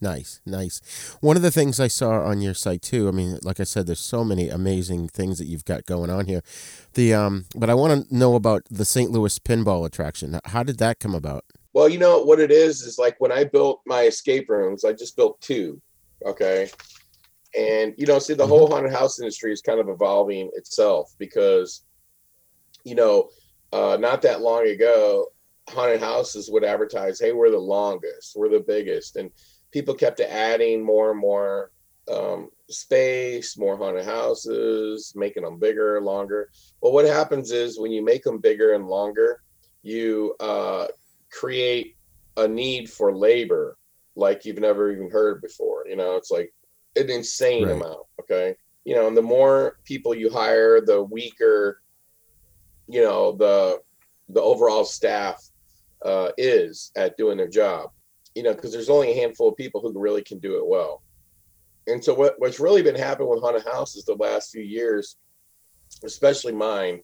Nice, 0.00 0.40
nice. 0.46 0.80
One 1.20 1.36
of 1.36 1.42
the 1.42 1.50
things 1.50 1.80
I 1.80 1.88
saw 1.88 2.22
on 2.22 2.40
your 2.40 2.54
site 2.54 2.82
too. 2.82 3.08
I 3.08 3.10
mean, 3.10 3.38
like 3.42 3.58
I 3.58 3.64
said, 3.64 3.86
there's 3.86 3.98
so 3.98 4.24
many 4.24 4.48
amazing 4.48 5.08
things 5.08 5.38
that 5.38 5.46
you've 5.46 5.64
got 5.64 5.86
going 5.86 6.08
on 6.08 6.26
here. 6.26 6.42
The 6.94 7.14
um, 7.14 7.46
but 7.56 7.68
I 7.68 7.74
want 7.74 8.08
to 8.08 8.16
know 8.16 8.36
about 8.36 8.62
the 8.70 8.84
St. 8.84 9.10
Louis 9.10 9.36
Pinball 9.40 9.84
attraction. 9.84 10.38
How 10.44 10.62
did 10.62 10.78
that 10.78 11.00
come 11.00 11.16
about? 11.16 11.44
Well, 11.72 11.88
you 11.88 11.98
know 11.98 12.22
what 12.22 12.38
it 12.38 12.52
is 12.52 12.82
is 12.82 12.98
like 12.98 13.16
when 13.18 13.32
I 13.32 13.44
built 13.44 13.80
my 13.86 14.02
escape 14.02 14.48
rooms, 14.48 14.84
I 14.84 14.92
just 14.92 15.16
built 15.16 15.40
two. 15.40 15.80
Okay. 16.24 16.70
And 17.58 17.94
you 17.98 18.06
know, 18.06 18.20
see 18.20 18.34
the 18.34 18.46
whole 18.46 18.68
haunted 18.68 18.92
house 18.92 19.18
industry 19.18 19.52
is 19.52 19.62
kind 19.62 19.80
of 19.80 19.88
evolving 19.88 20.50
itself 20.54 21.12
because 21.18 21.82
you 22.84 22.94
know, 22.94 23.30
uh 23.72 23.96
not 23.98 24.22
that 24.22 24.42
long 24.42 24.68
ago, 24.68 25.26
haunted 25.68 26.00
houses 26.00 26.50
would 26.50 26.64
advertise, 26.64 27.20
hey, 27.20 27.32
we're 27.32 27.50
the 27.50 27.58
longest, 27.58 28.34
we're 28.36 28.48
the 28.48 28.60
biggest. 28.66 29.16
And 29.16 29.30
people 29.72 29.94
kept 29.94 30.20
adding 30.20 30.84
more 30.84 31.10
and 31.10 31.20
more 31.20 31.70
um 32.10 32.48
space, 32.70 33.56
more 33.58 33.76
haunted 33.76 34.04
houses, 34.04 35.12
making 35.14 35.42
them 35.44 35.58
bigger, 35.58 36.00
longer. 36.00 36.48
Well, 36.80 36.92
what 36.92 37.04
happens 37.06 37.50
is 37.52 37.78
when 37.78 37.92
you 37.92 38.02
make 38.04 38.22
them 38.24 38.38
bigger 38.40 38.74
and 38.74 38.86
longer, 38.88 39.40
you 39.82 40.34
uh 40.40 40.86
create 41.30 41.96
a 42.36 42.48
need 42.48 42.90
for 42.90 43.14
labor 43.16 43.76
like 44.16 44.44
you've 44.44 44.58
never 44.60 44.90
even 44.90 45.10
heard 45.10 45.40
before. 45.42 45.84
You 45.88 45.96
know, 45.96 46.16
it's 46.16 46.30
like 46.30 46.52
an 46.96 47.10
insane 47.10 47.68
Right. 47.68 47.76
amount. 47.76 48.06
Okay. 48.20 48.54
You 48.84 48.94
know, 48.94 49.06
and 49.06 49.16
the 49.16 49.22
more 49.22 49.76
people 49.84 50.14
you 50.14 50.30
hire, 50.30 50.80
the 50.80 51.02
weaker, 51.02 51.80
you 52.86 53.02
know, 53.02 53.32
the 53.32 53.80
the 54.28 54.40
overall 54.42 54.84
staff 54.84 55.42
uh, 56.04 56.30
is 56.38 56.92
at 56.96 57.16
doing 57.16 57.36
their 57.36 57.48
job. 57.48 57.90
You 58.34 58.42
know, 58.44 58.54
because 58.54 58.72
there's 58.72 58.90
only 58.90 59.12
a 59.12 59.20
handful 59.20 59.48
of 59.48 59.56
people 59.56 59.80
who 59.80 59.98
really 59.98 60.22
can 60.22 60.38
do 60.38 60.58
it 60.58 60.66
well. 60.66 61.02
And 61.88 62.04
so 62.04 62.14
what, 62.14 62.34
what's 62.38 62.60
really 62.60 62.82
been 62.82 62.94
happening 62.94 63.28
with 63.28 63.40
haunted 63.40 63.64
houses 63.64 64.04
the 64.04 64.14
last 64.14 64.52
few 64.52 64.62
years, 64.62 65.16
especially 66.04 66.52
mine, 66.52 67.00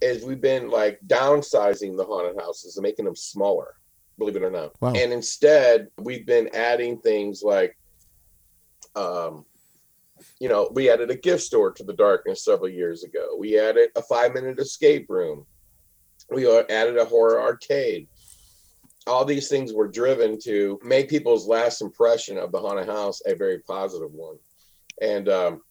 is 0.00 0.24
we've 0.24 0.40
been 0.40 0.70
like 0.70 0.98
downsizing 1.06 1.96
the 1.96 2.04
haunted 2.04 2.40
houses 2.40 2.76
and 2.76 2.84
making 2.84 3.04
them 3.04 3.16
smaller, 3.16 3.74
believe 4.18 4.36
it 4.36 4.42
or 4.42 4.50
not. 4.50 4.80
Wow. 4.80 4.92
And 4.94 5.12
instead, 5.12 5.88
we've 5.98 6.24
been 6.26 6.48
adding 6.54 6.98
things 6.98 7.42
like, 7.42 7.76
um, 8.94 9.44
you 10.38 10.48
know, 10.48 10.70
we 10.72 10.88
added 10.88 11.10
a 11.10 11.16
gift 11.16 11.42
store 11.42 11.72
to 11.72 11.82
the 11.82 11.92
darkness 11.92 12.44
several 12.44 12.68
years 12.68 13.02
ago. 13.02 13.36
We 13.36 13.58
added 13.58 13.90
a 13.96 14.02
five 14.02 14.32
minute 14.32 14.58
escape 14.58 15.06
room. 15.10 15.46
We 16.30 16.48
added 16.48 16.96
a 16.96 17.04
horror 17.04 17.40
arcade. 17.40 18.08
All 19.06 19.24
these 19.24 19.48
things 19.48 19.72
were 19.72 19.88
driven 19.88 20.38
to 20.44 20.78
make 20.82 21.10
people's 21.10 21.46
last 21.46 21.82
impression 21.82 22.38
of 22.38 22.52
the 22.52 22.60
haunted 22.60 22.88
house 22.88 23.20
a 23.26 23.34
very 23.34 23.58
positive 23.58 24.12
one, 24.12 24.36
and 25.00 25.28
um, 25.28 25.62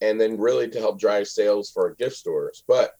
and 0.00 0.20
then 0.20 0.38
really 0.38 0.68
to 0.68 0.78
help 0.78 1.00
drive 1.00 1.26
sales 1.26 1.70
for 1.70 1.88
our 1.88 1.94
gift 1.94 2.16
stores. 2.16 2.62
But 2.68 2.92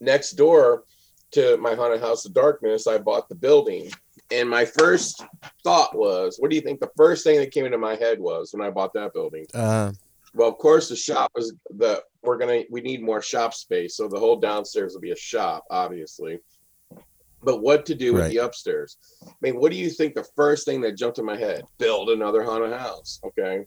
next 0.00 0.32
door 0.32 0.84
to 1.32 1.56
my 1.58 1.74
haunted 1.74 2.00
house 2.00 2.24
of 2.24 2.32
darkness, 2.32 2.86
I 2.86 2.98
bought 2.98 3.28
the 3.28 3.34
building. 3.34 3.90
And 4.30 4.48
my 4.48 4.64
first 4.64 5.24
thought 5.64 5.96
was, 5.96 6.36
what 6.38 6.50
do 6.50 6.56
you 6.56 6.62
think 6.62 6.80
the 6.80 6.90
first 6.96 7.24
thing 7.24 7.38
that 7.38 7.50
came 7.50 7.64
into 7.64 7.78
my 7.78 7.96
head 7.96 8.20
was 8.20 8.52
when 8.52 8.66
I 8.66 8.70
bought 8.70 8.92
that 8.94 9.14
building? 9.14 9.46
Uh, 9.54 9.92
Well, 10.34 10.48
of 10.48 10.58
course, 10.58 10.88
the 10.88 10.96
shop 10.96 11.32
is 11.36 11.54
the 11.70 12.02
we're 12.22 12.36
gonna 12.38 12.62
we 12.70 12.80
need 12.80 13.02
more 13.02 13.22
shop 13.22 13.54
space, 13.54 13.96
so 13.96 14.08
the 14.08 14.18
whole 14.18 14.36
downstairs 14.36 14.94
will 14.94 15.00
be 15.00 15.12
a 15.12 15.16
shop, 15.16 15.64
obviously. 15.70 16.38
but 17.40 17.62
what 17.62 17.86
to 17.86 17.94
do 17.94 18.12
with 18.12 18.22
Right. 18.22 18.30
the 18.32 18.38
upstairs. 18.38 18.96
I 19.24 19.30
mean, 19.40 19.60
what 19.60 19.70
do 19.70 19.78
you 19.78 19.90
think 19.90 20.14
the 20.16 20.26
first 20.34 20.64
thing 20.64 20.80
that 20.80 20.96
jumped 20.96 21.18
in 21.20 21.24
my 21.24 21.36
head? 21.36 21.62
Build 21.78 22.10
another 22.10 22.42
haunted 22.42 22.72
house. 22.72 23.20
Okay. 23.24 23.64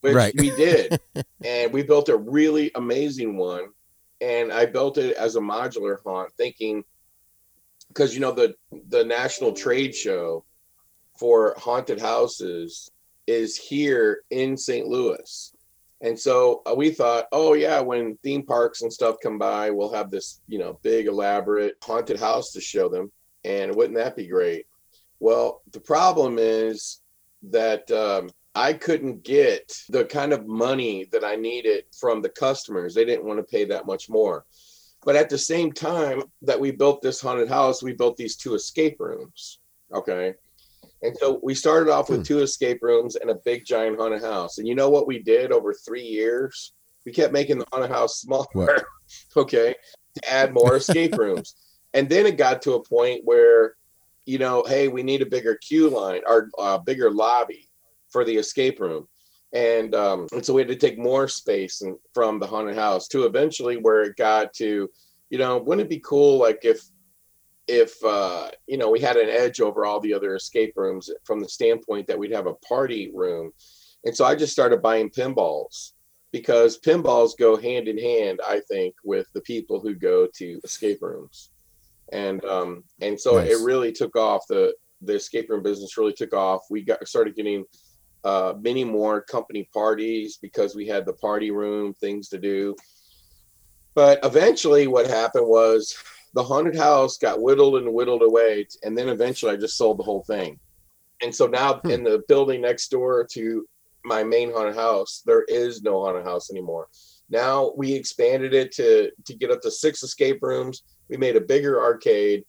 Which 0.00 0.14
Right. 0.14 0.34
we 0.36 0.50
did. 0.56 1.00
and 1.44 1.72
we 1.72 1.84
built 1.84 2.08
a 2.08 2.16
really 2.16 2.72
amazing 2.74 3.36
one. 3.36 3.68
And 4.20 4.52
I 4.52 4.66
built 4.66 4.98
it 4.98 5.16
as 5.16 5.36
a 5.36 5.40
modular 5.40 5.98
haunt, 6.04 6.32
thinking 6.36 6.82
because 7.86 8.14
you 8.14 8.20
know 8.20 8.32
the 8.32 8.54
the 8.88 9.04
national 9.04 9.52
trade 9.52 9.94
show 9.94 10.44
for 11.20 11.54
haunted 11.58 12.00
houses 12.00 12.90
is 13.28 13.56
here 13.56 14.24
in 14.30 14.56
St. 14.56 14.88
Louis. 14.88 15.51
And 16.02 16.18
so 16.18 16.62
uh, 16.66 16.74
we 16.74 16.90
thought, 16.90 17.26
oh 17.32 17.54
yeah, 17.54 17.80
when 17.80 18.18
theme 18.18 18.44
parks 18.44 18.82
and 18.82 18.92
stuff 18.92 19.16
come 19.22 19.38
by, 19.38 19.70
we'll 19.70 19.92
have 19.92 20.10
this, 20.10 20.40
you 20.48 20.58
know, 20.58 20.78
big 20.82 21.06
elaborate 21.06 21.76
haunted 21.82 22.18
house 22.18 22.52
to 22.52 22.60
show 22.60 22.88
them. 22.88 23.10
And 23.44 23.74
wouldn't 23.74 23.96
that 23.96 24.16
be 24.16 24.26
great? 24.26 24.66
Well, 25.20 25.62
the 25.70 25.80
problem 25.80 26.36
is 26.38 27.00
that 27.50 27.88
um, 27.92 28.30
I 28.54 28.72
couldn't 28.72 29.22
get 29.22 29.72
the 29.88 30.04
kind 30.04 30.32
of 30.32 30.46
money 30.46 31.08
that 31.12 31.24
I 31.24 31.36
needed 31.36 31.84
from 31.98 32.20
the 32.20 32.28
customers. 32.28 32.94
They 32.94 33.04
didn't 33.04 33.24
want 33.24 33.38
to 33.38 33.44
pay 33.44 33.64
that 33.66 33.86
much 33.86 34.10
more. 34.10 34.44
But 35.04 35.16
at 35.16 35.30
the 35.30 35.38
same 35.38 35.72
time 35.72 36.22
that 36.42 36.60
we 36.60 36.72
built 36.72 37.02
this 37.02 37.20
haunted 37.20 37.48
house, 37.48 37.82
we 37.82 37.92
built 37.92 38.16
these 38.16 38.36
two 38.36 38.54
escape 38.54 38.96
rooms. 38.98 39.60
Okay. 39.92 40.34
And 41.02 41.16
so 41.18 41.40
we 41.42 41.54
started 41.54 41.90
off 41.90 42.08
with 42.08 42.24
two 42.24 42.40
escape 42.40 42.78
rooms 42.80 43.16
and 43.16 43.30
a 43.30 43.34
big 43.44 43.64
giant 43.64 43.98
haunted 43.98 44.22
house. 44.22 44.58
And 44.58 44.68
you 44.68 44.74
know 44.74 44.88
what 44.88 45.08
we 45.08 45.18
did 45.18 45.50
over 45.50 45.74
three 45.74 46.02
years? 46.02 46.72
We 47.04 47.12
kept 47.12 47.32
making 47.32 47.58
the 47.58 47.66
haunted 47.72 47.90
house 47.90 48.20
smaller, 48.20 48.46
What? 48.52 48.84
okay, 49.36 49.74
to 50.14 50.32
add 50.32 50.54
more 50.54 50.76
escape 50.76 51.14
rooms. 51.18 51.56
And 51.92 52.08
then 52.08 52.26
it 52.26 52.36
got 52.36 52.62
to 52.62 52.74
a 52.74 52.82
point 52.82 53.22
where, 53.24 53.74
you 54.26 54.38
know, 54.38 54.62
hey, 54.66 54.86
we 54.86 55.02
need 55.02 55.22
a 55.22 55.26
bigger 55.26 55.56
queue 55.56 55.90
line 55.90 56.22
or 56.26 56.48
a 56.56 56.78
bigger 56.78 57.10
lobby 57.10 57.68
for 58.10 58.24
the 58.24 58.36
escape 58.36 58.78
room. 58.78 59.08
And, 59.52 59.94
um, 59.94 60.28
and 60.32 60.46
so 60.46 60.54
we 60.54 60.62
had 60.62 60.68
to 60.68 60.76
take 60.76 60.98
more 60.98 61.26
space 61.26 61.82
and, 61.82 61.96
from 62.14 62.38
the 62.38 62.46
haunted 62.46 62.76
house 62.76 63.08
to 63.08 63.24
eventually 63.24 63.76
where 63.76 64.02
it 64.02 64.16
got 64.16 64.54
to, 64.54 64.88
you 65.30 65.38
know, 65.38 65.58
wouldn't 65.58 65.86
it 65.86 65.90
be 65.90 66.00
cool 66.00 66.38
like 66.38 66.60
if 66.62 66.80
if 67.68 67.92
uh, 68.04 68.50
you 68.66 68.76
know 68.76 68.90
we 68.90 69.00
had 69.00 69.16
an 69.16 69.28
edge 69.28 69.60
over 69.60 69.84
all 69.84 70.00
the 70.00 70.14
other 70.14 70.34
escape 70.34 70.72
rooms 70.76 71.10
from 71.24 71.40
the 71.40 71.48
standpoint 71.48 72.06
that 72.06 72.18
we'd 72.18 72.32
have 72.32 72.46
a 72.46 72.54
party 72.54 73.10
room. 73.14 73.52
And 74.04 74.16
so 74.16 74.24
i 74.24 74.34
just 74.34 74.52
started 74.52 74.82
buying 74.82 75.10
pinballs 75.10 75.92
because 76.32 76.80
pinballs 76.80 77.38
go 77.38 77.56
hand 77.56 77.86
in 77.86 77.98
hand 77.98 78.40
i 78.46 78.60
think 78.68 78.94
with 79.04 79.26
the 79.32 79.42
people 79.42 79.78
who 79.80 79.94
go 79.94 80.26
to 80.34 80.60
escape 80.64 80.98
rooms. 81.02 81.50
And 82.12 82.44
um 82.44 82.84
and 83.00 83.18
so 83.18 83.38
Nice. 83.38 83.50
it 83.50 83.60
really 83.60 83.92
took 83.92 84.16
off. 84.16 84.44
The 84.48 84.74
the 85.00 85.14
escape 85.14 85.50
room 85.50 85.62
business 85.62 85.96
really 85.96 86.12
took 86.12 86.34
off. 86.34 86.62
We 86.70 86.82
got 86.82 87.06
started 87.06 87.36
getting 87.36 87.64
uh 88.24 88.54
many 88.60 88.84
more 88.84 89.22
company 89.22 89.68
parties 89.72 90.38
because 90.40 90.74
we 90.74 90.86
had 90.86 91.06
the 91.06 91.14
party 91.14 91.50
room 91.50 91.94
things 91.94 92.28
to 92.30 92.38
do. 92.38 92.74
But 93.94 94.24
eventually 94.24 94.86
what 94.86 95.06
happened 95.06 95.46
was 95.46 95.94
the 96.34 96.42
haunted 96.42 96.76
house 96.76 97.18
got 97.18 97.40
whittled 97.40 97.76
and 97.76 97.92
whittled 97.92 98.22
away 98.22 98.66
and 98.82 98.96
then 98.96 99.08
eventually 99.08 99.52
i 99.52 99.56
just 99.56 99.76
sold 99.76 99.98
the 99.98 100.02
whole 100.02 100.24
thing 100.24 100.58
and 101.22 101.34
so 101.34 101.46
now 101.46 101.74
hmm. 101.74 101.90
in 101.90 102.04
the 102.04 102.22
building 102.28 102.60
next 102.60 102.88
door 102.88 103.26
to 103.30 103.66
my 104.04 104.24
main 104.24 104.52
haunted 104.52 104.74
house 104.74 105.22
there 105.26 105.44
is 105.44 105.82
no 105.82 106.00
haunted 106.00 106.24
house 106.24 106.50
anymore 106.50 106.88
now 107.30 107.72
we 107.76 107.92
expanded 107.92 108.54
it 108.54 108.72
to 108.72 109.10
to 109.24 109.34
get 109.34 109.50
up 109.50 109.60
to 109.60 109.70
six 109.70 110.02
escape 110.02 110.38
rooms 110.42 110.82
we 111.08 111.16
made 111.16 111.36
a 111.36 111.40
bigger 111.40 111.82
arcade 111.82 112.44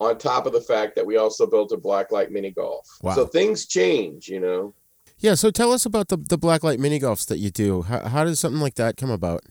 on 0.00 0.16
top 0.16 0.46
of 0.46 0.52
the 0.52 0.60
fact 0.60 0.94
that 0.94 1.04
we 1.04 1.16
also 1.16 1.46
built 1.46 1.72
a 1.72 1.76
blacklight 1.76 2.30
mini 2.30 2.50
golf 2.50 2.86
Wow. 3.02 3.14
so 3.14 3.26
things 3.26 3.66
change 3.66 4.28
you 4.28 4.40
know 4.40 4.74
Yeah, 5.20 5.34
so 5.34 5.50
tell 5.50 5.72
us 5.72 5.84
about 5.84 6.08
the 6.08 6.16
the 6.16 6.38
blacklight 6.38 6.78
mini 6.78 7.00
golfs 7.00 7.26
that 7.26 7.38
you 7.38 7.50
do. 7.50 7.82
How, 7.82 8.06
how 8.06 8.22
does 8.24 8.38
something 8.38 8.60
like 8.60 8.76
that 8.76 8.96
come 8.96 9.10
about? 9.10 9.42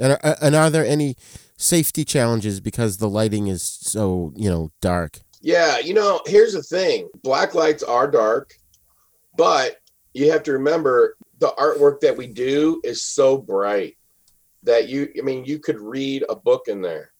And 0.00 0.12
are, 0.12 0.36
and 0.40 0.54
are 0.54 0.70
there 0.70 0.84
any 0.84 1.16
safety 1.56 2.04
challenges 2.04 2.60
because 2.60 2.96
the 2.96 3.08
lighting 3.08 3.46
is 3.46 3.62
so 3.62 4.32
you 4.36 4.50
know 4.50 4.70
dark? 4.80 5.20
Yeah, 5.40 5.78
you 5.78 5.92
know, 5.92 6.20
here's 6.26 6.54
the 6.54 6.62
thing. 6.62 7.08
Black 7.22 7.54
lights 7.54 7.82
are 7.82 8.10
dark, 8.10 8.54
but 9.36 9.76
you 10.14 10.30
have 10.30 10.42
to 10.44 10.52
remember 10.52 11.16
the 11.38 11.52
artwork 11.58 12.00
that 12.00 12.16
we 12.16 12.26
do 12.26 12.80
is 12.84 13.02
so 13.02 13.36
bright 13.36 13.96
that 14.62 14.88
you 14.88 15.08
I 15.18 15.22
mean 15.22 15.44
you 15.44 15.58
could 15.58 15.78
read 15.78 16.24
a 16.28 16.36
book 16.36 16.68
in 16.68 16.80
there. 16.80 17.12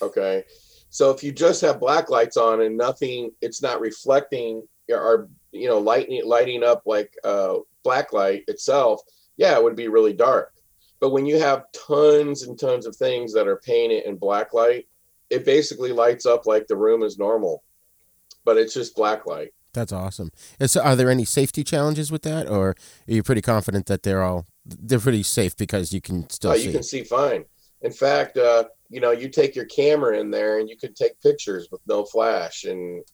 Okay. 0.00 0.44
So 0.90 1.10
if 1.10 1.22
you 1.22 1.32
just 1.32 1.60
have 1.60 1.80
black 1.80 2.08
lights 2.08 2.36
on 2.36 2.62
and 2.62 2.76
nothing 2.76 3.30
it's 3.42 3.62
not 3.62 3.80
reflecting 3.80 4.62
or 4.88 5.28
you 5.52 5.68
know 5.68 5.78
lighting 5.78 6.22
lighting 6.24 6.64
up 6.64 6.82
like 6.86 7.14
uh 7.24 7.58
black 7.84 8.12
light 8.12 8.44
itself, 8.48 9.02
yeah, 9.36 9.56
it 9.56 9.62
would 9.62 9.76
be 9.76 9.88
really 9.88 10.14
dark. 10.14 10.54
But 11.00 11.10
when 11.10 11.26
you 11.26 11.38
have 11.38 11.64
tons 11.72 12.42
and 12.42 12.58
tons 12.58 12.86
of 12.86 12.96
things 12.96 13.32
that 13.34 13.46
are 13.46 13.56
painted 13.56 14.04
in 14.04 14.16
black 14.16 14.52
light, 14.52 14.88
it 15.30 15.44
basically 15.44 15.92
lights 15.92 16.26
up 16.26 16.46
like 16.46 16.66
the 16.66 16.76
room 16.76 17.02
is 17.02 17.18
normal, 17.18 17.62
but 18.44 18.56
it's 18.56 18.74
just 18.74 18.96
black 18.96 19.26
light. 19.26 19.52
That's 19.74 19.92
awesome. 19.92 20.32
And 20.58 20.70
so 20.70 20.80
are 20.82 20.96
there 20.96 21.10
any 21.10 21.24
safety 21.24 21.62
challenges 21.62 22.10
with 22.10 22.22
that, 22.22 22.48
or 22.48 22.70
are 22.70 22.74
you 23.06 23.22
pretty 23.22 23.42
confident 23.42 23.86
that 23.86 24.02
they're 24.02 24.22
all 24.22 24.46
they're 24.64 24.98
pretty 24.98 25.22
safe 25.22 25.56
because 25.56 25.92
you 25.92 26.00
can 26.00 26.28
still 26.30 26.50
Uh, 26.50 26.56
see? 26.56 26.64
you 26.66 26.72
can 26.72 26.82
see 26.82 27.04
fine. 27.04 27.44
In 27.82 27.92
fact, 27.92 28.36
uh, 28.36 28.64
you 28.90 29.00
know, 29.00 29.12
you 29.12 29.28
take 29.28 29.54
your 29.54 29.66
camera 29.66 30.18
in 30.18 30.30
there 30.30 30.58
and 30.58 30.68
you 30.68 30.76
can 30.76 30.94
take 30.94 31.20
pictures 31.20 31.68
with 31.70 31.80
no 31.86 32.04
flash, 32.04 32.64
and 32.64 33.04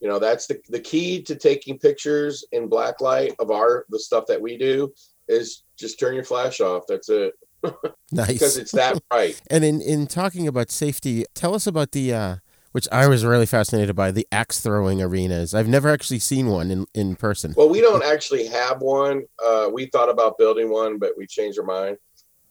you 0.00 0.08
know 0.08 0.18
that's 0.18 0.46
the 0.46 0.60
the 0.70 0.80
key 0.80 1.20
to 1.22 1.34
taking 1.34 1.78
pictures 1.78 2.44
in 2.52 2.68
black 2.68 3.00
light 3.00 3.34
of 3.38 3.50
our 3.50 3.84
the 3.90 3.98
stuff 3.98 4.24
that 4.28 4.40
we 4.40 4.56
do 4.56 4.94
is 5.28 5.63
just 5.76 5.98
turn 5.98 6.14
your 6.14 6.24
flash 6.24 6.60
off. 6.60 6.84
That's 6.88 7.08
it. 7.08 7.34
Nice. 8.12 8.34
because 8.34 8.56
it's 8.58 8.72
that 8.72 9.00
bright. 9.10 9.40
And 9.50 9.64
in 9.64 9.80
in 9.80 10.06
talking 10.06 10.46
about 10.46 10.70
safety, 10.70 11.24
tell 11.34 11.54
us 11.54 11.66
about 11.66 11.92
the 11.92 12.12
uh, 12.12 12.36
which 12.72 12.86
I 12.92 13.08
was 13.08 13.24
really 13.24 13.46
fascinated 13.46 13.96
by 13.96 14.10
the 14.10 14.26
axe 14.30 14.60
throwing 14.60 15.00
arenas. 15.00 15.54
I've 15.54 15.68
never 15.68 15.88
actually 15.88 16.18
seen 16.18 16.48
one 16.48 16.70
in 16.70 16.86
in 16.94 17.16
person. 17.16 17.54
Well, 17.56 17.68
we 17.68 17.80
don't 17.80 18.04
actually 18.04 18.46
have 18.48 18.80
one. 18.80 19.24
Uh, 19.44 19.68
we 19.72 19.86
thought 19.86 20.10
about 20.10 20.38
building 20.38 20.70
one, 20.70 20.98
but 20.98 21.12
we 21.16 21.26
changed 21.26 21.58
our 21.58 21.64
mind. 21.64 21.96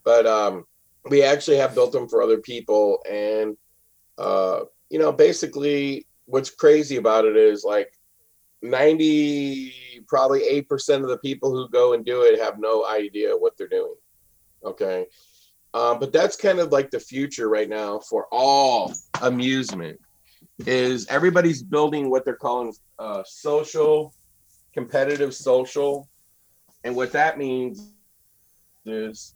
But 0.03 0.25
um, 0.25 0.65
we 1.09 1.23
actually 1.23 1.57
have 1.57 1.75
built 1.75 1.91
them 1.91 2.09
for 2.09 2.21
other 2.21 2.39
people, 2.39 2.99
and 3.09 3.55
uh, 4.17 4.61
you 4.89 4.99
know, 4.99 5.11
basically, 5.11 6.07
what's 6.25 6.49
crazy 6.49 6.97
about 6.97 7.25
it 7.25 7.35
is 7.35 7.63
like 7.63 7.93
ninety, 8.63 9.73
probably 10.07 10.43
eight 10.43 10.67
percent 10.67 11.03
of 11.03 11.09
the 11.09 11.17
people 11.19 11.51
who 11.51 11.69
go 11.69 11.93
and 11.93 12.05
do 12.05 12.23
it 12.23 12.39
have 12.39 12.59
no 12.59 12.85
idea 12.85 13.31
what 13.37 13.57
they're 13.57 13.67
doing. 13.67 13.95
Okay. 14.63 15.05
Um, 15.73 15.99
but 15.99 16.13
that's 16.13 16.35
kind 16.35 16.59
of 16.59 16.71
like 16.71 16.91
the 16.91 16.99
future 16.99 17.49
right 17.49 17.67
now 17.67 17.99
for 17.99 18.27
all 18.31 18.93
amusement 19.21 19.99
is 20.67 21.07
everybody's 21.07 21.63
building 21.63 22.09
what 22.09 22.25
they're 22.25 22.35
calling 22.35 22.73
uh, 22.99 23.23
social 23.25 24.13
competitive 24.73 25.33
social 25.33 26.09
and 26.83 26.95
what 26.95 27.11
that 27.11 27.37
means 27.37 27.93
is 28.85 29.33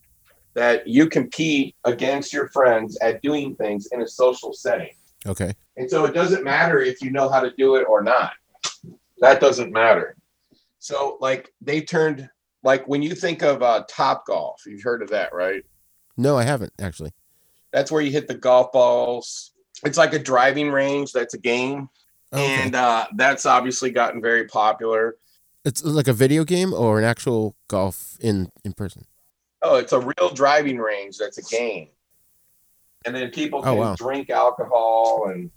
that 0.54 0.88
you 0.88 1.08
compete 1.08 1.76
against 1.86 2.34
your 2.34 2.50
friends 2.50 2.98
at 3.02 3.22
doing 3.22 3.56
things 3.56 3.88
in 3.92 4.02
a 4.02 4.08
social 4.08 4.54
setting 4.54 4.92
Okay. 5.26 5.54
and 5.78 5.90
so 5.90 6.06
it 6.06 6.14
doesn't 6.14 6.44
matter 6.44 6.80
if 6.80 7.02
you 7.02 7.10
know 7.12 7.30
how 7.30 7.40
to 7.40 7.52
do 7.58 7.76
it 7.76 7.86
or 7.90 8.04
not 8.04 8.34
that 9.20 9.40
doesn't 9.40 9.72
matter 9.72 10.16
so 10.80 11.18
like 11.22 11.54
they 11.62 11.82
turned 11.82 12.30
like 12.64 12.88
when 12.88 13.02
you 13.02 13.16
think 13.16 13.42
of 13.44 13.62
uh, 13.64 13.84
Topgolf 13.90 14.56
you've 14.66 14.84
heard 14.84 15.02
of 15.02 15.10
that 15.10 15.34
right 15.34 15.64
No, 16.18 16.38
I 16.38 16.44
haven't 16.44 16.74
actually. 16.80 17.12
that's 17.72 17.92
where 17.92 18.02
you 18.02 18.12
hit 18.12 18.28
the 18.28 18.36
golf 18.36 18.72
balls 18.72 19.52
it's 19.86 19.98
like 19.98 20.14
a 20.14 20.20
driving 20.20 20.70
range 20.72 21.12
that's 21.12 21.34
a 21.34 21.40
game 21.40 21.90
Okay. 22.34 22.62
and 22.64 22.76
uh, 22.76 23.08
that's 23.16 23.46
obviously 23.46 23.90
gotten 23.90 24.22
very 24.22 24.46
popular 24.48 25.16
It's 25.64 25.82
like 25.84 26.08
a 26.10 26.14
video 26.14 26.44
game 26.44 26.74
or 26.74 27.00
an 27.00 27.06
actual 27.06 27.56
golf 27.70 28.18
in 28.20 28.52
in 28.66 28.74
person. 28.74 29.06
Oh, 29.64 29.76
it's 29.78 29.94
a 29.94 30.00
real 30.00 30.30
driving 30.34 30.78
range. 30.78 31.18
That's 31.18 31.38
a 31.40 31.44
game. 31.44 31.88
And 33.06 33.16
then 33.16 33.32
people 33.32 33.60
Oh, 33.60 33.64
can 33.64 33.78
wow. 33.78 33.96
drink 33.96 34.30
alcohol 34.30 35.30
and 35.30 35.50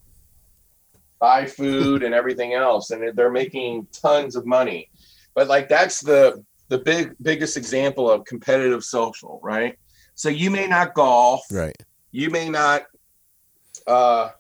buy 1.21 1.47
food 1.47 2.03
and 2.03 2.15
everything 2.15 2.55
else, 2.55 2.91
and 2.91 3.17
they're 3.17 3.31
making 3.31 3.87
tons 3.93 4.35
of 4.37 4.47
money. 4.47 4.91
But 5.35 5.49
like 5.49 5.69
that's 5.69 6.01
the 6.01 6.45
the 6.69 6.79
big 6.79 7.15
biggest 7.23 7.57
example 7.57 8.11
of 8.11 8.25
competitive 8.25 8.85
social, 8.85 9.41
right? 9.43 9.79
So 10.15 10.29
you 10.29 10.51
may 10.51 10.67
not 10.67 10.95
golf, 10.95 11.43
Right. 11.51 11.77
you 12.11 12.31
may 12.31 12.49
not 12.49 12.83
uh, 13.87 14.31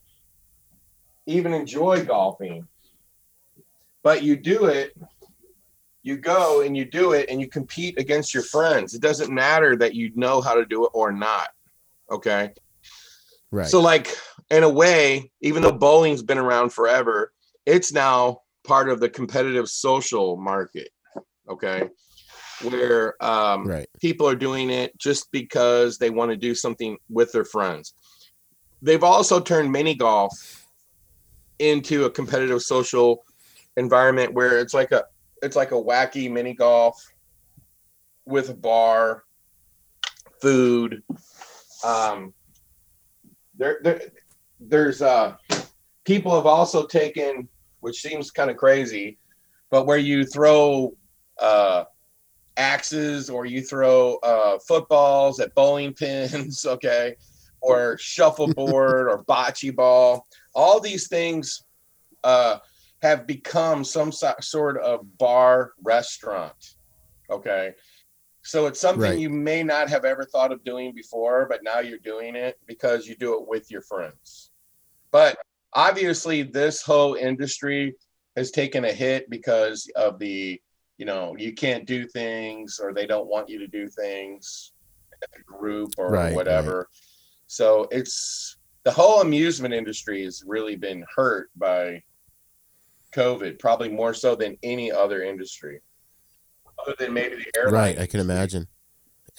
even 1.26 1.52
enjoy 1.54 2.04
golfing, 2.04 2.66
but 4.02 4.22
you 4.22 4.36
do 4.36 4.66
it. 4.66 4.96
You 6.02 6.16
go 6.16 6.62
and 6.62 6.76
you 6.76 6.86
do 6.86 7.12
it, 7.12 7.28
and 7.28 7.40
you 7.40 7.48
compete 7.48 7.98
against 7.98 8.32
your 8.32 8.42
friends. 8.42 8.94
It 8.94 9.02
doesn't 9.02 9.32
matter 9.32 9.76
that 9.76 9.94
you 9.94 10.10
know 10.14 10.40
how 10.40 10.54
to 10.54 10.64
do 10.64 10.84
it 10.86 10.90
or 10.94 11.12
not. 11.12 11.48
Okay. 12.10 12.52
Right. 13.50 13.66
So, 13.66 13.80
like, 13.80 14.16
in 14.50 14.62
a 14.62 14.68
way, 14.68 15.30
even 15.40 15.62
though 15.62 15.72
bowling's 15.72 16.22
been 16.22 16.38
around 16.38 16.72
forever, 16.72 17.32
it's 17.66 17.92
now 17.92 18.40
part 18.64 18.88
of 18.88 19.00
the 19.00 19.08
competitive 19.08 19.68
social 19.68 20.36
market. 20.36 20.90
Okay. 21.48 21.88
Where 22.62 23.22
um, 23.24 23.66
right. 23.66 23.88
people 24.00 24.28
are 24.28 24.34
doing 24.34 24.70
it 24.70 24.96
just 24.98 25.30
because 25.32 25.98
they 25.98 26.10
want 26.10 26.30
to 26.30 26.36
do 26.36 26.54
something 26.54 26.98
with 27.08 27.32
their 27.32 27.44
friends. 27.44 27.94
They've 28.82 29.04
also 29.04 29.40
turned 29.40 29.72
mini 29.72 29.94
golf 29.94 30.66
into 31.58 32.04
a 32.04 32.10
competitive 32.10 32.62
social 32.62 33.24
environment 33.76 34.34
where 34.34 34.58
it's 34.58 34.74
like 34.74 34.92
a 34.92 35.04
it's 35.42 35.56
like 35.56 35.72
a 35.72 35.74
wacky 35.74 36.30
mini 36.30 36.54
golf 36.54 37.02
with 38.26 38.50
a 38.50 38.54
bar, 38.54 39.24
food. 40.40 41.02
Um, 41.84 42.34
there, 43.56 43.80
there 43.82 44.00
there's 44.60 45.00
uh 45.02 45.36
people 46.04 46.34
have 46.34 46.46
also 46.46 46.86
taken 46.86 47.48
which 47.80 48.00
seems 48.02 48.30
kind 48.30 48.50
of 48.50 48.56
crazy 48.56 49.18
but 49.70 49.86
where 49.86 49.98
you 49.98 50.24
throw 50.24 50.94
uh 51.40 51.84
axes 52.56 53.30
or 53.30 53.46
you 53.46 53.62
throw 53.62 54.16
uh 54.16 54.58
footballs 54.68 55.40
at 55.40 55.54
bowling 55.54 55.94
pins 56.00 56.66
okay 56.66 57.14
or 57.62 57.96
shuffleboard 57.98 59.08
or 59.08 59.24
bocce 59.24 59.74
ball 59.74 60.26
all 60.54 60.78
these 60.80 61.08
things 61.08 61.62
uh 62.24 62.58
have 63.00 63.26
become 63.26 63.82
some 63.82 64.12
so- 64.12 64.34
sort 64.40 64.78
of 64.78 65.16
bar 65.16 65.72
restaurant 65.82 66.74
okay 67.30 67.72
so 68.42 68.66
it's 68.66 68.80
something 68.80 69.02
Right. 69.02 69.18
you 69.18 69.28
may 69.30 69.62
not 69.62 69.88
have 69.90 70.04
ever 70.06 70.24
thought 70.24 70.50
of 70.50 70.64
doing 70.64 70.94
before, 70.94 71.46
but 71.48 71.62
now 71.62 71.80
you're 71.80 71.98
doing 71.98 72.36
it 72.36 72.58
because 72.66 73.06
you 73.06 73.14
do 73.14 73.34
it 73.34 73.46
with 73.46 73.70
your 73.70 73.82
friends. 73.82 74.49
But 75.12 75.38
obviously, 75.74 76.42
this 76.42 76.82
whole 76.82 77.14
industry 77.14 77.94
has 78.36 78.50
taken 78.50 78.84
a 78.84 78.92
hit 78.92 79.28
because 79.30 79.90
of 79.96 80.18
the, 80.18 80.60
you 80.98 81.06
know, 81.06 81.36
you 81.36 81.52
can't 81.52 81.86
do 81.86 82.06
things 82.06 82.80
or 82.82 82.92
they 82.92 83.06
don't 83.06 83.28
want 83.28 83.48
you 83.48 83.58
to 83.58 83.66
do 83.66 83.88
things 83.88 84.72
group 85.46 85.94
or 85.98 86.10
Right, 86.10 86.34
whatever. 86.34 86.88
So 87.46 87.88
it's 87.90 88.56
the 88.84 88.90
whole 88.90 89.20
amusement 89.20 89.74
industry 89.74 90.24
has 90.24 90.42
really 90.46 90.76
been 90.76 91.04
hurt 91.14 91.50
by 91.56 92.02
COVID, 93.12 93.58
probably 93.58 93.88
more 93.88 94.14
so 94.14 94.34
than 94.34 94.56
any 94.62 94.90
other 94.90 95.22
industry. 95.22 95.80
Other 96.78 96.94
than 96.98 97.12
maybe 97.12 97.36
the 97.36 97.50
airline 97.56 97.74
Right, 97.74 97.98
I 97.98 98.06
can 98.06 98.20
imagine. 98.20 98.66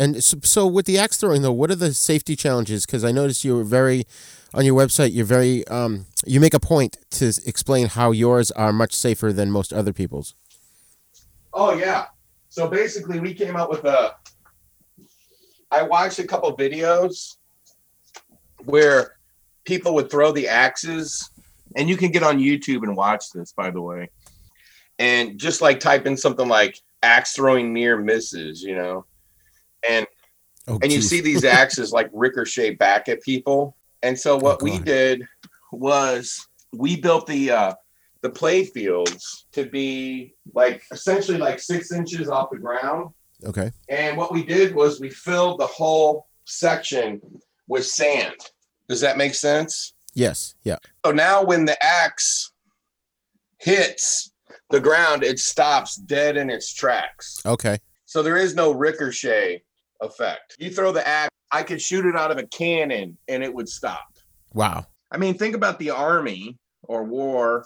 And 0.02 0.24
so, 0.24 0.40
so 0.42 0.66
with 0.66 0.88
the 0.88 0.98
axe 0.98 1.18
throwing 1.18 1.44
though, 1.44 1.52
what 1.52 1.70
are 1.70 1.76
the 1.76 1.94
safety 1.94 2.36
challenges? 2.36 2.88
Because 2.88 3.04
I 3.04 3.12
noticed 3.12 3.46
you 3.46 3.56
were 3.56 3.64
very 3.64 4.06
on 4.52 4.66
your 4.66 4.76
website. 4.76 5.14
You're 5.14 5.26
very 5.26 5.66
um, 5.68 6.08
you 6.26 6.40
make 6.40 6.56
a 6.56 6.60
point 6.60 6.98
to 7.12 7.28
explain 7.46 7.86
how 7.86 8.10
yours 8.10 8.50
are 8.50 8.74
much 8.74 8.96
safer 8.96 9.32
than 9.32 9.52
most 9.52 9.72
other 9.72 9.94
people's. 9.94 10.34
Oh 11.54 11.76
yeah. 11.76 12.08
So 12.50 12.68
basically, 12.68 13.20
we 13.20 13.36
came 13.36 13.56
out 13.56 13.70
with 13.70 13.86
a. 13.86 14.16
I 15.70 15.84
watched 15.84 16.18
a 16.18 16.26
couple 16.26 16.58
videos 16.58 17.36
where 18.66 19.18
people 19.66 19.94
would 19.94 20.10
throw 20.10 20.32
the 20.32 20.48
axes, 20.48 21.30
and 21.76 21.88
you 21.88 21.96
can 21.96 22.10
get 22.10 22.24
on 22.24 22.40
YouTube 22.40 22.82
and 22.82 22.98
watch 22.98 23.30
this, 23.36 23.52
by 23.52 23.70
the 23.70 23.82
way. 23.82 24.10
And 24.98 25.38
just 25.38 25.62
like 25.62 25.80
type 25.80 26.08
in 26.08 26.18
something 26.18 26.48
like 26.48 26.80
axe 27.04 27.34
throwing 27.34 27.72
near 27.72 28.00
misses, 28.00 28.64
you 28.64 28.76
know, 28.76 29.06
and 29.88 30.06
Oh, 30.68 30.78
and 30.84 30.92
you 30.92 31.02
see 31.02 31.22
these 31.30 31.44
axes 31.44 31.92
like 31.92 32.10
ricochet 32.14 32.76
back 32.76 33.10
at 33.10 33.22
people. 33.24 33.76
And 34.04 34.18
so 34.18 34.38
what 34.38 34.60
Oh, 34.62 34.64
we 34.66 34.78
did 34.80 35.24
was 35.72 36.48
we 36.72 36.96
built 37.00 37.28
the 37.28 37.52
uh 37.52 37.74
the 38.22 38.30
play 38.30 38.64
fields 38.66 39.48
to 39.54 39.66
be 39.66 40.36
like 40.54 40.84
essentially 40.92 41.38
like 41.40 41.60
six 41.60 41.92
inches 41.92 42.30
off 42.30 42.52
the 42.52 42.58
ground. 42.60 43.10
Okay. 43.44 43.72
And 43.90 44.16
what 44.18 44.32
we 44.32 44.44
did 44.44 44.76
was 44.76 45.00
we 45.00 45.10
filled 45.10 45.60
the 45.60 45.66
whole 45.68 46.28
section 46.46 47.20
with 47.68 47.86
sand. 47.88 48.36
Does 48.88 49.02
that 49.02 49.18
make 49.18 49.34
sense? 49.34 49.94
Yes. 50.14 50.54
Yeah. 50.64 50.78
So 51.04 51.12
now 51.12 51.44
when 51.44 51.66
the 51.66 51.82
axe 51.84 52.52
hits 53.58 54.32
the 54.70 54.80
ground, 54.80 55.24
it 55.24 55.40
stops 55.40 55.96
dead 55.96 56.38
in 56.38 56.50
its 56.52 56.72
tracks. 56.74 57.40
Okay. 57.46 57.80
So 58.06 58.22
there 58.22 58.38
is 58.38 58.54
no 58.54 58.72
ricochet 58.72 59.64
effect. 60.02 60.56
You 60.60 60.70
throw 60.70 60.92
the 60.92 61.08
axe, 61.08 61.32
I 61.52 61.64
could 61.64 61.82
shoot 61.82 62.06
it 62.06 62.16
out 62.16 62.32
of 62.32 62.38
a 62.38 62.48
cannon 62.48 63.18
and 63.28 63.44
it 63.44 63.54
would 63.54 63.70
stop. 63.70 64.08
Wow. 64.54 64.86
I 65.12 65.18
mean, 65.18 65.38
think 65.38 65.56
about 65.56 65.80
the 65.80 65.90
army 65.92 66.58
or 66.84 67.04
war 67.04 67.66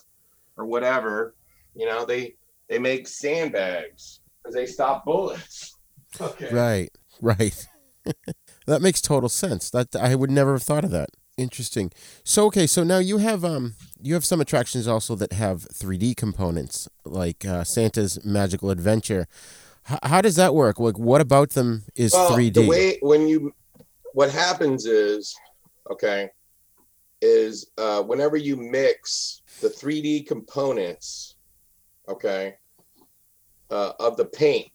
or 0.58 0.65
whatever. 0.65 1.36
You 1.76 1.86
know, 1.86 2.06
they 2.06 2.36
they 2.69 2.80
make 2.80 3.08
sandbags 3.08 4.21
because 4.41 4.56
they 4.56 4.65
stop 4.65 5.06
bullets. 5.06 5.71
Okay. 6.21 6.50
Right. 6.50 6.89
Right. 7.19 7.67
that 8.67 8.82
makes 8.82 9.02
total 9.02 9.28
sense. 9.28 9.69
That 9.69 9.93
I 9.98 10.15
would 10.15 10.32
never 10.32 10.54
have 10.54 10.63
thought 10.63 10.86
of 10.86 10.91
that. 10.91 11.10
Interesting. 11.36 11.91
So 12.24 12.45
okay, 12.45 12.65
so 12.65 12.86
now 12.86 13.00
you 13.00 13.17
have 13.17 13.43
um 13.43 13.76
you 14.02 14.13
have 14.13 14.24
some 14.24 14.39
attractions 14.39 14.88
also 14.88 15.15
that 15.15 15.34
have 15.34 15.67
3D 15.74 16.15
components 16.15 16.88
like 17.04 17.43
uh, 17.43 17.65
Santa's 17.65 18.24
Magical 18.24 18.69
Adventure. 18.69 19.28
H- 19.89 20.00
how 20.04 20.21
does 20.21 20.36
that 20.36 20.54
work? 20.54 20.80
Like 20.80 20.98
what 20.98 21.21
about 21.21 21.52
them 21.52 21.84
is 21.95 22.13
Well, 22.13 22.32
3D? 22.32 22.54
The 22.54 22.67
way 22.67 22.98
when 23.02 23.28
you 23.28 23.54
what 24.13 24.32
happens 24.32 24.86
is 24.86 25.36
okay 25.91 26.30
is 27.21 27.71
uh, 27.78 28.02
whenever 28.04 28.38
you 28.38 28.56
mix 28.56 29.41
the 29.62 29.69
3D 29.69 30.28
components, 30.28 31.36
okay, 32.08 32.56
uh, 33.71 33.93
of 34.00 34.17
the 34.17 34.26
paint, 34.26 34.67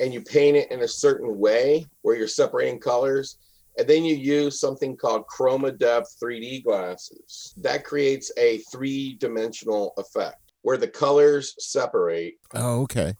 and 0.00 0.14
you 0.14 0.20
paint 0.20 0.56
it 0.56 0.70
in 0.70 0.80
a 0.80 0.88
certain 0.88 1.38
way 1.38 1.84
where 2.02 2.16
you're 2.16 2.28
separating 2.28 2.78
colors, 2.78 3.38
and 3.76 3.86
then 3.86 4.04
you 4.04 4.14
use 4.14 4.60
something 4.60 4.96
called 4.96 5.24
ChromaDepth 5.26 6.06
3D 6.22 6.64
glasses. 6.64 7.54
That 7.58 7.84
creates 7.84 8.30
a 8.38 8.58
three 8.72 9.16
dimensional 9.20 9.92
effect 9.98 10.36
where 10.62 10.76
the 10.76 10.88
colors 10.88 11.54
separate 11.58 12.34
oh, 12.54 12.82
okay. 12.82 13.14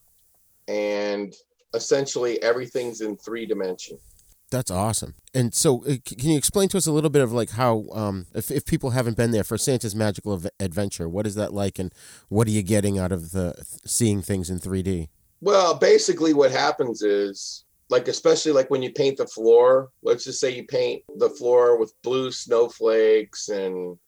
And 0.68 1.34
essentially 1.74 2.40
everything's 2.42 3.00
in 3.00 3.16
three 3.16 3.46
dimension. 3.46 3.98
That's 4.50 4.70
awesome. 4.70 5.14
And 5.34 5.54
so, 5.54 5.84
uh, 5.84 5.96
can 6.04 6.30
you 6.30 6.38
explain 6.38 6.68
to 6.70 6.78
us 6.78 6.86
a 6.86 6.92
little 6.92 7.10
bit 7.10 7.22
of 7.22 7.32
like 7.32 7.50
how, 7.50 7.84
um, 7.92 8.26
if, 8.34 8.50
if 8.50 8.64
people 8.64 8.90
haven't 8.90 9.16
been 9.16 9.30
there 9.30 9.44
for 9.44 9.58
Santa's 9.58 9.94
Magical 9.94 10.32
Av- 10.32 10.46
Adventure, 10.58 11.08
what 11.08 11.26
is 11.26 11.34
that 11.34 11.52
like, 11.52 11.78
and 11.78 11.92
what 12.28 12.46
are 12.46 12.50
you 12.50 12.62
getting 12.62 12.98
out 12.98 13.12
of 13.12 13.32
the 13.32 13.54
seeing 13.84 14.22
things 14.22 14.48
in 14.48 14.58
3D? 14.58 15.08
Well, 15.40 15.74
basically, 15.74 16.32
what 16.32 16.50
happens 16.50 17.02
is, 17.02 17.64
like, 17.90 18.08
especially 18.08 18.52
like 18.52 18.70
when 18.70 18.82
you 18.82 18.92
paint 18.92 19.18
the 19.18 19.26
floor. 19.26 19.90
Let's 20.02 20.24
just 20.24 20.40
say 20.40 20.50
you 20.50 20.64
paint 20.64 21.02
the 21.16 21.30
floor 21.30 21.78
with 21.78 21.92
blue 22.02 22.32
snowflakes, 22.32 23.50
and 23.50 23.98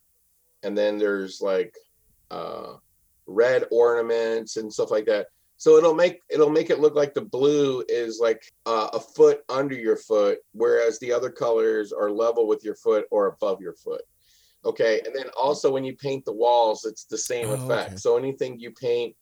and 0.62 0.77
then 0.77 0.99
there's 0.99 1.40
like 1.40 1.75
uh, 2.31 2.75
red 3.27 3.64
ornaments 3.70 4.57
and 4.57 4.73
stuff 4.73 4.90
like 4.90 5.07
that. 5.07 5.27
So 5.61 5.77
it'll 5.77 5.94
make 5.94 6.23
it'll 6.31 6.49
make 6.49 6.70
it 6.70 6.81
look 6.81 6.94
like 6.94 7.12
the 7.12 7.20
blue 7.20 7.85
is 7.87 8.18
like 8.18 8.42
uh, 8.64 8.88
a 8.94 8.99
foot 8.99 9.42
under 9.51 9.75
your 9.75 9.99
foot, 9.99 10.38
whereas 10.53 10.99
the 11.01 11.12
other 11.12 11.29
colors 11.29 11.92
are 11.92 12.11
level 12.11 12.49
with 12.49 12.64
your 12.64 12.77
foot 12.77 13.05
or 13.11 13.27
above 13.27 13.61
your 13.61 13.75
foot. 13.75 14.01
Okay, 14.64 15.03
and 15.05 15.14
then 15.14 15.27
also 15.38 15.70
when 15.70 15.85
you 15.85 15.94
paint 15.94 16.25
the 16.25 16.33
walls, 16.33 16.87
it's 16.87 17.05
the 17.05 17.18
same 17.18 17.51
Oh, 17.51 17.53
effect. 17.53 17.88
okay. 17.88 17.96
So 17.99 18.16
anything 18.16 18.59
you 18.59 18.70
paint 18.70 19.14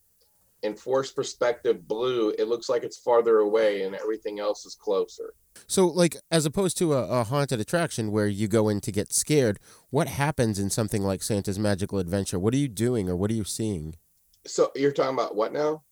in 0.62 0.76
forced 0.76 1.16
perspective 1.16 1.88
blue, 1.88 2.32
it 2.38 2.46
looks 2.46 2.68
like 2.68 2.84
it's 2.84 2.98
farther 2.98 3.38
away 3.38 3.82
and 3.82 3.96
everything 3.96 4.38
else 4.38 4.64
is 4.64 4.76
closer. 4.76 5.34
So, 5.66 5.88
like, 5.88 6.16
as 6.30 6.46
opposed 6.46 6.78
to 6.78 6.94
a, 6.94 7.20
a 7.20 7.24
haunted 7.24 7.58
attraction 7.58 8.12
where 8.12 8.28
you 8.28 8.46
go 8.46 8.68
in 8.68 8.80
to 8.82 8.92
get 8.92 9.12
scared, 9.12 9.58
what 9.90 10.06
happens 10.06 10.60
in 10.60 10.70
something 10.70 11.02
like 11.02 11.20
Santa's 11.24 11.58
Magical 11.58 11.98
Adventure? 11.98 12.38
What 12.38 12.54
are 12.54 12.58
you 12.58 12.68
doing 12.68 13.08
or 13.08 13.16
what 13.16 13.32
are 13.32 13.34
you 13.34 13.42
seeing? 13.42 13.96
So 14.46 14.70
you're 14.76 14.92
talking 14.92 15.14
about 15.14 15.34
what 15.34 15.52
now? 15.52 15.82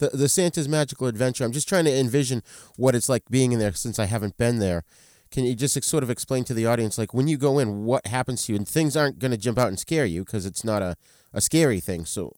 The, 0.00 0.08
the 0.08 0.28
Santa's 0.28 0.68
Magical 0.68 1.06
Adventure, 1.06 1.44
I'm 1.44 1.52
just 1.52 1.68
trying 1.68 1.84
to 1.84 1.94
envision 1.96 2.42
what 2.76 2.94
it's 2.94 3.08
like 3.08 3.22
being 3.30 3.52
in 3.52 3.58
there 3.58 3.72
since 3.72 3.98
I 3.98 4.06
haven't 4.06 4.36
been 4.36 4.58
there. 4.58 4.84
Can 5.30 5.44
you 5.44 5.54
just 5.54 5.82
sort 5.84 6.02
of 6.02 6.10
explain 6.10 6.42
to 6.44 6.54
the 6.54 6.66
audience, 6.66 6.98
like, 6.98 7.14
when 7.14 7.28
you 7.28 7.36
go 7.36 7.60
in, 7.60 7.84
what 7.84 8.08
happens 8.08 8.46
to 8.46 8.52
you? 8.52 8.56
And 8.56 8.66
things 8.66 8.96
aren't 8.96 9.20
going 9.20 9.30
to 9.30 9.36
jump 9.36 9.58
out 9.58 9.68
and 9.68 9.78
scare 9.78 10.04
you 10.04 10.24
because 10.24 10.44
it's 10.44 10.64
not 10.64 10.82
a, 10.82 10.96
a 11.32 11.40
scary 11.40 11.78
thing. 11.78 12.04
So, 12.04 12.34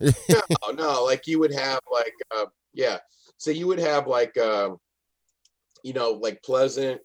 no, 0.00 0.10
no, 0.74 1.04
like 1.04 1.26
you 1.26 1.38
would 1.38 1.52
have 1.52 1.80
like 1.90 2.14
uh 2.34 2.46
yeah. 2.72 2.98
So 3.38 3.50
you 3.50 3.66
would 3.66 3.78
have 3.78 4.06
like 4.06 4.36
um 4.38 4.78
you 5.82 5.92
know, 5.92 6.12
like 6.12 6.42
pleasant 6.42 7.00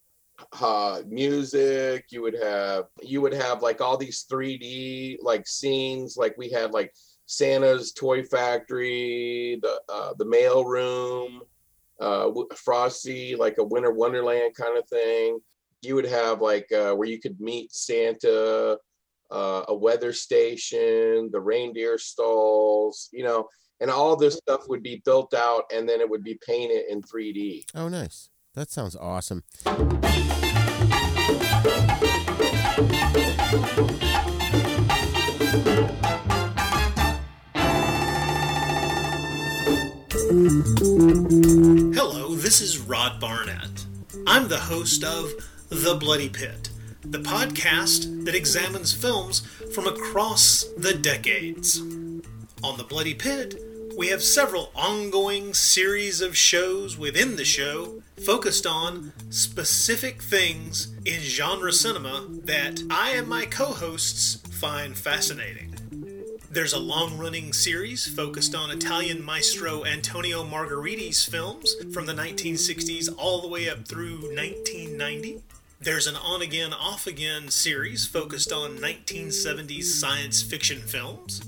uh 0.61 1.01
music, 1.07 2.05
you 2.09 2.21
would 2.21 2.37
have 2.41 2.85
you 3.01 3.21
would 3.21 3.33
have 3.33 3.61
like 3.61 3.81
all 3.81 3.97
these 3.97 4.25
3D 4.31 5.17
like 5.21 5.47
scenes 5.47 6.17
like 6.17 6.35
we 6.37 6.49
had 6.49 6.71
like 6.71 6.93
Santa's 7.29 7.93
toy 7.93 8.23
factory, 8.23 9.59
the 9.61 9.79
uh 9.87 10.13
the 10.17 10.25
mail 10.25 10.65
room, 10.65 11.41
uh 11.99 12.31
Frosty 12.55 13.35
like 13.35 13.59
a 13.59 13.63
winter 13.63 13.91
wonderland 13.91 14.55
kind 14.55 14.77
of 14.77 14.89
thing. 14.89 15.39
You 15.83 15.93
would 15.93 16.07
have 16.07 16.41
like 16.41 16.71
uh 16.71 16.93
where 16.95 17.07
you 17.07 17.19
could 17.19 17.39
meet 17.39 17.71
Santa 17.71 18.79
uh, 19.31 19.63
a 19.67 19.75
weather 19.75 20.11
station, 20.11 21.29
the 21.31 21.39
reindeer 21.39 21.99
stalls, 21.99 23.09
you 23.11 23.23
know, 23.23 23.47
and 23.79 23.91
all 23.91 24.15
this 24.15 24.37
stuff 24.37 24.67
would 24.67 24.81
be 24.81 25.03
built 25.05 25.35
out 25.35 25.65
and 25.71 25.87
then 25.87 26.01
it 26.01 26.09
would 26.09 26.23
be 26.23 26.39
painted 26.43 26.85
in 26.89 26.99
3D. 27.03 27.65
Oh, 27.75 27.89
nice. 27.89 28.29
That 28.55 28.71
sounds 28.71 28.95
awesome. 28.95 29.43
Hello, 40.29 42.35
this 42.35 42.61
is 42.61 42.77
Rod 42.77 43.19
Barnett. 43.19 43.87
I'm 44.27 44.47
the 44.47 44.59
host 44.59 45.03
of 45.03 45.31
The 45.69 45.95
Bloody 45.95 46.29
Pit, 46.29 46.69
the 47.01 47.17
podcast 47.17 48.25
that 48.25 48.35
examines 48.35 48.93
films 48.93 49.39
from 49.73 49.87
across 49.87 50.65
the 50.77 50.93
decades. 50.93 51.79
On 52.63 52.77
The 52.77 52.85
Bloody 52.87 53.15
Pit, 53.15 53.59
we 53.97 54.09
have 54.09 54.21
several 54.21 54.71
ongoing 54.75 55.55
series 55.55 56.21
of 56.21 56.37
shows 56.37 56.95
within 56.95 57.35
the 57.35 57.43
show 57.43 58.03
focused 58.23 58.67
on 58.67 59.13
specific 59.31 60.21
things 60.21 60.93
in 61.05 61.21
genre 61.21 61.73
cinema 61.73 62.27
that 62.43 62.83
I 62.91 63.15
and 63.15 63.27
my 63.27 63.45
co 63.45 63.65
hosts 63.65 64.35
find 64.59 64.95
fascinating. 64.95 65.73
There's 66.51 66.73
a 66.73 66.79
long 66.79 67.19
running 67.19 67.53
series 67.53 68.07
focused 68.07 68.55
on 68.55 68.71
Italian 68.71 69.23
maestro 69.23 69.85
Antonio 69.85 70.43
Margheriti's 70.43 71.23
films 71.23 71.75
from 71.93 72.07
the 72.07 72.13
1960s 72.13 73.07
all 73.19 73.39
the 73.39 73.47
way 73.47 73.69
up 73.69 73.87
through 73.87 74.33
1990. 74.35 75.43
There's 75.79 76.07
an 76.07 76.15
on 76.15 76.41
again, 76.41 76.73
off 76.73 77.05
again 77.05 77.49
series 77.49 78.07
focused 78.07 78.51
on 78.51 78.79
1970s 78.79 79.83
science 79.83 80.41
fiction 80.41 80.79
films. 80.79 81.39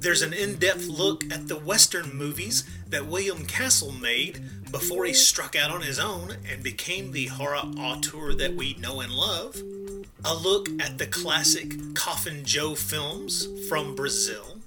There's 0.00 0.22
an 0.22 0.32
in 0.32 0.56
depth 0.56 0.88
look 0.88 1.22
at 1.32 1.46
the 1.46 1.58
Western 1.58 2.12
movies 2.12 2.64
that 2.88 3.06
William 3.06 3.46
Castle 3.46 3.92
made 3.92 4.42
before 4.72 5.04
he 5.04 5.12
struck 5.12 5.54
out 5.54 5.70
on 5.70 5.82
his 5.82 6.00
own 6.00 6.34
and 6.50 6.60
became 6.60 7.12
the 7.12 7.26
horror 7.26 7.58
auteur 7.78 8.34
that 8.34 8.56
we 8.56 8.74
know 8.80 9.00
and 9.00 9.12
love. 9.12 9.62
A 10.24 10.34
look 10.34 10.68
at 10.80 10.98
the 10.98 11.06
classic 11.06 11.94
Coffin 11.94 12.44
Joe 12.44 12.74
films 12.74 13.48
from 13.68 13.94
Brazil. 13.94 14.58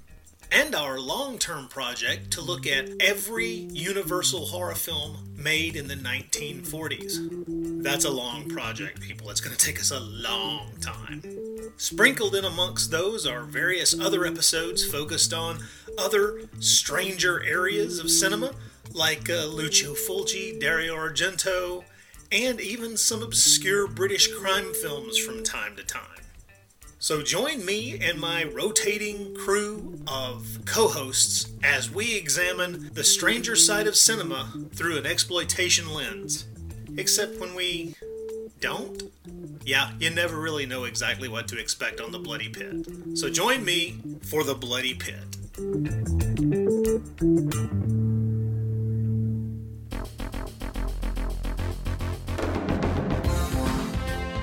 And 0.51 0.73
our 0.73 0.99
long 0.99 1.37
term 1.37 1.67
project 1.67 2.31
to 2.31 2.41
look 2.41 2.65
at 2.65 2.89
every 2.99 3.47
Universal 3.71 4.47
horror 4.47 4.73
film 4.73 5.35
made 5.35 5.75
in 5.75 5.87
the 5.87 5.95
1940s. 5.95 7.83
That's 7.83 8.05
a 8.05 8.09
long 8.09 8.49
project, 8.49 9.01
people. 9.01 9.29
It's 9.29 9.41
going 9.41 9.55
to 9.55 9.65
take 9.65 9.79
us 9.79 9.91
a 9.91 9.99
long 9.99 10.71
time. 10.81 11.21
Sprinkled 11.77 12.35
in 12.35 12.45
amongst 12.45 12.89
those 12.89 13.27
are 13.27 13.43
various 13.43 13.99
other 13.99 14.25
episodes 14.25 14.83
focused 14.85 15.33
on 15.33 15.59
other 15.97 16.49
stranger 16.59 17.43
areas 17.43 17.99
of 17.99 18.09
cinema, 18.09 18.53
like 18.91 19.29
uh, 19.29 19.45
Lucio 19.45 19.93
Fulci, 19.93 20.59
Dario 20.59 20.95
Argento, 20.95 21.83
and 22.33 22.59
even 22.59 22.97
some 22.97 23.21
obscure 23.21 23.87
British 23.87 24.27
crime 24.33 24.73
films 24.73 25.19
from 25.19 25.43
time 25.43 25.75
to 25.75 25.83
time. 25.83 26.01
So 26.97 27.21
join 27.21 27.63
me 27.63 27.99
and 27.99 28.19
my 28.19 28.45
rotating 28.45 29.35
crew 29.35 29.99
of 30.07 30.59
co 30.65 30.87
hosts 30.87 31.51
as 31.61 31.91
we 31.91 32.15
examine 32.15 32.89
the 32.93 33.03
stranger 33.03 33.55
side 33.55 33.85
of 33.85 33.95
cinema 33.95 34.51
through 34.73 34.97
an 34.97 35.05
exploitation 35.05 35.93
lens. 35.93 36.47
Except 36.97 37.39
when 37.39 37.53
we 37.53 37.95
don't? 38.59 39.03
Yeah, 39.63 39.91
you 39.99 40.09
never 40.09 40.37
really 40.37 40.65
know 40.65 40.85
exactly 40.85 41.29
what 41.29 41.47
to 41.49 41.59
expect 41.59 42.01
on 42.01 42.11
the 42.11 42.19
Bloody 42.19 42.49
Pit. 42.49 42.87
So 43.15 43.29
join 43.29 43.63
me 43.63 43.99
for 44.23 44.43
the 44.43 44.55
Bloody 44.55 44.95
Pit. 44.95 45.37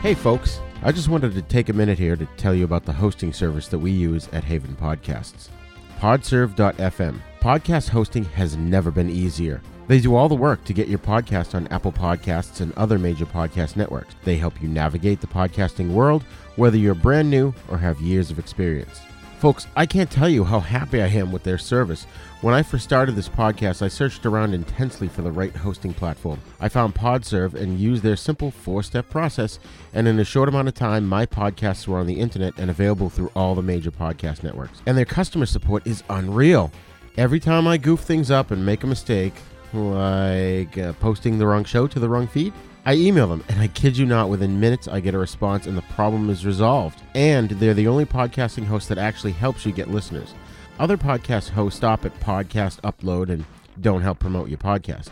Hey, 0.03 0.15
folks. 0.15 0.61
I 0.83 0.93
just 0.93 1.11
wanted 1.11 1.35
to 1.35 1.43
take 1.43 1.69
a 1.69 1.75
minute 1.75 1.99
here 1.99 2.17
to 2.17 2.25
tell 2.39 2.55
you 2.55 2.65
about 2.65 2.87
the 2.87 2.93
hosting 2.93 3.35
service 3.35 3.69
that 3.69 3.79
we 3.79 3.91
use 3.91 4.29
at 4.33 4.45
Haven 4.45 4.75
Podcasts. 4.75 5.51
Podserve.fm. 5.99 7.21
Podcast 7.43 7.91
hosting 7.91 8.25
has 8.25 8.57
never 8.57 8.91
been 8.91 9.11
easier. 9.11 9.61
They 9.89 10.01
do 10.01 10.15
all 10.15 10.31
the 10.31 10.35
work 10.35 10.65
to 10.65 10.73
get 10.73 10.89
your 10.89 11.01
podcast 11.01 11.55
on 11.55 11.67
Apple 11.67 11.93
Podcasts 11.93 12.63
and 12.63 12.73
other 12.79 12.99
major 12.99 13.27
podcast 13.27 13.77
networks. 13.77 14.15
They 14.25 14.39
help 14.39 14.63
you 14.63 14.69
navigate 14.69 15.21
the 15.21 15.27
podcasting 15.27 15.91
world, 15.91 16.23
whether 16.57 16.79
you're 16.79 16.95
brand 16.95 17.29
new 17.29 17.53
or 17.69 17.77
have 17.77 18.01
years 18.01 18.31
of 18.31 18.39
experience. 18.39 19.03
Folks, 19.40 19.66
I 19.74 19.87
can't 19.87 20.11
tell 20.11 20.29
you 20.29 20.44
how 20.44 20.61
happy 20.61 21.00
I 21.00 21.07
am 21.07 21.33
with 21.33 21.44
their 21.44 21.57
service. 21.57 22.05
When 22.42 22.53
I 22.53 22.62
first 22.62 22.85
started 22.85 23.16
this 23.16 23.31
podcast, 23.31 23.81
I 23.81 23.88
searched 23.88 24.26
around 24.26 24.53
intensely 24.53 25.09
for 25.09 25.22
the 25.22 25.33
right 25.33 25.57
hosting 25.57 25.94
platform. 25.94 26.42
I 26.61 26.68
found 26.68 26.94
Podserve 26.94 27.55
and 27.55 27.81
used 27.81 28.03
their 28.03 28.16
simple 28.16 28.50
four 28.50 28.83
step 28.83 29.09
process, 29.09 29.59
and 29.94 30.07
in 30.07 30.18
a 30.18 30.26
short 30.26 30.50
amount 30.50 30.68
of 30.68 30.74
time, 30.74 31.07
my 31.07 31.24
podcasts 31.24 31.88
were 31.88 31.96
on 31.96 32.07
the 32.07 32.20
internet 32.20 32.53
and 32.59 32.68
available 32.68 33.09
through 33.09 33.33
all 33.35 33.55
the 33.55 33.62
major 33.62 33.90
podcast 33.90 34.42
networks. 34.42 34.83
And 34.85 34.94
their 34.94 35.07
customer 35.07 35.46
support 35.46 35.87
is 35.87 36.05
unreal. 36.11 36.70
Every 37.16 37.40
time 37.40 37.66
I 37.66 37.79
goof 37.79 38.00
things 38.00 38.31
up 38.31 38.50
and 38.50 38.66
make 38.66 38.85
a 38.85 38.87
mistake, 38.87 39.33
like 39.72 40.76
uh, 40.76 40.92
posting 41.00 41.38
the 41.38 41.46
wrong 41.46 41.64
show 41.64 41.87
to 41.87 41.98
the 41.98 42.11
wrong 42.11 42.29
feed, 42.29 42.53
I 42.87 42.95
email 42.95 43.27
them, 43.27 43.45
and 43.49 43.61
I 43.61 43.69
kid 43.69 43.97
you 43.99 44.07
not, 44.07 44.31
within 44.31 44.59
minutes 44.59 44.88
I 44.88 45.01
get 45.01 45.14
a 45.14 45.19
response 45.19 45.66
and 45.66 45.77
the 45.77 45.83
problem 45.83 46.31
is 46.31 46.47
resolved. 46.47 47.03
And 47.14 47.51
they're 47.51 47.75
the 47.75 47.88
only 47.88 48.07
podcasting 48.07 48.64
host 48.64 48.88
that 48.88 48.99
actually 48.99 49.33
helps 49.33 49.66
you 49.66 49.73
get 49.73 49.90
listeners. 49.90 50.35
Other 50.79 50.97
podcast 50.97 51.51
hosts 51.51 51.77
stop 51.77 52.07
at 52.07 52.19
podcast 52.21 52.81
upload 52.81 53.29
and 53.29 53.45
don't 53.83 54.01
help 54.01 54.19
promote 54.19 54.49
your 54.49 54.59
podcast. 54.59 55.09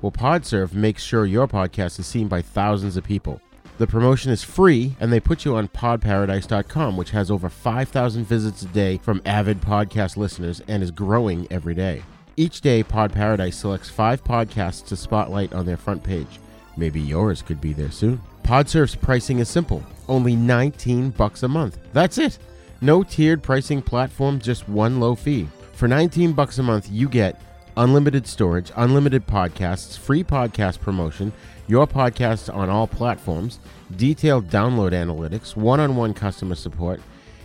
Well, 0.00 0.10
Podserve 0.10 0.74
makes 0.74 1.04
sure 1.04 1.24
your 1.24 1.46
podcast 1.46 2.00
is 2.00 2.08
seen 2.08 2.26
by 2.26 2.42
thousands 2.42 2.96
of 2.96 3.04
people. 3.04 3.40
The 3.78 3.86
promotion 3.86 4.32
is 4.32 4.42
free, 4.42 4.96
and 4.98 5.12
they 5.12 5.20
put 5.20 5.44
you 5.44 5.54
on 5.54 5.68
podparadise.com, 5.68 6.96
which 6.96 7.10
has 7.12 7.30
over 7.30 7.48
5,000 7.48 8.24
visits 8.24 8.62
a 8.62 8.66
day 8.66 8.98
from 8.98 9.22
avid 9.24 9.60
podcast 9.60 10.16
listeners 10.16 10.60
and 10.66 10.82
is 10.82 10.90
growing 10.90 11.46
every 11.52 11.74
day. 11.74 12.02
Each 12.36 12.60
day, 12.60 12.82
Pod 12.82 13.12
Paradise 13.12 13.56
selects 13.56 13.88
five 13.88 14.24
podcasts 14.24 14.84
to 14.86 14.96
spotlight 14.96 15.52
on 15.52 15.66
their 15.66 15.76
front 15.76 16.02
page. 16.02 16.40
Maybe 16.76 17.00
yours 17.00 17.42
could 17.42 17.60
be 17.60 17.72
there 17.72 17.90
soon. 17.90 18.20
Podserve's 18.42 18.94
pricing 18.94 19.38
is 19.38 19.48
simple 19.48 19.82
only 20.08 20.36
19 20.36 21.10
bucks 21.10 21.42
a 21.42 21.48
month. 21.48 21.78
That's 21.92 22.18
it. 22.18 22.38
No 22.80 23.02
tiered 23.02 23.42
pricing 23.42 23.80
platform, 23.80 24.40
just 24.40 24.68
one 24.68 25.00
low 25.00 25.14
fee. 25.14 25.48
For 25.74 25.88
19 25.88 26.32
bucks 26.32 26.58
a 26.58 26.62
month, 26.62 26.88
you 26.90 27.08
get 27.08 27.40
unlimited 27.76 28.26
storage, 28.26 28.72
unlimited 28.76 29.26
podcasts, 29.26 29.96
free 29.96 30.22
podcast 30.24 30.80
promotion, 30.80 31.32
your 31.68 31.86
podcasts 31.86 32.52
on 32.52 32.68
all 32.68 32.86
platforms, 32.86 33.60
detailed 33.96 34.48
download 34.48 34.92
analytics, 34.92 35.56
one 35.56 35.80
on 35.80 35.96
one 35.96 36.12
customer 36.12 36.54
support. 36.54 37.00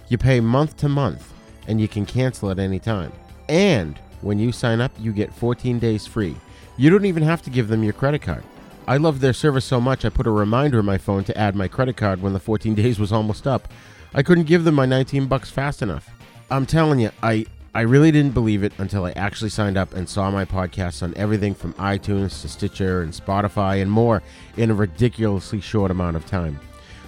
You 0.10 0.18
pay 0.18 0.40
month 0.40 0.78
to 0.78 0.90
month 0.90 1.34
and 1.68 1.80
you 1.80 1.88
can 1.88 2.06
cancel 2.06 2.50
at 2.50 2.60
any 2.60 2.80
time. 2.80 3.12
And 3.48 3.98
when 4.22 4.40
you 4.40 4.52
sign 4.52 4.82
up, 4.82 4.92
you 5.00 5.14
get 5.14 5.34
14 5.34 5.80
days 5.80 6.08
free. 6.08 6.36
You 6.78 6.90
don't 6.90 7.06
even 7.06 7.24
have 7.24 7.42
to 7.44 7.50
give 7.50 7.68
them 7.68 7.84
your 7.84 7.94
credit 7.94 8.22
card. 8.22 8.44
I 8.88 8.96
loved 8.98 9.20
their 9.20 9.34
service 9.34 9.66
so 9.66 9.82
much, 9.82 10.06
I 10.06 10.10
put 10.10 10.28
a 10.28 10.32
reminder 10.32 10.80
in 10.80 10.86
my 10.86 10.98
phone 10.98 11.26
to 11.26 11.38
add 11.38 11.56
my 11.56 11.68
credit 11.68 11.98
card 11.98 12.22
when 12.22 12.34
the 12.34 12.40
14 12.40 12.74
days 12.84 13.00
was 13.00 13.12
almost 13.12 13.46
up. 13.46 13.68
I 14.14 14.24
couldn't 14.24 14.46
give 14.46 14.64
them 14.64 14.76
my 14.76 14.86
19 14.86 15.28
bucks 15.28 15.50
fast 15.50 15.82
enough. 15.82 16.10
I'm 16.50 16.66
telling 16.66 17.00
you, 17.00 17.12
I 17.22 17.46
I 17.76 17.82
really 17.82 18.12
didn't 18.12 18.34
believe 18.34 18.64
it 18.64 18.74
until 18.80 19.06
I 19.06 19.12
actually 19.12 19.52
signed 19.52 19.78
up 19.78 19.94
and 19.94 20.10
saw 20.10 20.32
my 20.32 20.46
podcasts 20.46 21.04
on 21.04 21.14
everything 21.16 21.54
from 21.54 21.74
iTunes 21.74 22.42
to 22.42 22.50
Stitcher 22.50 23.04
and 23.04 23.14
Spotify 23.14 23.84
and 23.84 23.92
more 23.92 24.24
in 24.56 24.72
a 24.72 24.74
ridiculously 24.74 25.62
short 25.62 25.92
amount 25.92 26.16
of 26.16 26.26
time. 26.26 26.60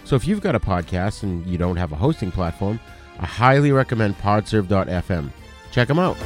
So 0.04 0.16
if 0.16 0.28
you've 0.28 0.42
got 0.42 0.54
a 0.54 0.60
podcast 0.60 1.24
and 1.24 1.44
you 1.48 1.58
don't 1.58 1.78
have 1.78 1.92
a 1.92 1.96
hosting 1.96 2.32
platform, 2.32 2.80
I 3.20 3.26
highly 3.26 3.72
recommend 3.72 4.20
podserve.fm. 4.20 5.32
Check 5.72 5.88
them 5.88 5.98
out. 5.98 6.18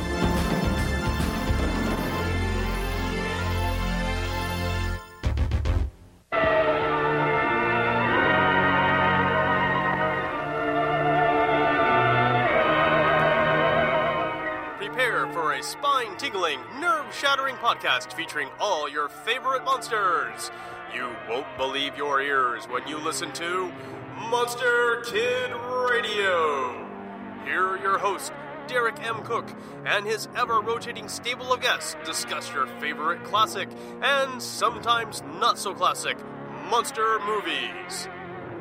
Podcast 17.74 18.14
featuring 18.14 18.50
all 18.60 18.88
your 18.88 19.10
favorite 19.10 19.66
monsters. 19.66 20.52
You 20.94 21.10
won't 21.28 21.48
believe 21.58 21.98
your 21.98 22.22
ears 22.22 22.66
when 22.66 22.88
you 22.88 23.00
listen 23.00 23.32
to 23.34 23.72
Monster 24.30 25.02
Kid 25.08 25.52
Radio. 25.90 26.88
Here 27.46 27.66
are 27.66 27.80
your 27.80 27.98
hosts, 27.98 28.32
Derek 28.68 29.04
M. 29.04 29.24
Koch, 29.24 29.50
and 29.88 30.06
his 30.06 30.28
ever 30.36 30.62
rotating 30.62 31.08
stable 31.08 31.52
of 31.52 31.62
guests 31.62 31.96
discuss 32.06 32.54
your 32.54 32.68
favorite 32.80 33.24
classic 33.24 33.70
and 34.04 34.40
sometimes 34.40 35.24
not 35.40 35.58
so 35.58 35.74
classic 35.74 36.18
monster 36.70 37.18
movies. 37.26 38.08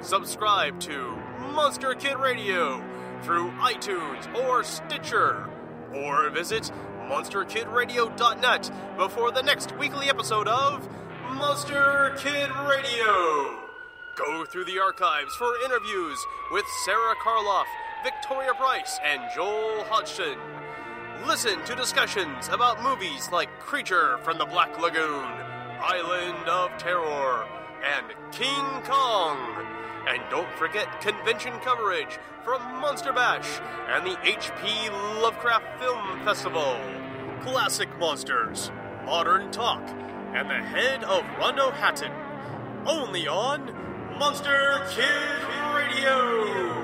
Subscribe 0.00 0.80
to 0.80 1.14
Monster 1.52 1.92
Kid 1.94 2.16
Radio 2.16 2.82
through 3.22 3.50
iTunes 3.58 4.34
or 4.42 4.64
Stitcher, 4.64 5.50
or 5.92 6.30
visit 6.30 6.72
MonsterKidRadio.net 7.08 8.70
before 8.96 9.30
the 9.30 9.42
next 9.42 9.76
weekly 9.78 10.08
episode 10.08 10.48
of 10.48 10.88
Monster 11.34 12.14
Kid 12.18 12.50
Radio. 12.68 13.58
Go 14.16 14.44
through 14.44 14.64
the 14.64 14.78
archives 14.78 15.34
for 15.36 15.52
interviews 15.64 16.18
with 16.50 16.64
Sarah 16.84 17.14
Karloff, 17.16 17.64
Victoria 18.04 18.52
Price, 18.54 18.98
and 19.04 19.22
Joel 19.34 19.84
Hodgson. 19.84 20.38
Listen 21.26 21.64
to 21.64 21.74
discussions 21.74 22.48
about 22.48 22.82
movies 22.82 23.30
like 23.32 23.48
Creature 23.60 24.18
from 24.18 24.38
the 24.38 24.44
Black 24.46 24.80
Lagoon, 24.80 25.24
Island 25.80 26.48
of 26.48 26.70
Terror, 26.78 27.46
and 27.84 28.06
King 28.32 28.82
Kong. 28.84 29.38
And 30.08 30.22
don't 30.30 30.50
forget 30.58 31.00
convention 31.00 31.52
coverage 31.60 32.18
from 32.44 32.60
Monster 32.80 33.12
Bash 33.12 33.60
and 33.88 34.04
the 34.04 34.18
H.P. 34.24 34.90
Lovecraft 35.20 35.64
Film 35.80 36.24
Festival. 36.24 36.76
Classic 37.42 37.88
Monsters, 37.98 38.70
Modern 39.04 39.50
Talk, 39.50 39.82
and 40.34 40.50
the 40.50 40.54
head 40.54 41.04
of 41.04 41.24
Rondo 41.38 41.70
Hatton. 41.70 42.12
Only 42.86 43.28
on 43.28 43.72
Monster 44.18 44.84
Kid 44.90 45.74
Radio. 45.74 46.81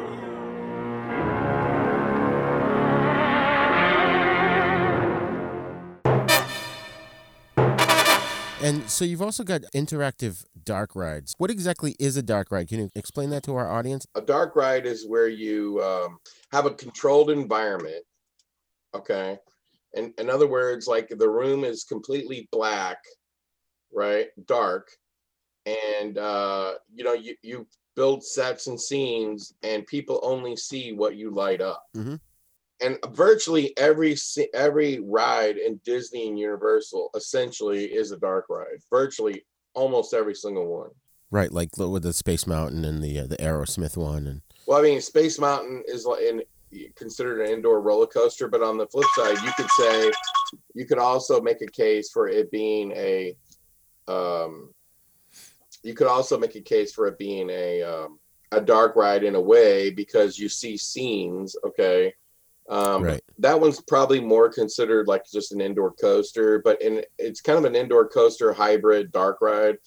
And 8.69 8.91
so 8.91 9.07
you've 9.07 9.23
also 9.23 9.45
got 9.45 9.63
interactive 9.75 10.45
dark 10.63 10.95
rides. 10.95 11.35
What 11.39 11.51
exactly 11.51 11.97
is 11.99 12.19
a 12.19 12.23
dark 12.23 12.51
ride? 12.51 12.69
Can 12.69 12.81
you 12.81 12.91
explain 12.95 13.31
that 13.31 13.43
to 13.45 13.57
our 13.57 13.71
audience? 13.71 14.07
A 14.15 14.21
dark 14.21 14.57
ride 14.57 14.85
is 14.85 15.09
where 15.09 15.29
you 15.29 15.83
um, 15.83 16.19
have 16.53 16.67
a 16.67 16.71
controlled 16.73 17.31
environment. 17.31 18.05
Okay. 18.95 19.39
And 19.95 20.13
in 20.19 20.29
other 20.29 20.47
words, 20.47 20.87
like 20.87 21.09
the 21.09 21.31
room 21.31 21.65
is 21.65 21.85
completely 21.85 22.47
black, 22.53 22.99
right? 23.91 24.27
Dark. 24.45 24.91
And, 25.65 26.19
uh, 26.19 26.75
you 26.93 27.05
know, 27.05 27.15
you, 27.15 27.37
you 27.41 27.67
build 27.97 28.23
sets 28.23 28.67
and 28.67 28.79
scenes, 28.79 29.55
and 29.63 29.87
people 29.87 30.21
only 30.23 30.57
see 30.57 30.93
what 30.93 31.17
you 31.17 31.31
light 31.31 31.63
up. 31.63 31.85
Mm-hmm 31.97 32.17
and 32.81 32.99
virtually 33.11 33.77
every 33.77 34.17
every 34.55 35.01
ride 35.01 35.57
in 35.57 35.81
Disney 35.85 36.29
and 36.29 36.39
Universal 36.39 37.11
essentially 37.15 37.87
is 37.87 38.13
a 38.13 38.19
dark 38.19 38.47
ride. 38.49 38.79
Virtually 38.91 39.45
almost 39.75 40.15
every 40.15 40.35
single 40.35 40.67
one. 40.67 40.91
Right, 41.31 41.53
like 41.53 41.77
with 41.77 42.05
the 42.05 42.13
Space 42.13 42.47
Mountain 42.47 42.85
and 42.85 43.03
the 43.03 43.21
uh, 43.21 43.27
the 43.27 43.37
Aerosmith 43.37 43.97
one, 43.97 44.27
and 44.27 44.43
well, 44.67 44.79
I 44.79 44.83
mean, 44.83 45.01
Space 45.01 45.39
Mountain 45.39 45.83
is 45.87 46.07
like 46.07 46.23
in, 46.23 46.43
considered 46.95 47.41
an 47.41 47.53
indoor 47.53 47.81
roller 47.81 48.07
coaster, 48.07 48.49
but 48.49 48.63
on 48.63 48.79
the 48.79 48.87
flip 48.87 49.07
side, 49.15 49.37
you 49.45 49.53
could 49.57 49.71
say 49.79 50.11
you 50.75 50.87
could 50.87 50.99
also 50.99 51.41
make 51.41 51.61
a 51.61 51.67
case 51.67 52.11
for 52.11 52.29
it 52.29 52.51
being 52.51 52.93
a 52.93 53.37
um, 54.07 54.73
you 55.83 55.95
could 55.95 56.07
also 56.07 56.39
make 56.39 56.55
a 56.55 56.61
case 56.61 56.93
for 56.93 57.07
it 57.07 57.19
being 57.19 57.51
a 57.51 57.83
um, 57.83 58.19
a 58.53 58.61
dark 58.61 58.97
ride 58.97 59.23
in 59.23 59.35
a 59.35 59.41
way 59.41 59.91
because 59.91 60.39
you 60.39 60.49
see 60.49 60.79
scenes, 60.79 61.57
okay 61.63 62.15
um, 62.69 63.03
right. 63.03 63.21
That 63.39 63.61
one's 63.61 63.81
probably 63.81 64.21
more 64.21 64.51
considered 64.51 65.09
like 65.09 65.25
just 65.33 65.53
an 65.53 65.61
indoor 65.61 65.93
coaster, 65.93 66.61
but 66.65 66.81
in, 66.83 67.03
it's 67.19 67.41
kind 67.41 67.59
of 67.59 67.65
an 67.65 67.75
indoor 67.75 68.09
coaster 68.09 68.53
hybrid 68.53 69.13
dark 69.13 69.39
ride. 69.41 69.79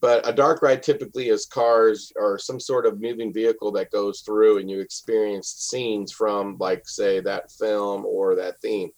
But 0.00 0.26
a 0.26 0.32
dark 0.32 0.62
ride 0.62 0.82
typically 0.82 1.28
is 1.28 1.44
cars 1.44 2.10
or 2.16 2.38
some 2.38 2.58
sort 2.58 2.86
of 2.86 3.00
moving 3.00 3.34
vehicle 3.34 3.70
that 3.72 3.90
goes 3.90 4.22
through 4.22 4.58
and 4.58 4.70
you 4.70 4.80
experience 4.80 5.48
scenes 5.48 6.10
from, 6.10 6.56
like, 6.58 6.88
say, 6.88 7.20
that 7.20 7.52
film 7.52 8.06
or 8.06 8.34
that 8.36 8.60
theme. 8.62 8.90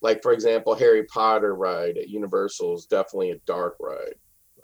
Like, 0.00 0.22
for 0.22 0.32
example, 0.32 0.74
Harry 0.74 1.04
Potter 1.04 1.54
ride 1.54 1.98
at 1.98 2.08
Universal 2.08 2.74
is 2.74 2.86
definitely 2.86 3.32
a 3.32 3.38
dark 3.44 3.76
ride. 3.80 4.14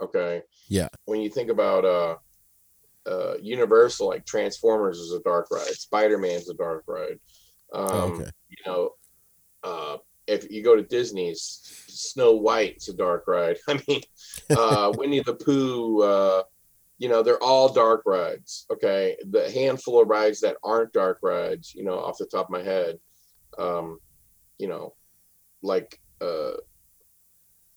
Okay. 0.01 0.43
Yeah. 0.69 0.89
When 1.05 1.21
you 1.21 1.29
think 1.29 1.51
about 1.51 1.85
uh, 1.85 2.17
uh, 3.07 3.35
Universal, 3.43 4.09
like 4.09 4.25
Transformers 4.25 4.99
is 4.99 5.13
a 5.13 5.21
dark 5.21 5.49
ride, 5.51 5.75
Spider 5.75 6.17
Man's 6.17 6.49
a 6.49 6.55
dark 6.55 6.85
ride. 6.87 7.19
Um, 7.73 7.87
Oh, 7.91 8.13
okay. 8.15 8.31
You 8.51 8.57
know, 8.67 8.91
uh, 9.63 9.97
if 10.27 10.51
you 10.51 10.63
go 10.63 10.77
to 10.77 10.83
Disney's, 10.83 11.61
Snow 11.89 12.33
White's 12.33 12.89
a 12.89 12.95
dark 12.95 13.25
ride. 13.27 13.59
I 13.69 13.81
mean, 13.87 14.01
uh, 14.51 14.93
Winnie 14.97 15.21
the 15.21 15.35
Pooh, 15.35 16.03
uh, 16.03 16.43
you 16.99 17.09
know, 17.09 17.23
they're 17.23 17.43
all 17.43 17.73
dark 17.73 18.03
rides. 18.07 18.67
Okay. 18.71 19.17
The 19.31 19.51
handful 19.51 20.01
of 20.01 20.09
rides 20.09 20.41
that 20.41 20.57
aren't 20.63 20.93
dark 20.93 21.19
rides, 21.23 21.75
you 21.75 21.85
know, 21.85 21.99
off 21.99 22.19
the 22.19 22.27
top 22.27 22.47
of 22.47 22.51
my 22.51 22.63
head, 22.63 22.99
um, 23.59 23.99
you 24.59 24.69
know, 24.69 24.95
like, 25.63 26.01
uh, 26.21 26.53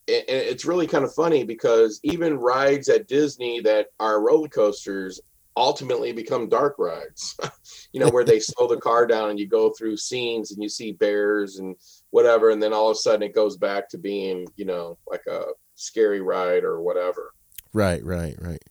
and 0.08 0.24
it's 0.28 0.66
really 0.66 0.86
kind 0.86 1.04
of 1.04 1.16
funny 1.16 1.44
because 1.44 2.00
even 2.04 2.38
rides 2.38 2.90
at 2.90 3.08
Disney 3.08 3.60
that 3.62 3.88
are 4.00 4.22
roller 4.22 4.48
coasters 4.48 5.20
ultimately 5.58 6.12
become 6.12 6.50
dark 6.50 6.76
rides. 6.78 7.38
You 7.92 8.02
know 8.02 8.10
where 8.10 8.26
they 8.26 8.42
slow 8.42 8.68
the 8.68 8.76
car 8.76 9.08
down 9.08 9.30
and 9.30 9.40
you 9.40 9.48
go 9.48 9.72
through 9.72 9.96
scenes 9.96 10.52
and 10.52 10.62
you 10.62 10.68
see 10.68 10.92
bears 10.92 11.60
and 11.60 11.78
whatever 12.10 12.50
and 12.50 12.62
then 12.62 12.74
all 12.74 12.90
of 12.90 12.96
a 12.96 13.00
sudden 13.00 13.24
it 13.24 13.34
goes 13.34 13.56
back 13.56 13.88
to 13.90 13.98
being 13.98 14.46
you 14.58 14.66
know 14.66 14.98
like 15.10 15.26
a 15.28 15.46
scary 15.76 16.20
ride 16.20 16.66
or 16.66 16.82
whatever. 16.82 17.34
Right 17.72 18.04
right 18.04 18.36
right. 18.42 18.62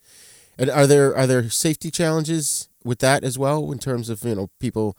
And 0.59 0.69
are 0.69 0.87
there 0.87 1.17
are 1.17 1.27
there 1.27 1.49
safety 1.49 1.91
challenges 1.91 2.69
with 2.85 2.99
that 2.99 3.25
as 3.25 3.39
well 3.39 3.73
in 3.73 3.79
terms 3.79 4.11
of 4.11 4.25
you 4.25 4.35
know 4.35 4.51
people 4.61 4.95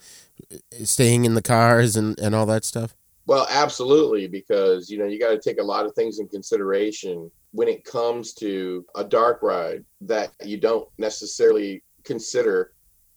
uh, 0.51 0.57
staying 0.85 1.25
in 1.25 1.35
the 1.35 1.43
cars 1.43 1.95
and 1.95 2.19
and 2.19 2.33
all 2.33 2.47
that 2.47 2.65
stuff? 2.65 2.95
Well 3.27 3.45
absolutely 3.51 4.27
because 4.27 4.89
you 4.89 4.97
know 4.97 5.05
you 5.05 5.19
got 5.19 5.29
to 5.29 5.39
take 5.39 5.59
a 5.59 5.63
lot 5.63 5.85
of 5.85 5.93
things 5.93 6.17
in 6.17 6.27
consideration 6.29 7.29
when 7.55 7.69
it 7.69 7.85
comes 7.85 8.33
to 8.33 8.85
a 8.95 9.03
dark 9.03 9.41
ride 9.41 9.83
that 10.01 10.29
you 10.43 10.57
don't 10.57 10.89
necessarily 10.97 11.81
consider 12.03 12.73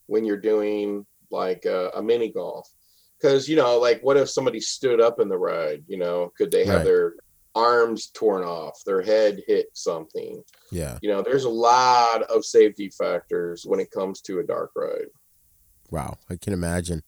when 0.07 0.24
you're 0.24 0.36
doing 0.53 1.05
like 1.30 1.64
a, 1.64 1.91
a 1.97 2.03
mini 2.03 2.28
golf. 2.30 2.68
Because 3.20 3.49
you 3.49 3.57
know 3.57 3.78
like 3.78 4.01
what 4.03 4.16
if 4.16 4.30
somebody 4.30 4.61
stood 4.61 5.01
up 5.01 5.18
in 5.18 5.28
the 5.28 5.36
ride 5.36 5.82
you 5.89 5.99
know? 5.99 6.32
Could 6.39 6.53
they 6.53 6.64
have 6.64 6.76
Right. 6.78 6.84
their 6.84 7.14
arms 7.57 8.11
torn 8.14 8.45
off 8.45 8.80
their 8.86 9.03
head 9.03 9.43
hit 9.49 9.66
something? 9.74 10.43
Yeah. 10.70 10.99
You 11.03 11.11
know 11.11 11.20
there's 11.22 11.45
a 11.45 11.51
lot 11.51 12.22
of 12.22 12.45
safety 12.45 12.91
factors 12.91 13.64
when 13.66 13.80
it 13.80 13.91
comes 13.91 14.20
to 14.22 14.39
a 14.39 14.45
dark 14.45 14.70
ride. 14.76 15.11
Wow. 15.91 16.18
I 16.30 16.36
can 16.36 16.53
imagine 16.53 17.03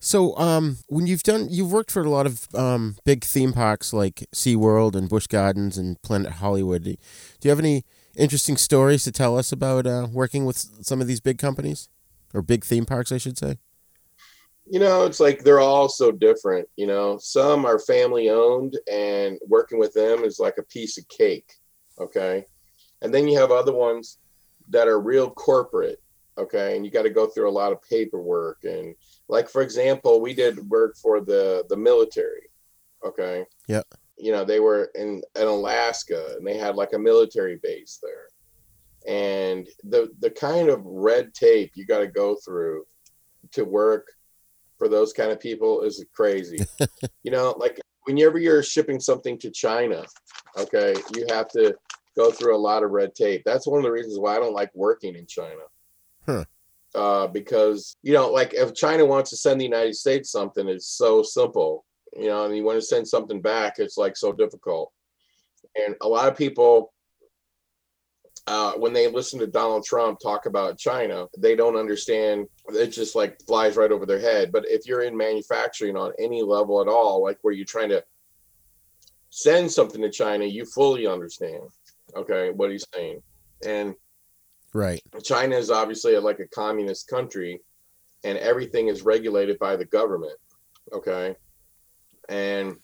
so 0.00 0.36
um 0.38 0.78
when 0.88 1.06
you've 1.06 1.22
done 1.22 1.46
you've 1.50 1.70
worked 1.70 1.90
for 1.90 2.02
a 2.02 2.10
lot 2.10 2.26
of 2.26 2.48
um 2.54 2.96
big 3.04 3.22
theme 3.22 3.52
parks 3.52 3.92
like 3.92 4.26
SeaWorld 4.34 4.96
and 4.96 5.08
Busch 5.08 5.26
Gardens 5.26 5.76
and 5.76 6.00
Planet 6.02 6.32
Hollywood. 6.32 6.84
Do 6.84 6.96
you 7.42 7.50
have 7.50 7.58
any 7.58 7.84
interesting 8.16 8.56
stories 8.56 9.04
to 9.04 9.12
tell 9.12 9.38
us 9.38 9.52
about 9.52 9.86
uh, 9.86 10.08
working 10.10 10.46
with 10.46 10.56
some 10.56 11.00
of 11.00 11.06
these 11.06 11.20
big 11.20 11.38
companies? 11.38 11.88
Or 12.32 12.42
big 12.42 12.64
theme 12.64 12.86
parks 12.86 13.12
i 13.12 13.18
should 13.18 13.36
say? 13.36 13.58
You 14.66 14.80
know 14.80 15.04
it's 15.04 15.20
like 15.20 15.44
they're 15.44 15.60
all 15.60 15.88
so 15.88 16.10
different 16.10 16.66
you 16.76 16.86
know? 16.86 17.18
Some 17.18 17.66
are 17.66 17.78
family 17.78 18.30
owned 18.30 18.78
and 18.90 19.38
working 19.46 19.78
with 19.78 19.92
them 19.92 20.24
is 20.24 20.38
like 20.38 20.56
a 20.58 20.62
piece 20.62 20.96
of 20.96 21.06
cake 21.08 21.52
okay? 22.00 22.46
And 23.02 23.12
then 23.12 23.28
you 23.28 23.38
have 23.38 23.50
other 23.50 23.74
ones 23.74 24.18
that 24.70 24.88
are 24.88 25.00
real 25.00 25.28
corporate 25.30 26.00
okay? 26.38 26.74
And 26.74 26.86
you 26.86 26.90
got 26.90 27.02
to 27.02 27.10
go 27.10 27.26
through 27.26 27.50
a 27.50 27.52
lot 27.52 27.72
of 27.72 27.82
paperwork 27.82 28.64
and 28.64 28.94
like 29.30 29.48
for 29.48 29.62
example 29.62 30.20
we 30.20 30.34
did 30.34 30.58
work 30.68 30.96
for 30.96 31.20
the 31.20 31.64
the 31.68 31.76
military 31.76 32.50
okay? 33.04 33.44
Yeah. 33.66 33.82
You 34.16 34.32
know 34.32 34.44
they 34.44 34.60
were 34.60 34.90
in 34.94 35.22
in 35.36 35.46
alaska 35.46 36.34
and 36.36 36.46
they 36.46 36.56
had 36.56 36.76
like 36.76 36.92
a 36.92 36.98
military 36.98 37.58
base 37.62 38.00
there. 38.02 38.26
And 39.08 39.66
the 39.84 40.10
the 40.20 40.30
kind 40.30 40.68
of 40.68 40.82
red 40.84 41.32
tape 41.32 41.72
you 41.74 41.86
got 41.86 42.00
to 42.00 42.06
go 42.06 42.36
through 42.44 42.84
to 43.52 43.64
work 43.64 44.08
for 44.78 44.88
those 44.88 45.12
kind 45.12 45.30
of 45.30 45.40
people 45.40 45.82
is 45.82 46.04
crazy. 46.12 46.58
You 47.22 47.30
know 47.30 47.54
like 47.58 47.78
whenever 48.04 48.38
you're 48.38 48.62
shipping 48.62 48.98
something 48.98 49.38
to 49.38 49.50
china 49.50 50.04
okay 50.58 50.94
you 51.14 51.26
have 51.28 51.48
to 51.48 51.76
go 52.16 52.30
through 52.30 52.56
a 52.56 52.58
lot 52.58 52.82
of 52.82 52.90
red 52.90 53.14
tape. 53.14 53.42
That's 53.44 53.66
one 53.66 53.78
of 53.78 53.84
the 53.84 53.92
reasons 53.92 54.18
why 54.18 54.36
i 54.36 54.40
don't 54.40 54.54
like 54.54 54.70
working 54.74 55.14
in 55.14 55.26
china. 55.26 55.62
Huh. 56.26 56.44
Uh, 56.94 57.26
because 57.28 57.96
you 58.02 58.12
know 58.12 58.28
like 58.30 58.52
if 58.54 58.74
china 58.74 59.04
wants 59.04 59.30
to 59.30 59.36
send 59.36 59.60
the 59.60 59.64
united 59.64 59.94
states 59.94 60.30
something 60.30 60.68
it's 60.68 60.88
so 60.88 61.22
simple 61.22 61.84
you 62.16 62.26
know 62.26 62.44
and 62.44 62.56
you 62.56 62.64
want 62.64 62.78
to 62.78 62.84
send 62.84 63.06
something 63.06 63.40
back 63.40 63.78
it's 63.78 63.96
like 63.96 64.16
so 64.16 64.32
difficult 64.32 64.92
and 65.76 65.94
a 66.00 66.08
lot 66.08 66.28
of 66.28 66.36
people 66.36 66.92
uh, 68.46 68.72
when 68.72 68.92
they 68.92 69.06
listen 69.06 69.38
to 69.38 69.46
Donald 69.46 69.84
Trump 69.84 70.18
talk 70.18 70.46
about 70.46 70.78
China, 70.78 71.26
they 71.38 71.54
don't 71.54 71.76
understand. 71.76 72.46
It 72.70 72.88
just 72.88 73.14
like 73.14 73.38
flies 73.46 73.76
right 73.76 73.92
over 73.92 74.06
their 74.06 74.18
head. 74.18 74.50
But 74.50 74.64
if 74.66 74.86
you're 74.86 75.02
in 75.02 75.16
manufacturing 75.16 75.96
on 75.96 76.12
any 76.18 76.42
level 76.42 76.80
at 76.80 76.88
all, 76.88 77.22
like 77.22 77.38
where 77.42 77.54
you're 77.54 77.64
trying 77.64 77.90
to 77.90 78.02
send 79.30 79.70
something 79.70 80.02
to 80.02 80.10
China, 80.10 80.44
you 80.44 80.64
fully 80.64 81.06
understand. 81.06 81.62
Okay, 82.16 82.50
what 82.50 82.72
he's 82.72 82.86
saying. 82.92 83.22
And 83.64 83.94
right 84.72 85.00
China 85.24 85.56
is 85.56 85.70
obviously 85.70 86.16
like 86.18 86.38
a 86.40 86.46
communist 86.48 87.08
country, 87.08 87.60
and 88.24 88.38
everything 88.38 88.88
is 88.88 89.02
regulated 89.02 89.58
by 89.58 89.76
the 89.76 89.84
government. 89.84 90.38
Okay, 90.92 91.34
and 92.28 92.76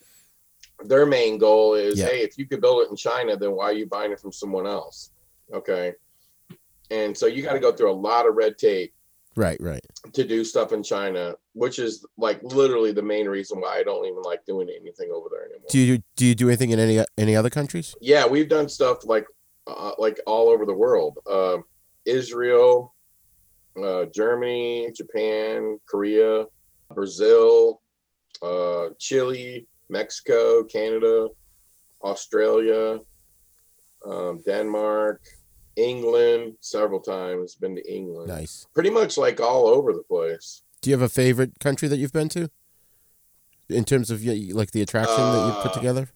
their 0.83 1.05
main 1.05 1.37
goal 1.37 1.73
is, 1.73 1.97
Yeah. 1.99 2.07
hey, 2.07 2.21
if 2.21 2.37
you 2.37 2.45
could 2.47 2.61
build 2.61 2.83
it 2.83 2.89
in 2.89 2.95
China, 2.95 3.35
then 3.35 3.51
why 3.53 3.65
are 3.65 3.73
you 3.73 3.87
buying 3.87 4.11
it 4.11 4.19
from 4.19 4.31
someone 4.31 4.67
else? 4.67 5.11
Okay, 5.53 5.93
and 6.91 7.17
so 7.17 7.25
you 7.25 7.41
got 7.43 7.53
to 7.53 7.59
go 7.59 7.71
through 7.71 7.91
a 7.91 7.99
lot 8.09 8.27
of 8.27 8.35
red 8.35 8.57
tape 8.57 8.93
Right, 9.35 9.57
right. 9.61 9.85
to 10.13 10.23
do 10.23 10.43
stuff 10.43 10.73
in 10.73 10.83
China, 10.83 11.35
which 11.53 11.79
is 11.79 12.05
like 12.17 12.41
literally 12.43 12.91
the 12.91 13.01
main 13.03 13.27
reason 13.27 13.61
why 13.61 13.77
I 13.77 13.83
don't 13.83 14.05
even 14.05 14.21
like 14.23 14.43
doing 14.45 14.67
anything 14.69 15.11
over 15.13 15.29
there 15.31 15.45
anymore. 15.45 15.67
Do 15.69 15.79
you 15.79 15.99
do 16.15 16.25
you 16.25 16.35
do 16.35 16.47
anything 16.49 16.71
in 16.71 16.79
any 16.79 17.03
any 17.17 17.35
other 17.35 17.49
countries? 17.49 17.95
Yeah, 18.01 18.25
we've 18.25 18.49
done 18.49 18.67
stuff 18.67 19.05
like 19.05 19.25
uh, 19.67 19.91
like 19.99 20.19
all 20.25 20.49
over 20.49 20.65
the 20.65 20.73
world. 20.73 21.19
Uh, 21.29 21.57
Israel, 22.07 22.93
uh, 23.81 24.05
Germany, 24.05 24.91
Japan, 24.95 25.79
Korea, 25.87 26.45
Brazil, 26.93 27.81
uh, 28.41 28.89
Chile, 28.97 29.67
Mexico, 29.89 30.63
Canada, 30.63 31.27
Australia, 32.03 32.99
um, 34.05 34.41
Denmark, 34.45 35.21
England, 35.75 36.55
several 36.61 36.99
times. 36.99 37.55
Been 37.55 37.75
to 37.75 37.91
England. 37.93 38.29
Nice. 38.29 38.65
Pretty 38.73 38.89
much 38.89 39.17
like 39.17 39.39
all 39.39 39.67
over 39.67 39.93
the 39.93 40.03
place. 40.03 40.63
Do 40.81 40.89
you 40.89 40.95
have 40.95 41.01
a 41.01 41.09
favorite 41.09 41.59
country 41.59 41.87
that 41.87 41.97
you've 41.97 42.13
been 42.13 42.29
to? 42.29 42.49
In 43.69 43.83
terms 43.83 44.09
of 44.09 44.23
like 44.23 44.71
the 44.71 44.81
attraction 44.81 45.17
that 45.17 45.45
you 45.47 45.61
put 45.61 45.71
Uh, 45.71 45.73
together? 45.73 46.09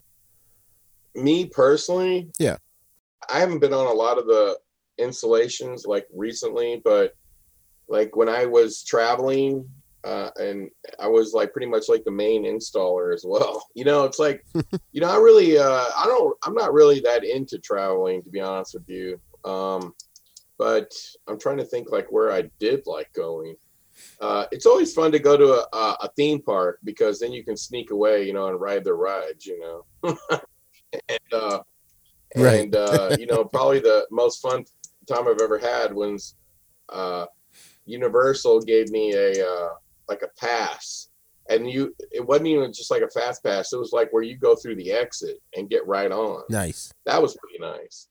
me 1.14 1.44
personally, 1.46 2.30
Yeah. 2.38 2.56
I 3.28 3.38
haven't 3.38 3.58
been 3.58 3.74
on 3.74 3.86
a 3.86 3.92
lot 3.92 4.16
of 4.18 4.26
the 4.26 4.58
installations 4.98 5.86
like 5.86 6.06
recently, 6.14 6.80
but 6.84 7.12
like 7.88 8.16
when 8.16 8.28
I 8.28 8.46
was 8.46 8.84
traveling, 8.84 9.68
uh, 10.04 10.30
and 10.36 10.68
I 10.98 11.06
was 11.06 11.32
like 11.32 11.52
pretty 11.52 11.68
much 11.68 11.88
like 11.88 12.04
the 12.04 12.10
main 12.10 12.44
installer 12.44 13.14
as 13.14 13.24
well. 13.26 13.66
You 13.74 13.84
know, 13.84 14.04
it's 14.04 14.18
like, 14.18 14.44
you 14.92 15.00
know, 15.00 15.10
I 15.10 15.16
really, 15.16 15.58
uh, 15.58 15.86
I 15.96 16.04
don't, 16.06 16.36
I'm 16.44 16.54
not 16.54 16.72
really 16.72 17.00
that 17.00 17.24
into 17.24 17.58
traveling 17.58 18.22
to 18.22 18.30
be 18.30 18.40
honest 18.40 18.74
with 18.74 18.88
you. 18.88 19.20
Um, 19.44 19.94
but 20.58 20.92
I'm 21.26 21.38
trying 21.38 21.56
to 21.58 21.64
think 21.64 21.90
like 21.90 22.12
where 22.12 22.30
I 22.30 22.50
did 22.60 22.86
like 22.86 23.12
going. 23.12 23.56
Uh, 24.20 24.46
it's 24.52 24.66
always 24.66 24.94
fun 24.94 25.10
to 25.10 25.18
go 25.18 25.36
to 25.36 25.52
a, 25.54 25.76
a, 25.76 25.96
a 26.02 26.10
theme 26.16 26.40
park 26.40 26.78
because 26.84 27.18
then 27.18 27.32
you 27.32 27.42
can 27.42 27.56
sneak 27.56 27.90
away, 27.90 28.24
you 28.24 28.32
know, 28.32 28.48
and 28.48 28.60
ride 28.60 28.84
the 28.84 28.94
rides, 28.94 29.44
you 29.46 29.58
know. 29.58 30.16
and 30.92 31.32
uh, 31.32 31.60
Right. 32.36 32.60
and 32.60 32.74
uh, 32.74 33.16
you 33.18 33.26
know, 33.26 33.44
probably 33.44 33.80
the 33.80 34.06
most 34.10 34.40
fun 34.40 34.64
time 35.06 35.28
I've 35.28 35.40
ever 35.42 35.58
had 35.58 35.94
was 35.94 36.34
uh, 36.88 37.26
Universal 37.86 38.60
gave 38.62 38.90
me 38.90 39.12
a 39.14 39.46
uh, 39.46 39.68
like 40.08 40.22
a 40.22 40.28
pass, 40.40 41.08
and 41.48 41.68
you 41.70 41.94
it 42.10 42.24
wasn't 42.26 42.48
even 42.48 42.72
just 42.72 42.90
like 42.90 43.02
a 43.02 43.08
fast 43.10 43.42
pass. 43.44 43.72
It 43.72 43.78
was 43.78 43.92
like 43.92 44.12
where 44.12 44.22
you 44.22 44.36
go 44.36 44.54
through 44.56 44.76
the 44.76 44.92
exit 44.92 45.40
and 45.56 45.68
get 45.70 45.86
right 45.86 46.10
on. 46.12 46.42
Nice. 46.48 46.92
That 47.06 47.20
was 47.20 47.36
pretty 47.36 47.58
nice. 47.60 48.08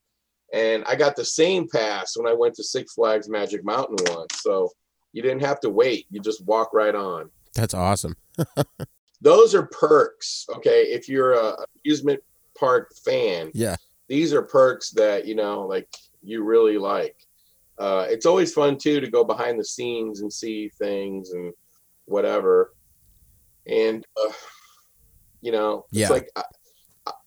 And 0.53 0.83
I 0.85 0.95
got 0.95 1.15
the 1.15 1.23
same 1.23 1.67
pass 1.69 2.17
when 2.17 2.27
I 2.27 2.33
went 2.33 2.55
to 2.55 2.63
Six 2.63 2.93
Flags 2.95 3.29
Magic 3.29 3.63
Mountain 3.63 3.95
once. 4.13 4.41
So 4.41 4.69
you 5.13 5.21
didn't 5.21 5.41
have 5.43 5.61
to 5.61 5.69
wait. 5.69 6.07
You 6.09 6.19
just 6.19 6.45
walk 6.45 6.73
right 6.73 6.93
on. 6.95 7.29
That's 7.55 7.73
awesome. 7.73 8.17
Those 9.21 9.55
are 9.55 9.67
perks. 9.67 10.45
Okay. 10.57 10.83
If 10.91 11.07
you're 11.07 11.33
a 11.33 11.55
amusement 11.85 12.19
park 12.57 12.91
fan, 13.05 13.51
Yeah. 13.53 13.75
these 14.09 14.33
are 14.33 14.41
perks 14.41 14.89
that, 14.91 15.25
you 15.25 15.35
know, 15.35 15.61
like 15.67 15.87
you 16.21 16.43
really 16.43 16.77
like. 16.77 17.15
Uh, 17.77 18.05
it's 18.09 18.25
always 18.25 18.53
fun 18.53 18.77
too 18.77 18.99
to 18.99 19.09
go 19.09 19.23
behind 19.23 19.59
the 19.59 19.65
scenes 19.65 20.21
and 20.21 20.31
see 20.31 20.69
things 20.77 21.31
and 21.31 21.53
whatever. 22.05 22.73
And, 23.67 24.05
uh, 24.17 24.31
you 25.41 25.51
know, 25.51 25.85
Yeah. 25.91 26.03
it's 26.03 26.11
like, 26.11 26.29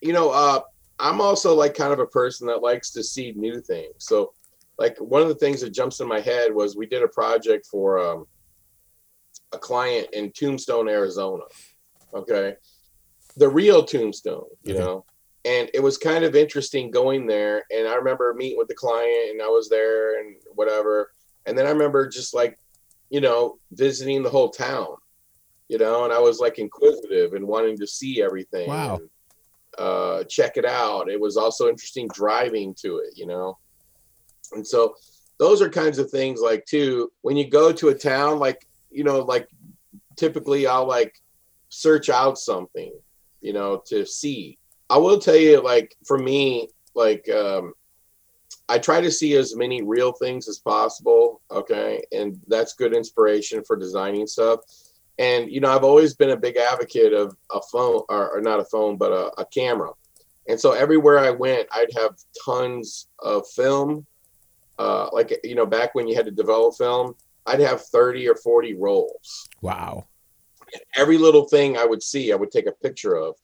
you 0.00 0.12
know, 0.12 0.30
uh, 0.30 0.60
I'm 0.98 1.20
also 1.20 1.54
like 1.54 1.74
kind 1.74 1.92
of 1.92 1.98
a 1.98 2.06
person 2.06 2.46
that 2.46 2.62
likes 2.62 2.92
to 2.92 3.02
see 3.02 3.32
new 3.32 3.60
things. 3.60 3.94
So, 3.98 4.32
like 4.78 4.96
one 4.98 5.22
of 5.22 5.28
the 5.28 5.34
things 5.34 5.60
that 5.60 5.70
jumps 5.70 6.00
in 6.00 6.08
my 6.08 6.20
head 6.20 6.54
was 6.54 6.76
we 6.76 6.86
did 6.86 7.02
a 7.02 7.08
project 7.08 7.66
for 7.66 7.98
um, 7.98 8.26
a 9.52 9.58
client 9.58 10.08
in 10.12 10.32
Tombstone, 10.32 10.88
Arizona. 10.88 11.44
Okay, 12.12 12.54
the 13.36 13.48
real 13.48 13.84
Tombstone, 13.84 14.46
you 14.62 14.74
know, 14.74 15.04
and 15.44 15.70
it 15.74 15.82
was 15.82 15.98
kind 15.98 16.24
of 16.24 16.34
interesting 16.34 16.90
going 16.90 17.26
there. 17.26 17.64
And 17.70 17.86
I 17.86 17.94
remember 17.94 18.32
meeting 18.34 18.58
with 18.58 18.68
the 18.68 18.74
client, 18.74 19.30
and 19.30 19.42
I 19.42 19.48
was 19.48 19.68
there 19.68 20.20
and 20.20 20.36
whatever. 20.54 21.12
And 21.46 21.56
then 21.56 21.66
I 21.66 21.70
remember 21.70 22.08
just 22.08 22.34
like, 22.34 22.58
you 23.10 23.20
know, 23.20 23.58
visiting 23.72 24.22
the 24.22 24.30
whole 24.30 24.50
town, 24.50 24.96
you 25.68 25.78
know, 25.78 26.04
and 26.04 26.12
I 26.12 26.18
was 26.18 26.40
like 26.40 26.58
inquisitive 26.58 27.34
and 27.34 27.46
wanting 27.46 27.78
to 27.78 27.86
see 27.86 28.22
everything. 28.22 28.68
Wow. 28.68 28.96
and, 28.96 29.10
uh, 29.76 30.24
check 30.24 30.56
it 30.56 30.64
out. 30.64 31.10
It 31.10 31.20
was 31.20 31.36
also 31.36 31.68
interesting 31.68 32.08
driving 32.08 32.74
to 32.76 32.98
it, 32.98 33.16
you 33.16 33.26
know. 33.26 33.58
And 34.52 34.66
so 34.66 34.94
those 35.38 35.60
are 35.60 35.68
kinds 35.68 35.98
of 35.98 36.10
things 36.10 36.40
like 36.40 36.64
too 36.64 37.10
when 37.22 37.36
you 37.36 37.50
go 37.50 37.72
to 37.72 37.88
a 37.88 37.94
town 37.94 38.38
like 38.38 38.68
you 38.92 39.02
know 39.02 39.18
like 39.18 39.48
typically 40.16 40.66
I'll 40.66 40.86
like 40.86 41.20
search 41.68 42.08
out 42.08 42.38
something, 42.38 42.92
you 43.40 43.52
know, 43.52 43.82
to 43.86 44.06
see. 44.06 44.58
I 44.90 44.98
will 44.98 45.18
tell 45.18 45.36
you 45.36 45.62
like 45.62 45.96
for 46.04 46.18
me 46.18 46.68
like 46.94 47.28
um 47.28 47.74
I 48.68 48.78
try 48.78 49.00
to 49.00 49.10
see 49.10 49.34
as 49.34 49.54
many 49.54 49.82
real 49.82 50.12
things 50.12 50.48
as 50.48 50.58
possible, 50.58 51.42
okay? 51.50 52.02
And 52.12 52.40
that's 52.46 52.72
good 52.72 52.94
inspiration 52.94 53.62
for 53.62 53.76
designing 53.76 54.26
stuff. 54.26 54.60
And 55.18 55.50
you 55.50 55.60
know, 55.60 55.70
I've 55.70 55.84
always 55.84 56.14
been 56.14 56.30
a 56.30 56.36
big 56.36 56.56
advocate 56.56 57.12
of 57.12 57.36
a 57.52 57.60
phone 57.70 58.02
or, 58.08 58.30
or 58.30 58.40
not 58.40 58.60
a 58.60 58.64
phone, 58.64 58.96
but 58.96 59.12
a, 59.12 59.40
a 59.40 59.44
camera. 59.46 59.90
And 60.48 60.58
so 60.58 60.72
everywhere 60.72 61.18
I 61.18 61.30
went, 61.30 61.68
I'd 61.72 61.92
have 61.96 62.16
tons 62.44 63.08
of 63.20 63.46
film. 63.54 64.06
Uh, 64.78 65.08
like 65.12 65.38
you 65.44 65.54
know, 65.54 65.66
back 65.66 65.94
when 65.94 66.08
you 66.08 66.16
had 66.16 66.24
to 66.24 66.32
develop 66.32 66.76
film, 66.76 67.14
I'd 67.46 67.60
have 67.60 67.82
30 67.86 68.28
or 68.28 68.34
40 68.34 68.74
rolls. 68.74 69.48
Wow. 69.60 70.06
Every 70.96 71.18
little 71.18 71.46
thing 71.46 71.76
I 71.76 71.84
would 71.84 72.02
see, 72.02 72.32
I 72.32 72.36
would 72.36 72.50
take 72.50 72.66
a 72.66 72.72
picture 72.72 73.14
of. 73.14 73.36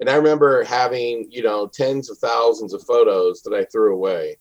And 0.00 0.08
I 0.08 0.16
remember 0.16 0.64
having, 0.64 1.26
you 1.30 1.42
know, 1.42 1.66
tens 1.66 2.10
of 2.10 2.18
thousands 2.18 2.72
of 2.72 2.82
photos 2.84 3.42
that 3.42 3.54
I 3.54 3.64
threw 3.66 3.94
away. 3.94 4.38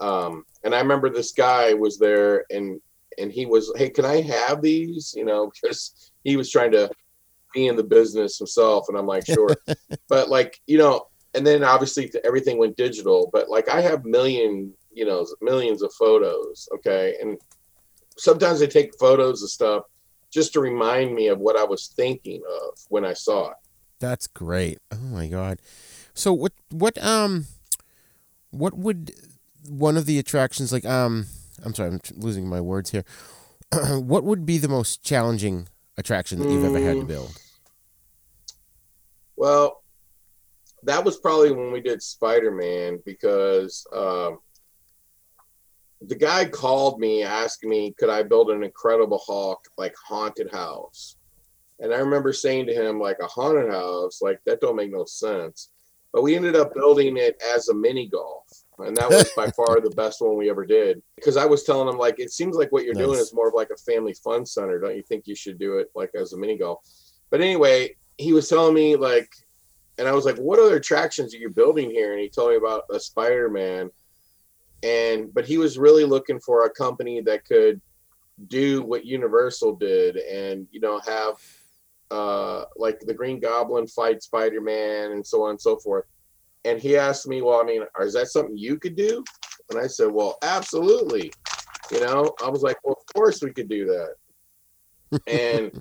Um, 0.00 0.44
and 0.64 0.74
I 0.74 0.80
remember 0.80 1.10
this 1.10 1.32
guy 1.32 1.74
was 1.74 1.98
there 1.98 2.44
and 2.50 2.80
and 3.18 3.32
he 3.32 3.44
was, 3.44 3.72
hey, 3.76 3.90
can 3.90 4.04
I 4.04 4.22
have 4.22 4.62
these? 4.62 5.12
You 5.16 5.24
know, 5.24 5.50
because 5.54 6.12
he 6.24 6.36
was 6.36 6.50
trying 6.50 6.72
to 6.72 6.90
be 7.52 7.66
in 7.66 7.76
the 7.76 7.84
business 7.84 8.38
himself. 8.38 8.86
And 8.88 8.96
I'm 8.96 9.06
like, 9.06 9.26
sure. 9.26 9.56
but 10.08 10.28
like, 10.28 10.60
you 10.66 10.78
know, 10.78 11.08
and 11.34 11.46
then 11.46 11.64
obviously 11.64 12.10
everything 12.24 12.58
went 12.58 12.76
digital. 12.76 13.30
But 13.32 13.48
like 13.48 13.68
I 13.68 13.80
have 13.80 14.04
million, 14.04 14.72
you 14.92 15.04
know, 15.04 15.26
millions 15.40 15.82
of 15.82 15.92
photos. 15.94 16.68
Okay. 16.76 17.16
And 17.20 17.36
sometimes 18.16 18.62
I 18.62 18.66
take 18.66 18.98
photos 18.98 19.42
of 19.42 19.50
stuff 19.50 19.84
just 20.30 20.52
to 20.52 20.60
remind 20.60 21.14
me 21.14 21.28
of 21.28 21.40
what 21.40 21.56
I 21.56 21.64
was 21.64 21.88
thinking 21.88 22.40
of 22.48 22.78
when 22.88 23.04
I 23.04 23.14
saw 23.14 23.50
it. 23.50 23.56
That's 24.00 24.26
great. 24.26 24.78
Oh 24.90 24.96
my 24.96 25.28
god. 25.28 25.60
So 26.14 26.32
what 26.32 26.52
what 26.70 26.98
um 27.04 27.46
what 28.50 28.76
would 28.76 29.12
one 29.68 29.96
of 29.96 30.06
the 30.06 30.18
attractions 30.18 30.72
like 30.72 30.84
um 30.84 31.26
I'm 31.64 31.74
sorry, 31.74 31.90
I'm 31.90 32.00
losing 32.16 32.48
my 32.48 32.60
words 32.60 32.90
here. 32.90 33.04
what 33.72 34.24
would 34.24 34.44
be 34.46 34.58
the 34.58 34.68
most 34.68 35.02
challenging 35.04 35.68
attraction 35.98 36.38
that 36.40 36.48
you've 36.48 36.64
ever 36.64 36.78
had 36.80 36.96
to 36.98 37.04
Mm. 37.04 37.08
build? 37.08 37.40
Well, 39.36 39.82
that 40.82 41.04
was 41.04 41.18
probably 41.18 41.52
when 41.52 41.70
we 41.72 41.80
did 41.80 42.02
Spider 42.02 42.50
Man 42.50 42.98
because 43.04 43.86
um, 43.94 44.38
the 46.00 46.14
guy 46.14 46.46
called 46.46 46.98
me 46.98 47.22
asking 47.22 47.68
me, 47.68 47.94
could 47.98 48.08
I 48.08 48.22
build 48.22 48.50
an 48.50 48.62
Incredible 48.64 49.22
Hulk 49.26 49.60
like 49.76 49.94
haunted 50.06 50.50
house? 50.50 51.16
And 51.80 51.92
I 51.94 51.98
remember 51.98 52.32
saying 52.32 52.66
to 52.66 52.74
him, 52.74 53.00
like 53.00 53.18
a 53.20 53.26
haunted 53.26 53.70
house, 53.70 54.20
like 54.22 54.40
that 54.46 54.60
don't 54.60 54.76
make 54.76 54.92
no 54.92 55.04
sense. 55.04 55.70
But 56.12 56.22
we 56.22 56.36
ended 56.36 56.56
up 56.56 56.74
building 56.74 57.16
it 57.16 57.40
as 57.54 57.68
a 57.68 57.74
mini 57.74 58.08
golf. 58.08 58.46
And 58.78 58.96
that 58.96 59.10
was 59.10 59.30
by 59.36 59.50
far 59.50 59.80
the 59.80 59.90
best 59.90 60.20
one 60.20 60.36
we 60.36 60.50
ever 60.50 60.66
did. 60.66 61.02
Because 61.16 61.36
I 61.36 61.44
was 61.46 61.64
telling 61.64 61.88
him, 61.88 61.98
like, 61.98 62.18
it 62.18 62.32
seems 62.32 62.56
like 62.56 62.72
what 62.72 62.84
you're 62.84 62.94
doing 62.94 63.18
is 63.18 63.34
more 63.34 63.48
of 63.48 63.54
like 63.54 63.70
a 63.70 63.76
family 63.76 64.14
fun 64.14 64.44
center. 64.44 64.78
Don't 64.80 64.96
you 64.96 65.02
think 65.02 65.26
you 65.26 65.36
should 65.36 65.58
do 65.58 65.78
it 65.78 65.90
like 65.94 66.10
as 66.14 66.32
a 66.32 66.38
mini 66.38 66.56
golf? 66.56 66.80
But 67.30 67.40
anyway, 67.40 67.96
he 68.18 68.32
was 68.32 68.48
telling 68.48 68.74
me, 68.74 68.96
like, 68.96 69.30
and 69.98 70.08
I 70.08 70.12
was 70.12 70.24
like, 70.24 70.36
what 70.36 70.58
other 70.58 70.76
attractions 70.76 71.34
are 71.34 71.38
you 71.38 71.50
building 71.50 71.90
here? 71.90 72.12
And 72.12 72.20
he 72.20 72.28
told 72.28 72.50
me 72.50 72.56
about 72.56 72.84
a 72.90 72.98
Spider 72.98 73.48
Man. 73.50 73.90
And, 74.82 75.32
but 75.32 75.44
he 75.44 75.58
was 75.58 75.78
really 75.78 76.04
looking 76.04 76.40
for 76.40 76.64
a 76.64 76.70
company 76.70 77.20
that 77.20 77.44
could 77.44 77.80
do 78.48 78.82
what 78.82 79.04
Universal 79.04 79.76
did 79.76 80.16
and, 80.16 80.66
you 80.70 80.80
know, 80.80 81.00
have 81.06 81.34
uh, 82.10 82.64
like 82.76 83.00
the 83.00 83.14
Green 83.14 83.40
Goblin 83.40 83.86
fight 83.86 84.22
Spider 84.22 84.60
Man 84.60 85.12
and 85.12 85.26
so 85.26 85.44
on 85.44 85.50
and 85.50 85.60
so 85.60 85.76
forth. 85.76 86.06
And 86.64 86.80
he 86.80 86.96
asked 86.96 87.26
me, 87.26 87.42
Well, 87.42 87.60
I 87.60 87.64
mean, 87.64 87.82
is 88.00 88.14
that 88.14 88.28
something 88.28 88.56
you 88.56 88.78
could 88.78 88.96
do? 88.96 89.24
And 89.70 89.78
I 89.78 89.86
said, 89.86 90.10
Well, 90.10 90.38
absolutely. 90.42 91.32
You 91.90 92.00
know, 92.00 92.34
I 92.44 92.48
was 92.48 92.62
like, 92.62 92.76
Well, 92.84 92.96
of 92.98 93.14
course 93.14 93.42
we 93.42 93.52
could 93.52 93.68
do 93.68 93.86
that. 93.86 95.22
and 95.26 95.80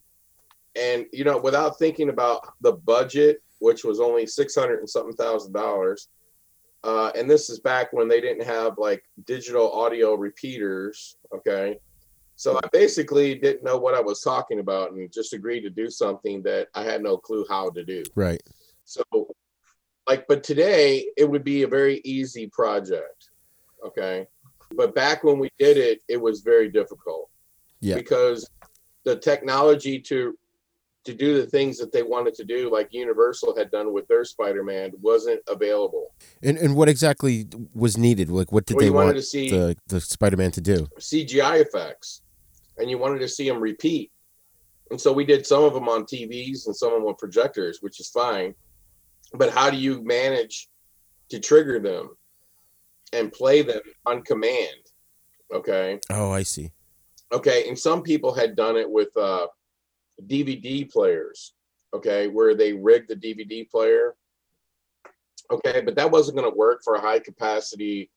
and 0.79 1.05
you 1.11 1.23
know, 1.23 1.37
without 1.37 1.77
thinking 1.77 2.09
about 2.09 2.53
the 2.61 2.73
budget, 2.73 3.41
which 3.59 3.83
was 3.83 3.99
only 3.99 4.25
six 4.25 4.55
hundred 4.55 4.79
and 4.79 4.89
something 4.89 5.15
thousand 5.15 5.53
dollars, 5.53 6.07
uh, 6.83 7.11
and 7.15 7.29
this 7.29 7.49
is 7.49 7.59
back 7.59 7.91
when 7.91 8.07
they 8.07 8.21
didn't 8.21 8.45
have 8.45 8.77
like 8.77 9.03
digital 9.25 9.71
audio 9.71 10.15
repeaters. 10.15 11.17
Okay, 11.35 11.79
so 12.39 12.57
I 12.63 12.65
basically 12.71 13.35
didn't 13.35 13.65
know 13.65 13.75
what 13.77 13.95
I 13.95 13.99
was 13.99 14.21
talking 14.21 14.59
about 14.59 14.93
and 14.93 15.11
just 15.11 15.33
agreed 15.33 15.59
to 15.63 15.69
do 15.69 15.89
something 15.89 16.41
that 16.43 16.69
I 16.73 16.83
had 16.83 17.03
no 17.03 17.17
clue 17.17 17.45
how 17.49 17.69
to 17.71 17.83
do. 17.83 18.01
Right. 18.15 18.41
So, 18.85 19.03
like, 20.07 20.25
but 20.25 20.41
today 20.41 21.05
it 21.17 21.29
would 21.29 21.43
be 21.43 21.63
a 21.63 21.67
very 21.67 21.99
easy 22.05 22.47
project. 22.47 23.31
Okay. 23.85 24.25
But 24.73 24.95
back 24.95 25.25
when 25.25 25.37
we 25.37 25.49
did 25.59 25.75
it, 25.75 25.99
it 26.07 26.15
was 26.15 26.39
very 26.39 26.69
difficult. 26.69 27.29
Yeah. 27.81 27.95
Because 27.95 28.49
the 29.03 29.17
technology 29.17 29.99
to 29.99 30.33
to 31.03 31.13
do 31.13 31.41
the 31.41 31.45
things 31.45 31.77
that 31.77 31.91
they 31.91 32.03
wanted 32.03 32.35
to 32.35 32.45
do, 32.45 32.71
like 32.71 32.87
Universal 32.91 33.57
had 33.57 33.69
done 33.71 33.91
with 33.93 34.07
their 34.07 34.23
Spider-Man, 34.23 34.91
wasn't 35.01 35.41
available. 35.49 36.13
And 36.41 36.57
and 36.57 36.73
what 36.73 36.87
exactly 36.87 37.47
was 37.73 37.97
needed? 37.97 38.29
Like, 38.29 38.53
what 38.53 38.65
did 38.65 38.77
Well, 38.77 38.85
they 38.85 38.89
wanted 38.91 39.05
want 39.07 39.17
to 39.17 39.23
see- 39.23 39.49
the 39.49 39.75
the 39.87 39.99
Spider-Man 39.99 40.51
to 40.51 40.61
do? 40.61 40.87
CGI 40.99 41.59
effects, 41.59 42.21
and 42.79 42.89
you 42.89 42.97
wanted 42.97 43.19
to 43.19 43.27
see 43.27 43.47
them 43.47 43.59
repeat. 43.59 44.11
And 44.89 44.99
so 44.99 45.13
we 45.13 45.25
did 45.25 45.45
some 45.45 45.63
of 45.63 45.73
them 45.73 45.87
on 45.87 46.03
TVs 46.03 46.65
and 46.65 46.75
some 46.75 46.93
of 46.93 46.99
them 46.99 47.07
on 47.07 47.15
projectors, 47.15 47.79
which 47.81 47.99
is 47.99 48.09
fine. 48.09 48.55
But 49.33 49.51
how 49.51 49.69
do 49.69 49.77
you 49.77 50.03
manage 50.03 50.69
to 51.29 51.39
trigger 51.39 51.79
them 51.79 52.15
and 53.13 53.31
play 53.31 53.61
them 53.61 53.81
on 54.05 54.23
command? 54.23 54.79
Okay. 55.53 55.99
Oh, 56.09 56.31
I 56.31 56.43
see. 56.43 56.71
Okay. 57.31 57.67
And 57.67 57.77
some 57.77 58.01
people 58.01 58.33
had 58.33 58.55
done 58.55 58.77
it 58.77 58.89
with 58.89 59.15
uh, 59.15 59.47
DVD 60.25 60.91
players. 60.91 61.53
Okay. 61.93 62.27
Where 62.27 62.55
they 62.55 62.73
rigged 62.73 63.09
the 63.09 63.15
DVD 63.15 63.69
player. 63.69 64.15
Okay. 65.51 65.81
But 65.81 65.95
that 65.95 66.09
wasn't 66.09 66.37
going 66.37 66.49
to 66.49 66.57
work 66.57 66.81
for 66.83 66.95
a 66.95 67.01
high 67.01 67.19
capacity 67.19 68.09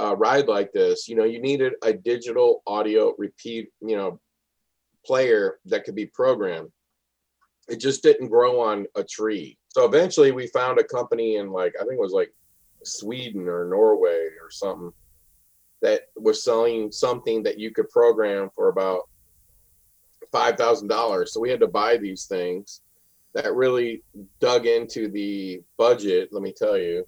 uh, 0.00 0.16
ride 0.16 0.48
like 0.48 0.72
this. 0.72 1.08
You 1.08 1.16
know, 1.16 1.24
you 1.24 1.40
needed 1.40 1.74
a 1.82 1.92
digital 1.92 2.62
audio 2.66 3.14
repeat, 3.18 3.68
you 3.80 3.96
know, 3.96 4.20
player 5.04 5.58
that 5.66 5.84
could 5.84 5.94
be 5.94 6.06
programmed. 6.06 6.70
It 7.68 7.80
just 7.80 8.02
didn't 8.02 8.28
grow 8.28 8.60
on 8.60 8.86
a 8.96 9.04
tree. 9.04 9.58
So 9.68 9.84
eventually 9.84 10.32
we 10.32 10.46
found 10.48 10.78
a 10.78 10.84
company 10.84 11.36
in 11.36 11.50
like, 11.50 11.74
I 11.76 11.84
think 11.84 11.94
it 11.94 12.00
was 12.00 12.12
like 12.12 12.32
Sweden 12.82 13.48
or 13.48 13.66
Norway 13.66 14.28
or 14.42 14.50
something 14.50 14.92
that 15.82 16.02
was 16.16 16.42
selling 16.42 16.90
something 16.90 17.42
that 17.42 17.58
you 17.58 17.70
could 17.70 17.88
program 17.90 18.50
for 18.54 18.68
about 18.68 19.08
five 20.32 20.56
thousand 20.56 20.88
dollars. 20.88 21.32
So 21.32 21.40
we 21.40 21.50
had 21.50 21.60
to 21.60 21.68
buy 21.68 21.96
these 21.96 22.24
things 22.26 22.82
that 23.34 23.54
really 23.54 24.02
dug 24.40 24.66
into 24.66 25.08
the 25.08 25.62
budget, 25.76 26.30
let 26.32 26.42
me 26.42 26.52
tell 26.52 26.76
you. 26.76 27.06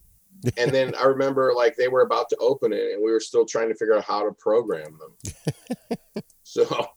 And 0.57 0.71
then 0.71 0.95
I 0.95 1.05
remember 1.05 1.53
like 1.55 1.77
they 1.77 1.89
were 1.89 2.03
about 2.03 2.29
to 2.31 2.37
open 2.37 2.73
it 2.73 2.93
and 2.93 3.03
we 3.03 3.13
were 3.13 3.21
still 3.21 3.45
trying 3.45 3.69
to 3.69 3.75
figure 3.75 3.95
out 3.95 4.05
how 4.05 4.25
to 4.25 4.33
program 4.33 4.99
them. 4.99 5.95
so 6.43 6.89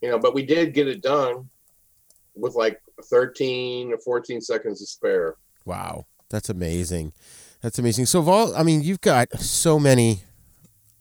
you 0.00 0.10
know, 0.10 0.18
but 0.18 0.34
we 0.34 0.44
did 0.44 0.74
get 0.74 0.88
it 0.88 1.00
done 1.00 1.48
with 2.34 2.54
like 2.54 2.80
13 3.04 3.92
or 3.92 3.98
14 3.98 4.40
seconds 4.40 4.80
to 4.80 4.86
spare. 4.86 5.36
Wow, 5.64 6.06
that's 6.28 6.48
amazing. 6.48 7.12
That's 7.62 7.78
amazing. 7.78 8.06
So, 8.06 8.28
all, 8.28 8.54
I 8.56 8.64
mean, 8.64 8.82
you've 8.82 9.00
got 9.00 9.32
so 9.38 9.78
many 9.78 10.24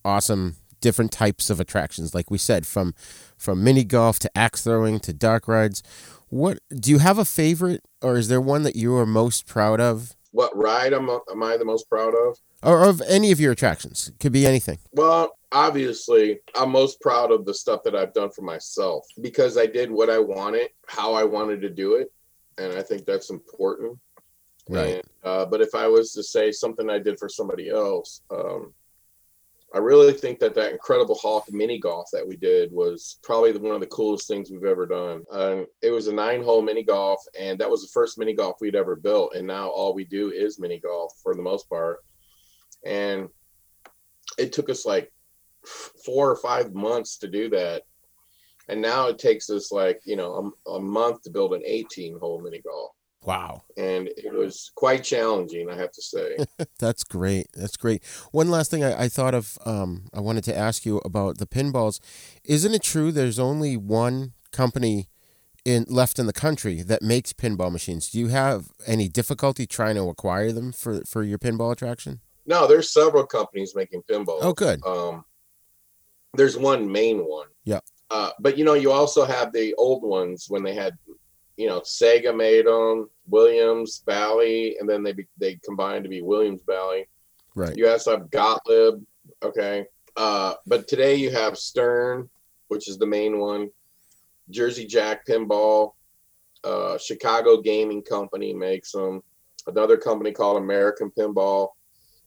awesome 0.06 0.58
different 0.80 1.12
types 1.12 1.50
of 1.50 1.60
attractions. 1.60 2.14
Like 2.14 2.30
we 2.30 2.38
said, 2.38 2.68
from 2.68 2.94
from 3.38 3.64
mini 3.64 3.84
golf 3.84 4.20
to 4.20 4.38
axe 4.38 4.64
throwing 4.64 5.00
to 5.02 5.14
dark 5.14 5.48
rides. 5.48 5.82
What 6.30 6.60
do 6.70 6.92
you 6.92 7.00
have 7.00 7.18
a 7.18 7.26
favorite, 7.26 7.82
or 8.02 8.18
is 8.18 8.28
there 8.28 8.40
one 8.40 8.64
that 8.64 8.76
you 8.76 8.96
are 8.96 9.06
most 9.06 9.48
proud 9.48 9.82
of, 9.82 10.16
What 10.32 10.56
ride 10.56 10.94
am, 10.94 11.10
am 11.10 11.44
I 11.44 11.58
the 11.58 11.66
most 11.66 11.90
proud 11.90 12.14
of? 12.14 12.38
or 12.64 12.88
of 12.88 13.02
any 13.08 13.32
of 13.32 13.40
your 13.40 13.52
attractions? 13.52 14.12
Could 14.20 14.32
be 14.32 14.46
anything. 14.46 14.80
Well, 14.94 15.36
obviously, 15.52 16.40
I'm 16.56 16.72
most 16.72 17.02
proud 17.02 17.32
of 17.32 17.46
the 17.46 17.54
stuff 17.54 17.84
that 17.84 17.96
I've 17.96 18.14
done 18.14 18.32
for 18.32 18.44
myself 18.44 19.06
because 19.22 19.58
I 19.58 19.66
did 19.66 19.92
what 19.92 20.10
I 20.10 20.20
wanted, 20.20 20.70
how 20.88 21.14
I 21.14 21.24
wanted 21.24 21.62
to 21.62 21.70
do 21.70 21.96
it, 21.96 22.12
and 22.58 22.74
I 22.74 22.82
think 22.82 23.06
that's 23.06 23.30
important. 23.30 23.98
Right. 24.70 24.96
And, 24.96 25.04
uh, 25.24 25.46
but 25.46 25.62
if 25.62 25.74
I 25.74 25.88
was 25.88 26.14
to 26.14 26.24
say 26.24 26.52
something 26.52 26.90
I 26.90 27.00
did 27.00 27.18
for 27.18 27.28
somebody 27.28 27.70
else, 27.70 28.22
um, 28.30 28.74
I 29.74 29.78
really 29.78 30.12
think 30.12 30.40
that 30.40 30.54
that 30.56 30.74
Incredible 30.74 31.18
Hulk 31.22 31.46
mini 31.52 31.80
golf 31.80 32.10
that 32.12 32.28
we 32.28 32.36
did 32.36 32.74
was 32.74 33.20
probably 33.24 33.54
one 33.54 33.74
of 33.74 33.80
the 33.80 33.88
coolest 33.88 34.28
things 34.28 34.52
we've 34.52 34.66
ever 34.66 34.86
done. 34.86 35.24
Um, 35.32 35.66
it 35.82 35.92
was 35.92 36.08
a 36.08 36.14
nine-hole 36.14 36.62
mini 36.62 36.84
golf, 36.84 37.24
and 37.40 37.58
that 37.60 37.70
was 37.70 37.82
the 37.82 37.92
first 37.94 38.18
mini 38.18 38.34
golf 38.34 38.58
we'd 38.60 38.76
ever 38.76 38.98
built. 38.98 39.34
And 39.34 39.48
now 39.48 39.70
all 39.70 39.94
we 39.94 40.04
do 40.04 40.30
is 40.30 40.60
mini 40.60 40.80
golf 40.80 41.14
for 41.24 41.36
the 41.36 41.42
most 41.42 41.70
part. 41.70 42.00
And 42.86 43.30
it 44.38 44.52
took 44.52 44.70
us 44.70 44.86
like 44.86 45.14
four 46.06 46.30
or 46.30 46.36
five 46.36 46.74
months 46.74 47.18
to 47.20 47.30
do 47.30 47.50
that. 47.52 47.84
And 48.68 48.82
now 48.82 49.08
it 49.08 49.20
takes 49.20 49.50
us 49.50 49.72
like, 49.72 50.02
you 50.04 50.18
know, 50.18 50.54
a, 50.68 50.72
a 50.72 50.82
month 50.82 51.24
to 51.24 51.30
build 51.30 51.54
an 51.54 51.64
18 51.66 52.20
hole 52.20 52.42
mini 52.42 52.62
golf. 52.62 52.92
Wow. 53.24 53.64
And 53.78 54.08
it 54.08 54.34
was 54.34 54.72
quite 54.76 55.04
challenging, 55.04 55.70
I 55.70 55.76
have 55.76 55.92
to 55.92 56.02
say. 56.02 56.38
That's 56.80 57.04
great. 57.04 57.48
That's 57.54 57.78
great. 57.78 58.04
One 58.32 58.50
last 58.50 58.72
thing 58.72 58.84
I, 58.84 59.04
I 59.04 59.10
thought 59.10 59.36
of, 59.36 59.60
um, 59.66 60.06
I 60.14 60.20
wanted 60.20 60.44
to 60.46 60.58
ask 60.58 60.86
you 60.86 60.98
about 61.00 61.38
the 61.38 61.46
pinballs. 61.46 62.00
Isn't 62.44 62.74
it 62.74 62.82
true 62.82 63.12
there's 63.12 63.38
only 63.38 63.78
one 63.78 64.34
company 64.52 65.08
in 65.64 65.86
left 65.88 66.18
in 66.18 66.26
the 66.26 66.34
country 66.34 66.82
that 66.82 67.04
makes 67.04 67.34
pinball 67.34 67.72
machines? 67.72 68.10
Do 68.10 68.20
you 68.20 68.28
have 68.30 68.70
any 68.88 69.08
difficulty 69.08 69.68
trying 69.68 69.96
to 69.96 70.10
acquire 70.10 70.52
them 70.52 70.72
for, 70.72 71.02
for 71.06 71.24
your 71.24 71.38
pinball 71.38 71.72
attraction? 71.72 72.22
No, 72.46 72.68
there's 72.68 72.92
several 72.92 73.26
companies 73.26 73.76
making 73.76 74.02
pinballs. 74.10 74.40
Oh, 74.42 74.54
good. 74.54 74.84
Um, 74.84 75.26
there's 76.34 76.58
one 76.58 76.92
main 76.92 77.20
one. 77.20 77.48
Yeah. 77.66 77.80
Uh, 78.10 78.32
but 78.40 78.58
you 78.58 78.66
know, 78.66 78.74
you 78.74 78.92
also 78.92 79.26
have 79.26 79.54
the 79.54 79.74
old 79.76 80.04
ones 80.04 80.48
when 80.50 80.64
they 80.64 80.74
had, 80.74 80.98
you 81.58 81.68
know, 81.68 81.82
Sega 81.82 82.36
made 82.36 82.66
them, 82.66 83.10
Williams, 83.28 84.04
Bally, 84.06 84.78
and 84.80 84.90
then 84.90 85.04
they 85.04 85.14
they 85.38 85.60
combined 85.64 86.04
to 86.04 86.10
be 86.10 86.22
Williams 86.22 86.62
Bally. 86.62 87.08
Right. 87.56 87.76
You 87.76 87.90
also 87.90 88.12
have 88.12 88.32
Gottlieb. 88.32 89.04
Okay. 89.44 89.86
Uh, 90.16 90.54
but 90.66 90.88
today 90.88 91.16
you 91.16 91.32
have 91.32 91.58
Stern, 91.58 92.30
which 92.70 92.88
is 92.90 92.98
the 92.98 93.06
main 93.06 93.40
one. 93.40 93.70
Jersey 94.50 94.86
Jack 94.86 95.26
Pinball. 95.26 95.94
Uh, 96.64 96.98
Chicago 96.98 97.62
Gaming 97.62 98.04
Company 98.04 98.54
makes 98.54 98.92
them. 98.92 99.24
Another 99.68 99.98
company 99.98 100.32
called 100.32 100.58
American 100.58 101.12
Pinball. 101.12 101.70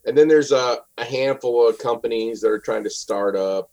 And 0.06 0.16
then 0.16 0.28
there's 0.28 0.52
a, 0.52 0.78
a 0.98 1.04
handful 1.04 1.66
of 1.68 1.78
companies 1.78 2.40
that 2.40 2.50
are 2.50 2.58
trying 2.58 2.84
to 2.84 2.90
start 2.90 3.36
up 3.36 3.70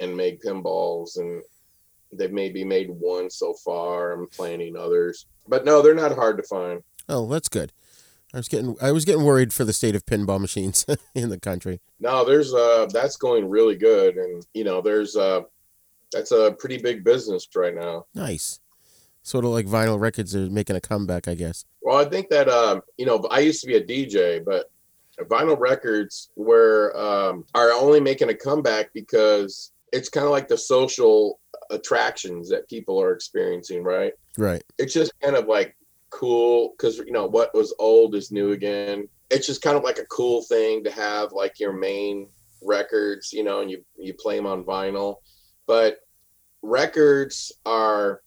and 0.00 0.16
make 0.16 0.42
pinballs, 0.42 1.18
and 1.18 1.42
they've 2.16 2.32
maybe 2.32 2.64
made 2.64 2.90
one 2.90 3.30
so 3.30 3.54
far. 3.54 4.12
I'm 4.12 4.26
planning 4.28 4.76
others, 4.76 5.26
but 5.48 5.64
no, 5.64 5.82
they're 5.82 5.94
not 5.94 6.14
hard 6.14 6.36
to 6.38 6.42
find. 6.42 6.82
Oh, 7.08 7.26
that's 7.26 7.48
good. 7.48 7.72
I 8.32 8.38
was 8.38 8.48
getting 8.48 8.74
I 8.82 8.90
was 8.90 9.04
getting 9.04 9.24
worried 9.24 9.52
for 9.52 9.64
the 9.64 9.72
state 9.72 9.94
of 9.94 10.06
pinball 10.06 10.40
machines 10.40 10.84
in 11.14 11.28
the 11.28 11.38
country. 11.38 11.80
No, 12.00 12.24
there's 12.24 12.52
uh 12.52 12.86
that's 12.92 13.16
going 13.16 13.48
really 13.48 13.76
good, 13.76 14.16
and 14.16 14.44
you 14.54 14.64
know 14.64 14.80
there's 14.80 15.16
uh 15.16 15.42
that's 16.12 16.32
a 16.32 16.52
pretty 16.58 16.78
big 16.78 17.04
business 17.04 17.46
right 17.54 17.74
now. 17.74 18.06
Nice. 18.14 18.60
Sort 19.22 19.44
of 19.44 19.52
like 19.52 19.66
vinyl 19.66 19.98
records 19.98 20.34
are 20.34 20.50
making 20.50 20.76
a 20.76 20.80
comeback, 20.80 21.28
I 21.28 21.34
guess. 21.34 21.64
Well, 21.80 21.96
I 21.96 22.04
think 22.04 22.28
that 22.30 22.48
um, 22.48 22.82
you 22.98 23.06
know, 23.06 23.26
I 23.30 23.40
used 23.40 23.60
to 23.62 23.66
be 23.66 23.76
a 23.76 23.84
DJ, 23.84 24.44
but 24.44 24.70
vinyl 25.22 25.58
records 25.58 26.30
were 26.36 26.94
um, 26.96 27.44
are 27.54 27.72
only 27.72 28.00
making 28.00 28.30
a 28.30 28.34
comeback 28.34 28.92
because 28.92 29.72
it's 29.92 30.08
kind 30.08 30.26
of 30.26 30.32
like 30.32 30.48
the 30.48 30.58
social 30.58 31.38
attractions 31.74 32.48
that 32.48 32.68
people 32.68 33.00
are 33.00 33.12
experiencing, 33.12 33.82
right? 33.82 34.12
Right. 34.38 34.62
It's 34.78 34.94
just 34.94 35.12
kind 35.20 35.36
of 35.36 35.46
like 35.46 35.76
cool 36.10 36.74
because 36.76 36.98
you 36.98 37.12
know 37.12 37.26
what 37.26 37.54
was 37.54 37.74
old 37.78 38.14
is 38.14 38.32
new 38.32 38.52
again. 38.52 39.08
It's 39.30 39.46
just 39.46 39.62
kind 39.62 39.76
of 39.76 39.82
like 39.82 39.98
a 39.98 40.06
cool 40.06 40.42
thing 40.42 40.84
to 40.84 40.90
have 40.90 41.32
like 41.32 41.58
your 41.60 41.72
main 41.72 42.28
records, 42.62 43.32
you 43.32 43.44
know, 43.44 43.60
and 43.60 43.70
you 43.70 43.84
you 43.96 44.14
play 44.14 44.36
them 44.36 44.46
on 44.46 44.64
vinyl, 44.64 45.16
but 45.66 45.98
records 46.62 47.52
are 47.66 48.22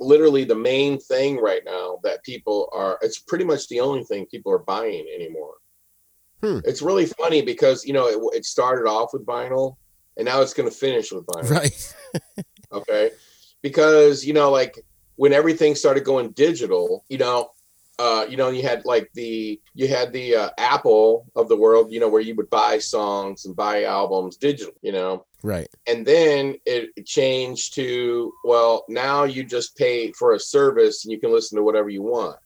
literally 0.00 0.44
the 0.44 0.54
main 0.54 0.98
thing 0.98 1.38
right 1.38 1.62
now 1.64 1.98
that 2.02 2.22
people 2.24 2.68
are 2.72 2.98
it's 3.00 3.20
pretty 3.20 3.44
much 3.44 3.68
the 3.68 3.80
only 3.80 4.02
thing 4.04 4.26
people 4.26 4.52
are 4.52 4.58
buying 4.58 5.06
anymore 5.14 5.54
Hmm. 6.42 6.58
it's 6.64 6.82
really 6.82 7.06
funny 7.06 7.40
because 7.40 7.86
you 7.86 7.92
know 7.94 8.06
it, 8.06 8.18
it 8.36 8.44
started 8.44 8.86
off 8.86 9.10
with 9.12 9.24
vinyl 9.24 9.76
and 10.16 10.26
now 10.26 10.40
it's 10.40 10.54
going 10.54 10.68
to 10.68 10.74
finish 10.74 11.12
with 11.12 11.26
vinyl 11.26 11.50
Right. 11.50 11.94
okay 12.72 13.10
because 13.62 14.24
you 14.24 14.32
know 14.32 14.50
like 14.50 14.78
when 15.16 15.32
everything 15.32 15.74
started 15.74 16.04
going 16.04 16.30
digital 16.30 17.04
you 17.08 17.18
know 17.18 17.50
uh, 17.98 18.26
you 18.28 18.36
know, 18.36 18.48
you 18.50 18.62
had 18.62 18.84
like 18.84 19.08
the 19.14 19.60
you 19.74 19.86
had 19.86 20.12
the 20.12 20.34
uh, 20.34 20.50
Apple 20.58 21.26
of 21.36 21.48
the 21.48 21.56
world, 21.56 21.92
you 21.92 22.00
know, 22.00 22.08
where 22.08 22.20
you 22.20 22.34
would 22.34 22.50
buy 22.50 22.78
songs 22.78 23.44
and 23.44 23.54
buy 23.54 23.84
albums 23.84 24.36
digital, 24.36 24.74
you 24.82 24.90
know, 24.92 25.24
Right. 25.42 25.68
and 25.86 26.04
then 26.04 26.56
it 26.66 26.90
changed 27.06 27.74
to 27.74 28.32
well, 28.44 28.84
now 28.88 29.24
you 29.24 29.44
just 29.44 29.76
pay 29.76 30.10
for 30.12 30.34
a 30.34 30.40
service 30.40 31.04
and 31.04 31.12
you 31.12 31.20
can 31.20 31.32
listen 31.32 31.56
to 31.56 31.62
whatever 31.62 31.88
you 31.88 32.02
want. 32.02 32.36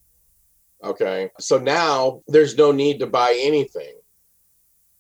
Okay, 0.85 1.31
so 1.41 1.59
now 1.59 2.21
there's 2.29 2.57
no 2.57 2.71
need 2.71 2.99
to 2.99 3.07
buy 3.07 3.37
anything 3.41 3.95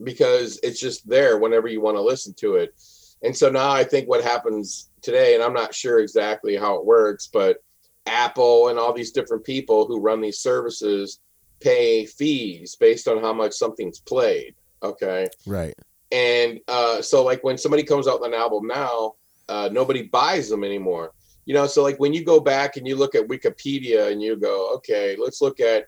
because 0.02 0.58
it's 0.62 0.80
just 0.80 1.08
there 1.08 1.38
whenever 1.38 1.68
you 1.68 1.80
want 1.80 1.96
to 1.96 2.02
listen 2.02 2.34
to 2.34 2.56
it. 2.56 2.74
And 3.22 3.36
so 3.36 3.50
now 3.50 3.70
I 3.70 3.84
think 3.84 4.08
what 4.08 4.22
happens 4.22 4.90
today, 5.02 5.34
and 5.34 5.42
I'm 5.42 5.52
not 5.54 5.74
sure 5.74 5.98
exactly 5.98 6.56
how 6.56 6.76
it 6.76 6.84
works, 6.84 7.28
but 7.32 7.58
Apple 8.06 8.68
and 8.68 8.78
all 8.78 8.92
these 8.92 9.12
different 9.12 9.44
people 9.44 9.86
who 9.86 10.00
run 10.00 10.20
these 10.20 10.38
services 10.38 11.20
pay 11.60 12.06
fees 12.06 12.76
based 12.76 13.08
on 13.08 13.20
how 13.20 13.32
much 13.32 13.52
something's 13.52 14.00
played. 14.00 14.54
Okay. 14.82 15.26
Right. 15.46 15.74
And 16.12 16.60
uh, 16.68 17.02
so, 17.02 17.24
like, 17.24 17.42
when 17.44 17.58
somebody 17.58 17.82
comes 17.82 18.06
out 18.06 18.20
with 18.20 18.32
an 18.32 18.38
album 18.38 18.66
now, 18.66 19.16
uh, 19.48 19.68
nobody 19.72 20.02
buys 20.02 20.48
them 20.48 20.64
anymore. 20.64 21.12
You 21.44 21.54
know, 21.54 21.66
so 21.66 21.82
like 21.82 21.98
when 21.98 22.12
you 22.12 22.24
go 22.24 22.40
back 22.40 22.76
and 22.76 22.86
you 22.86 22.94
look 22.94 23.14
at 23.14 23.26
Wikipedia 23.26 24.12
and 24.12 24.20
you 24.20 24.36
go, 24.36 24.74
okay, 24.74 25.16
let's 25.18 25.40
look 25.40 25.60
at, 25.60 25.86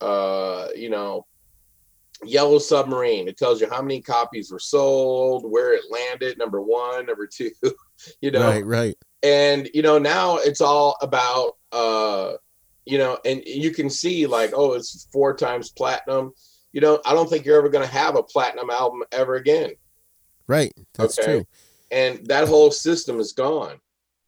uh, 0.00 0.66
you 0.74 0.90
know, 0.90 1.24
Yellow 2.24 2.58
Submarine. 2.58 3.28
It 3.28 3.36
tells 3.36 3.60
you 3.60 3.68
how 3.68 3.82
many 3.82 4.00
copies 4.00 4.50
were 4.50 4.58
sold, 4.58 5.50
where 5.50 5.72
it 5.74 5.82
landed, 5.90 6.38
number 6.38 6.60
one, 6.60 7.06
number 7.06 7.26
two, 7.26 7.50
you 8.20 8.30
know. 8.30 8.48
Right. 8.48 8.64
Right. 8.64 8.96
And 9.22 9.68
you 9.74 9.82
know, 9.82 9.98
now 9.98 10.36
it's 10.36 10.60
all 10.60 10.96
about 11.02 11.52
uh, 11.72 12.34
you 12.86 12.98
know, 12.98 13.18
and 13.24 13.42
you 13.44 13.72
can 13.72 13.90
see 13.90 14.26
like, 14.26 14.52
oh, 14.54 14.72
it's 14.72 15.08
four 15.12 15.34
times 15.34 15.70
platinum. 15.70 16.32
You 16.72 16.80
know, 16.80 17.00
I 17.04 17.14
don't 17.14 17.28
think 17.28 17.44
you're 17.44 17.58
ever 17.58 17.68
gonna 17.68 17.86
have 17.86 18.16
a 18.16 18.22
platinum 18.22 18.70
album 18.70 19.02
ever 19.12 19.34
again. 19.34 19.72
Right. 20.46 20.72
That's 20.94 21.18
Okay. 21.18 21.26
true. 21.32 21.44
And 21.90 22.26
that 22.26 22.48
whole 22.48 22.70
system 22.70 23.20
is 23.20 23.32
gone. 23.32 23.78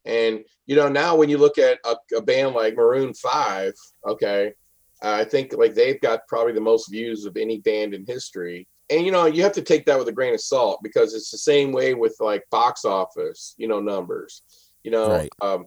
And 0.05 0.43
you 0.65 0.75
know, 0.75 0.87
now 0.89 1.15
when 1.15 1.29
you 1.29 1.37
look 1.37 1.57
at 1.57 1.79
a, 1.85 1.95
a 2.15 2.21
band 2.21 2.55
like 2.55 2.75
Maroon 2.75 3.13
Five, 3.13 3.73
okay, 4.07 4.53
I 5.01 5.23
think 5.23 5.53
like 5.57 5.73
they've 5.73 5.99
got 6.01 6.27
probably 6.27 6.53
the 6.53 6.61
most 6.61 6.89
views 6.89 7.25
of 7.25 7.37
any 7.37 7.59
band 7.59 7.93
in 7.93 8.05
history. 8.05 8.67
And 8.89 9.05
you 9.05 9.11
know, 9.11 9.25
you 9.25 9.41
have 9.43 9.53
to 9.53 9.61
take 9.61 9.85
that 9.85 9.97
with 9.97 10.07
a 10.09 10.11
grain 10.11 10.33
of 10.33 10.41
salt 10.41 10.79
because 10.83 11.13
it's 11.13 11.31
the 11.31 11.37
same 11.37 11.71
way 11.71 11.93
with 11.93 12.15
like 12.19 12.43
box 12.51 12.85
office, 12.85 13.55
you 13.57 13.67
know, 13.67 13.79
numbers. 13.79 14.43
You 14.83 14.91
know, 14.91 15.09
Right. 15.09 15.29
um, 15.41 15.65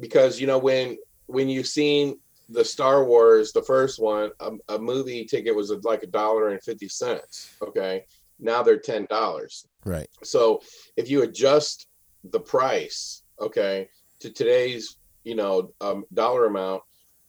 because 0.00 0.40
you 0.40 0.46
know 0.46 0.58
when 0.58 0.98
when 1.26 1.48
you've 1.48 1.66
seen 1.66 2.18
the 2.48 2.64
Star 2.64 3.04
Wars, 3.04 3.52
the 3.52 3.62
first 3.62 3.98
one, 4.00 4.30
a, 4.40 4.52
a 4.68 4.78
movie 4.78 5.24
ticket 5.24 5.54
was 5.54 5.70
like 5.82 6.02
a 6.02 6.06
dollar 6.06 6.48
and 6.48 6.62
fifty 6.62 6.88
cents. 6.88 7.54
Okay, 7.62 8.04
now 8.38 8.62
they're 8.62 8.78
ten 8.78 9.06
dollars. 9.06 9.66
Right. 9.84 10.08
So 10.22 10.62
if 10.96 11.10
you 11.10 11.22
adjust 11.22 11.86
the 12.24 12.40
price, 12.40 13.22
okay, 13.40 13.88
to 14.20 14.30
today's 14.30 14.96
you 15.24 15.34
know 15.34 15.72
um, 15.80 16.04
dollar 16.12 16.46
amount, 16.46 16.82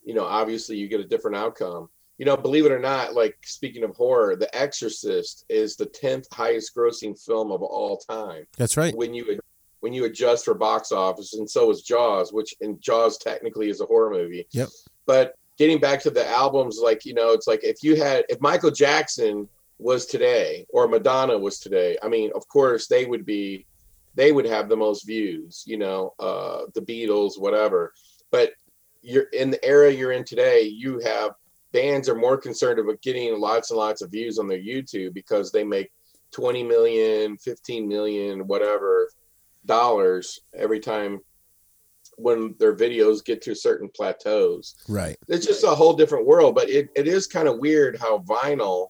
you 0.07 0.13
know 0.13 0.25
obviously 0.25 0.77
you 0.77 0.87
get 0.87 1.01
a 1.01 1.07
different 1.07 1.37
outcome. 1.37 1.89
You 2.17 2.25
know, 2.25 2.35
believe 2.35 2.65
it 2.65 2.71
or 2.71 2.79
not, 2.79 3.13
like 3.13 3.37
speaking 3.43 3.83
of 3.83 3.95
horror, 3.95 4.35
The 4.35 4.49
Exorcist 4.57 5.45
is 5.49 5.75
the 5.75 5.85
tenth 5.85 6.25
highest 6.31 6.75
grossing 6.75 7.15
film 7.23 7.51
of 7.51 7.61
all 7.61 7.97
time 7.97 8.45
That's 8.57 8.75
right. 8.75 8.95
when 8.95 9.13
you 9.13 9.39
when 9.81 9.93
you 9.93 10.05
adjust 10.05 10.45
for 10.45 10.55
box 10.55 10.91
office, 10.91 11.35
and 11.35 11.47
so 11.47 11.69
is 11.69 11.83
Jaws, 11.83 12.33
which 12.33 12.55
and 12.61 12.81
Jaws 12.81 13.17
technically 13.17 13.69
is 13.69 13.81
a 13.81 13.85
horror 13.85 14.09
movie. 14.09 14.47
Yep. 14.51 14.69
But 15.05 15.35
getting 15.57 15.79
back 15.79 16.01
to 16.03 16.09
the 16.09 16.27
albums, 16.27 16.79
like 16.81 17.05
you 17.05 17.13
know, 17.13 17.33
it's 17.33 17.45
like 17.45 17.63
if 17.63 17.83
you 17.83 17.97
had 17.97 18.25
if 18.29 18.39
Michael 18.41 18.71
Jackson 18.71 19.47
was 19.77 20.05
today 20.05 20.65
or 20.69 20.87
Madonna 20.87 21.37
was 21.37 21.59
today, 21.59 21.97
I 22.01 22.07
mean, 22.07 22.31
of 22.33 22.47
course 22.47 22.87
they 22.87 23.05
would 23.05 23.25
be 23.25 23.65
they 24.15 24.31
would 24.31 24.45
have 24.45 24.69
the 24.69 24.77
most 24.77 25.05
views, 25.05 25.63
you 25.67 25.77
know, 25.77 26.13
uh 26.17 26.61
the 26.73 26.81
Beatles, 26.81 27.39
whatever. 27.39 27.93
But 28.31 28.53
you're 29.01 29.27
in 29.33 29.51
the 29.51 29.63
era 29.63 29.91
you're 29.91 30.11
in 30.11 30.23
today, 30.23 30.61
you 30.61 30.99
have 30.99 31.31
bands 31.71 32.09
are 32.09 32.15
more 32.15 32.37
concerned 32.37 32.79
about 32.79 33.01
getting 33.01 33.39
lots 33.39 33.71
and 33.71 33.77
lots 33.77 34.01
of 34.01 34.11
views 34.11 34.39
on 34.39 34.47
their 34.47 34.59
YouTube 34.59 35.13
because 35.13 35.51
they 35.51 35.63
make 35.63 35.91
20 36.31 36.63
million, 36.63 37.37
15 37.37 37.87
million, 37.87 38.47
whatever 38.47 39.09
dollars 39.65 40.39
every 40.55 40.79
time 40.79 41.19
when 42.17 42.55
their 42.57 42.75
videos 42.75 43.23
get 43.23 43.41
to 43.43 43.53
certain 43.53 43.89
plateaus. 43.95 44.75
Right. 44.87 45.17
It's 45.27 45.45
just 45.45 45.63
a 45.63 45.67
whole 45.67 45.93
different 45.93 46.25
world, 46.25 46.55
but 46.55 46.69
it, 46.69 46.89
it 46.95 47.07
is 47.07 47.27
kind 47.27 47.47
of 47.47 47.59
weird 47.59 47.97
how 47.99 48.19
vinyl 48.19 48.87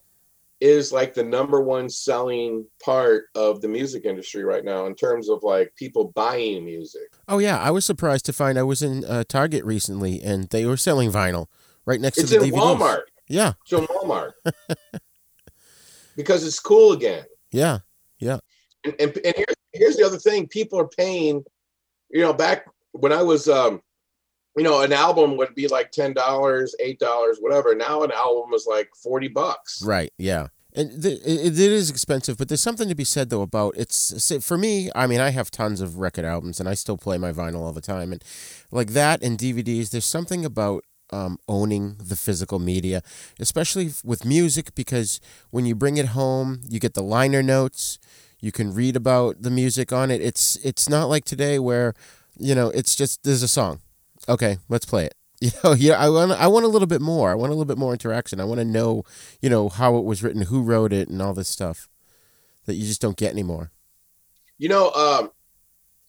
is 0.60 0.91
like 0.91 1.14
the 1.14 1.24
number 1.24 1.62
one 1.62 1.89
selling 1.89 2.66
part 2.84 3.26
of 3.36 3.62
the 3.62 3.68
music 3.68 4.05
industry 4.05 4.43
right 4.43 4.66
now 4.66 4.86
in 4.88 4.95
terms 4.95 5.30
of 5.30 5.43
like 5.43 5.72
people 5.76 6.12
buying 6.16 6.66
music. 6.66 7.14
Oh 7.28 7.38
yeah, 7.38 7.60
I 7.60 7.72
was 7.72 7.86
surprised 7.86 8.26
to 8.26 8.34
find 8.34 8.58
I 8.58 8.64
was 8.64 8.82
in 8.82 9.05
uh, 9.05 9.24
Target 9.28 9.64
recently 9.66 10.22
and 10.22 10.49
they 10.49 10.66
were 10.66 10.78
selling 10.78 11.12
vinyl 11.12 11.47
right 11.86 12.01
next 12.01 12.18
It's 12.18 12.32
to 12.32 12.39
the 12.39 12.45
in 12.45 12.51
DVDs. 12.51 12.78
Walmart. 12.78 13.01
Yeah. 13.28 13.53
It's 13.64 13.74
in 13.74 13.86
Walmart. 13.86 14.32
because 16.16 16.45
it's 16.45 16.60
cool 16.60 16.93
again. 16.93 17.26
Yeah. 17.51 17.80
Yeah. 18.20 18.39
and, 18.84 18.95
and, 18.99 19.18
and 19.18 19.34
here's, 19.36 19.55
here's 19.74 19.95
the 19.97 20.05
other 20.05 20.18
thing 20.18 20.47
people 20.47 20.80
are 20.80 20.88
paying 20.88 21.43
you 22.10 22.22
know 22.22 22.34
back 22.34 22.66
when 22.93 23.12
i 23.12 23.22
was 23.22 23.47
um 23.47 23.82
you 24.58 24.64
know 24.64 24.82
an 24.82 24.91
album 24.91 25.38
would 25.38 25.55
be 25.55 25.68
like 25.68 25.91
$10 25.91 26.14
$8 26.16 27.36
whatever 27.39 27.76
now 27.76 28.03
an 28.03 28.12
album 28.12 28.53
is 28.53 28.66
like 28.70 28.89
40 28.95 29.30
bucks 29.30 29.82
Right. 29.86 30.12
Yeah. 30.18 30.47
And 30.74 31.01
th- 31.01 31.22
it, 31.26 31.58
it 31.58 31.60
is 31.60 31.89
expensive, 31.89 32.38
but 32.38 32.49
there's 32.49 32.62
something 32.62 32.88
to 32.88 32.93
be 32.93 33.03
said 33.03 33.30
though 33.32 33.41
about 33.41 33.74
it's 33.78 34.45
for 34.45 34.58
me. 34.60 34.91
I 34.93 35.08
mean, 35.08 35.20
I 35.20 35.30
have 35.32 35.49
tons 35.49 35.82
of 35.82 35.97
record 35.97 36.24
albums, 36.24 36.60
and 36.60 36.70
I 36.70 36.76
still 36.76 36.97
play 36.97 37.18
my 37.18 37.32
vinyl 37.32 37.62
all 37.62 37.72
the 37.74 37.82
time, 37.82 38.12
and 38.12 38.24
like 38.70 38.89
that 38.89 39.24
and 39.24 39.39
DVDs. 39.39 39.89
There's 39.89 40.05
something 40.05 40.45
about 40.45 40.84
um, 41.10 41.39
owning 41.47 41.95
the 41.99 42.16
physical 42.16 42.60
media, 42.60 43.01
especially 43.39 43.91
with 44.03 44.24
music, 44.24 44.76
because 44.76 45.20
when 45.49 45.66
you 45.66 45.74
bring 45.74 45.97
it 45.97 46.08
home, 46.08 46.62
you 46.70 46.80
get 46.80 46.93
the 46.93 47.01
liner 47.01 47.41
notes. 47.41 47.97
You 48.39 48.51
can 48.51 48.72
read 48.72 48.95
about 48.95 49.41
the 49.41 49.49
music 49.49 49.91
on 49.91 50.12
it. 50.12 50.22
It's 50.22 50.58
it's 50.58 50.88
not 50.88 51.05
like 51.10 51.26
today 51.26 51.58
where, 51.58 51.95
you 52.38 52.53
know, 52.53 52.70
it's 52.70 52.93
just 52.95 53.24
there's 53.24 53.41
a 53.41 53.47
song. 53.47 53.80
Okay, 54.30 54.57
let's 54.69 54.86
play 54.86 55.05
it. 55.05 55.13
You 55.39 55.51
know, 55.63 55.73
yeah, 55.73 55.99
I 55.99 56.09
want 56.09 56.32
I 56.32 56.47
want 56.47 56.65
a 56.65 56.67
little 56.67 56.88
bit 56.88 56.99
more. 56.99 57.30
I 57.32 57.36
want 57.36 57.51
a 57.51 57.53
little 57.53 57.65
bit 57.65 57.78
more 57.78 57.93
interaction. 57.93 58.39
I 58.41 58.43
want 58.43 58.57
to 58.59 58.65
know, 58.65 59.03
you 59.39 59.51
know, 59.51 59.69
how 59.69 59.95
it 59.97 60.03
was 60.03 60.23
written, 60.23 60.41
who 60.41 60.63
wrote 60.63 60.91
it, 60.91 61.09
and 61.09 61.21
all 61.21 61.36
this 61.36 61.47
stuff 61.47 61.88
that 62.65 62.73
you 62.73 62.88
just 62.88 63.01
don't 63.01 63.17
get 63.17 63.34
anymore. 63.34 63.71
you 64.57 64.67
know 64.69 64.91
um 64.91 65.30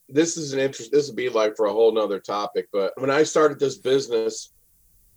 this 0.08 0.36
is 0.38 0.52
an 0.54 0.58
interest 0.58 0.90
this 0.90 1.06
would 1.08 1.16
be 1.16 1.28
like 1.28 1.54
for 1.56 1.66
a 1.66 1.72
whole 1.72 1.92
nother 1.92 2.18
topic 2.18 2.68
but 2.72 2.92
when 2.96 3.10
i 3.10 3.22
started 3.22 3.58
this 3.60 3.76
business 3.76 4.52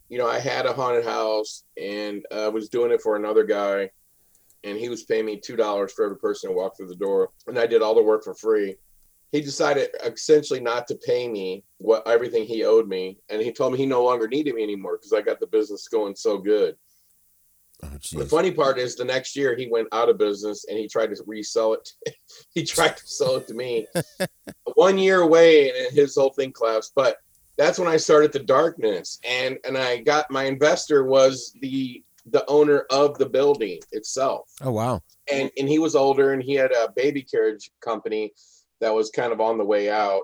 you 0.09 0.17
know 0.17 0.27
i 0.27 0.39
had 0.39 0.65
a 0.65 0.73
haunted 0.73 1.05
house 1.05 1.63
and 1.81 2.25
i 2.33 2.47
was 2.49 2.69
doing 2.69 2.91
it 2.91 3.01
for 3.01 3.15
another 3.15 3.43
guy 3.45 3.89
and 4.63 4.77
he 4.77 4.89
was 4.89 5.03
paying 5.03 5.25
me 5.25 5.37
two 5.39 5.55
dollars 5.55 5.91
for 5.93 6.03
every 6.05 6.17
person 6.17 6.49
who 6.49 6.57
walked 6.57 6.77
through 6.77 6.87
the 6.87 6.95
door 6.95 7.29
and 7.47 7.57
i 7.57 7.65
did 7.65 7.81
all 7.81 7.95
the 7.95 8.03
work 8.03 8.23
for 8.23 8.33
free 8.35 8.75
he 9.31 9.41
decided 9.41 9.89
essentially 10.03 10.59
not 10.59 10.87
to 10.87 10.95
pay 10.95 11.27
me 11.27 11.63
what 11.77 12.05
everything 12.07 12.43
he 12.45 12.63
owed 12.63 12.87
me 12.87 13.17
and 13.29 13.41
he 13.41 13.51
told 13.51 13.71
me 13.71 13.77
he 13.77 13.85
no 13.85 14.03
longer 14.03 14.27
needed 14.27 14.55
me 14.55 14.63
anymore 14.63 14.97
because 14.97 15.13
i 15.13 15.21
got 15.21 15.39
the 15.39 15.47
business 15.47 15.87
going 15.87 16.15
so 16.15 16.37
good 16.37 16.75
Oh, 17.83 17.89
the 18.11 18.25
funny 18.25 18.51
part 18.51 18.77
is 18.77 18.95
the 18.95 19.05
next 19.05 19.35
year 19.35 19.55
he 19.55 19.67
went 19.67 19.87
out 19.91 20.09
of 20.09 20.17
business 20.17 20.65
and 20.69 20.77
he 20.77 20.87
tried 20.87 21.15
to 21.15 21.23
resell 21.25 21.73
it. 21.73 21.89
he 22.53 22.63
tried 22.63 22.97
to 22.97 23.07
sell 23.07 23.37
it 23.37 23.47
to 23.47 23.53
me. 23.53 23.87
One 24.75 24.97
year 24.97 25.21
away 25.21 25.69
and 25.69 25.95
his 25.95 26.15
whole 26.15 26.31
thing 26.31 26.51
collapsed. 26.51 26.93
But 26.95 27.17
that's 27.57 27.79
when 27.79 27.87
I 27.87 27.97
started 27.97 28.31
the 28.31 28.39
darkness. 28.39 29.19
And 29.23 29.57
and 29.65 29.77
I 29.77 29.97
got 29.97 30.29
my 30.29 30.43
investor 30.43 31.05
was 31.05 31.55
the 31.61 32.03
the 32.27 32.45
owner 32.47 32.85
of 32.91 33.17
the 33.17 33.25
building 33.25 33.79
itself. 33.91 34.51
Oh 34.61 34.71
wow. 34.71 35.01
And 35.31 35.49
and 35.57 35.67
he 35.67 35.79
was 35.79 35.95
older 35.95 36.33
and 36.33 36.43
he 36.43 36.53
had 36.53 36.71
a 36.71 36.91
baby 36.95 37.23
carriage 37.23 37.71
company 37.81 38.33
that 38.81 38.93
was 38.93 39.09
kind 39.09 39.31
of 39.31 39.39
on 39.39 39.57
the 39.57 39.65
way 39.65 39.89
out. 39.89 40.23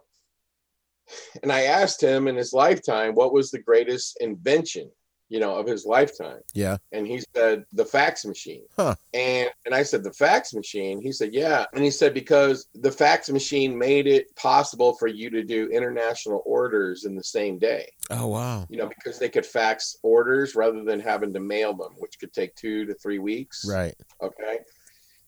And 1.42 1.52
I 1.52 1.64
asked 1.64 2.02
him 2.04 2.28
in 2.28 2.36
his 2.36 2.52
lifetime 2.54 3.14
what 3.16 3.32
was 3.34 3.50
the 3.50 3.60
greatest 3.62 4.18
invention, 4.20 4.92
you 5.30 5.40
know, 5.40 5.56
of 5.56 5.66
his 5.66 5.86
lifetime 5.86 6.42
Yeah. 6.54 6.78
and 6.92 7.08
he 7.08 7.22
said 7.34 7.64
the 7.72 7.86
fax 7.86 8.26
machine 8.26 8.64
Huh. 8.76 8.96
and 9.14 9.50
and 9.66 9.74
i 9.76 9.84
said 9.84 10.04
the 10.04 10.14
fax 10.14 10.54
machine 10.54 11.02
he 11.02 11.12
said 11.12 11.34
yeah 11.34 11.66
and 11.74 11.84
he 11.84 11.92
said 11.92 12.14
because 12.14 12.68
the 12.76 12.92
fax 12.92 13.30
machine 13.30 13.78
made 13.78 14.08
it 14.08 14.34
possible 14.38 14.96
for 14.96 15.08
you 15.08 15.30
to 15.30 15.44
do 15.44 15.68
international 15.68 16.42
orders 16.46 17.04
in 17.06 17.16
the 17.16 17.24
same 17.24 17.58
day 17.60 17.90
Oh 18.10 18.28
wow. 18.28 18.66
you 18.70 18.78
know 18.78 18.88
because 18.88 19.20
they 19.20 19.28
could 19.30 19.46
fax 19.46 19.98
orders 20.02 20.56
rather 20.56 20.84
than 20.86 21.00
having 21.02 21.34
to 21.34 21.40
mail 21.42 21.74
them 21.74 21.94
which 21.98 22.20
could 22.20 22.32
take 22.34 22.56
two 22.56 22.86
to 22.86 22.94
three 22.96 23.20
weeks 23.20 23.66
Right. 23.68 23.96
okay 24.22 24.60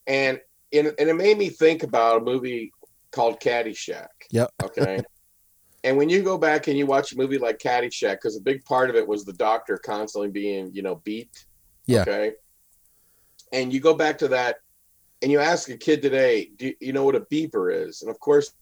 and 0.08 0.40
and, 0.72 0.88
and 1.00 1.10
it 1.10 1.16
made 1.16 1.38
me 1.38 1.50
think 1.50 1.84
about 1.84 2.22
a 2.22 2.24
movie 2.24 2.72
called 3.12 3.40
caddyshack 3.40 4.08
Yep. 4.32 4.52
okay 4.64 5.02
And 5.84 5.98
when 5.98 6.10
you 6.10 6.22
go 6.22 6.38
back 6.38 6.68
and 6.68 6.78
you 6.78 6.86
watch 6.86 7.14
a 7.14 7.18
movie 7.18 7.38
like 7.38 7.58
Caddyshack, 7.58 8.16
because 8.16 8.36
a 8.36 8.42
big 8.42 8.64
part 8.66 8.90
of 8.90 8.96
it 8.96 9.08
was 9.08 9.24
the 9.24 9.34
doctor 9.34 9.78
constantly 9.78 10.30
being, 10.30 10.72
you 10.74 10.82
know, 10.82 10.96
beat. 11.06 11.46
Yeah. 11.86 12.02
Okay. 12.02 12.34
And 13.54 13.72
you 13.72 13.80
go 13.80 13.94
back 13.94 14.18
to 14.20 14.28
that 14.30 14.58
and 15.22 15.32
you 15.32 15.40
ask 15.40 15.70
a 15.70 15.78
kid 15.78 16.02
today, 16.02 16.52
do 16.58 16.74
you 16.82 16.94
know 16.94 17.06
what 17.06 17.16
a 17.16 17.22
beeper 17.22 17.74
is? 17.74 18.02
And 18.02 18.12
of 18.12 18.20
course, 18.20 18.54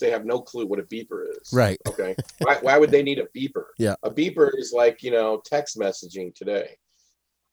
they 0.00 0.10
have 0.10 0.24
no 0.24 0.40
clue 0.40 0.66
what 0.66 0.78
a 0.78 0.84
beeper 0.84 1.24
is. 1.30 1.52
Right. 1.52 1.78
Okay. 1.86 2.14
why, 2.38 2.58
why 2.60 2.78
would 2.78 2.90
they 2.90 3.02
need 3.02 3.18
a 3.18 3.26
beeper? 3.36 3.66
Yeah. 3.78 3.94
A 4.02 4.10
beeper 4.10 4.50
is 4.56 4.72
like, 4.72 5.02
you 5.02 5.10
know, 5.10 5.40
text 5.44 5.78
messaging 5.78 6.34
today. 6.34 6.76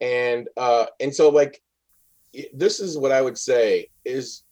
And 0.01 0.49
uh 0.57 0.87
and 0.99 1.13
so 1.13 1.29
like 1.29 1.61
this 2.53 2.79
is 2.79 2.97
what 2.97 3.11
I 3.11 3.21
would 3.21 3.37
say 3.37 3.89
is, 4.03 4.43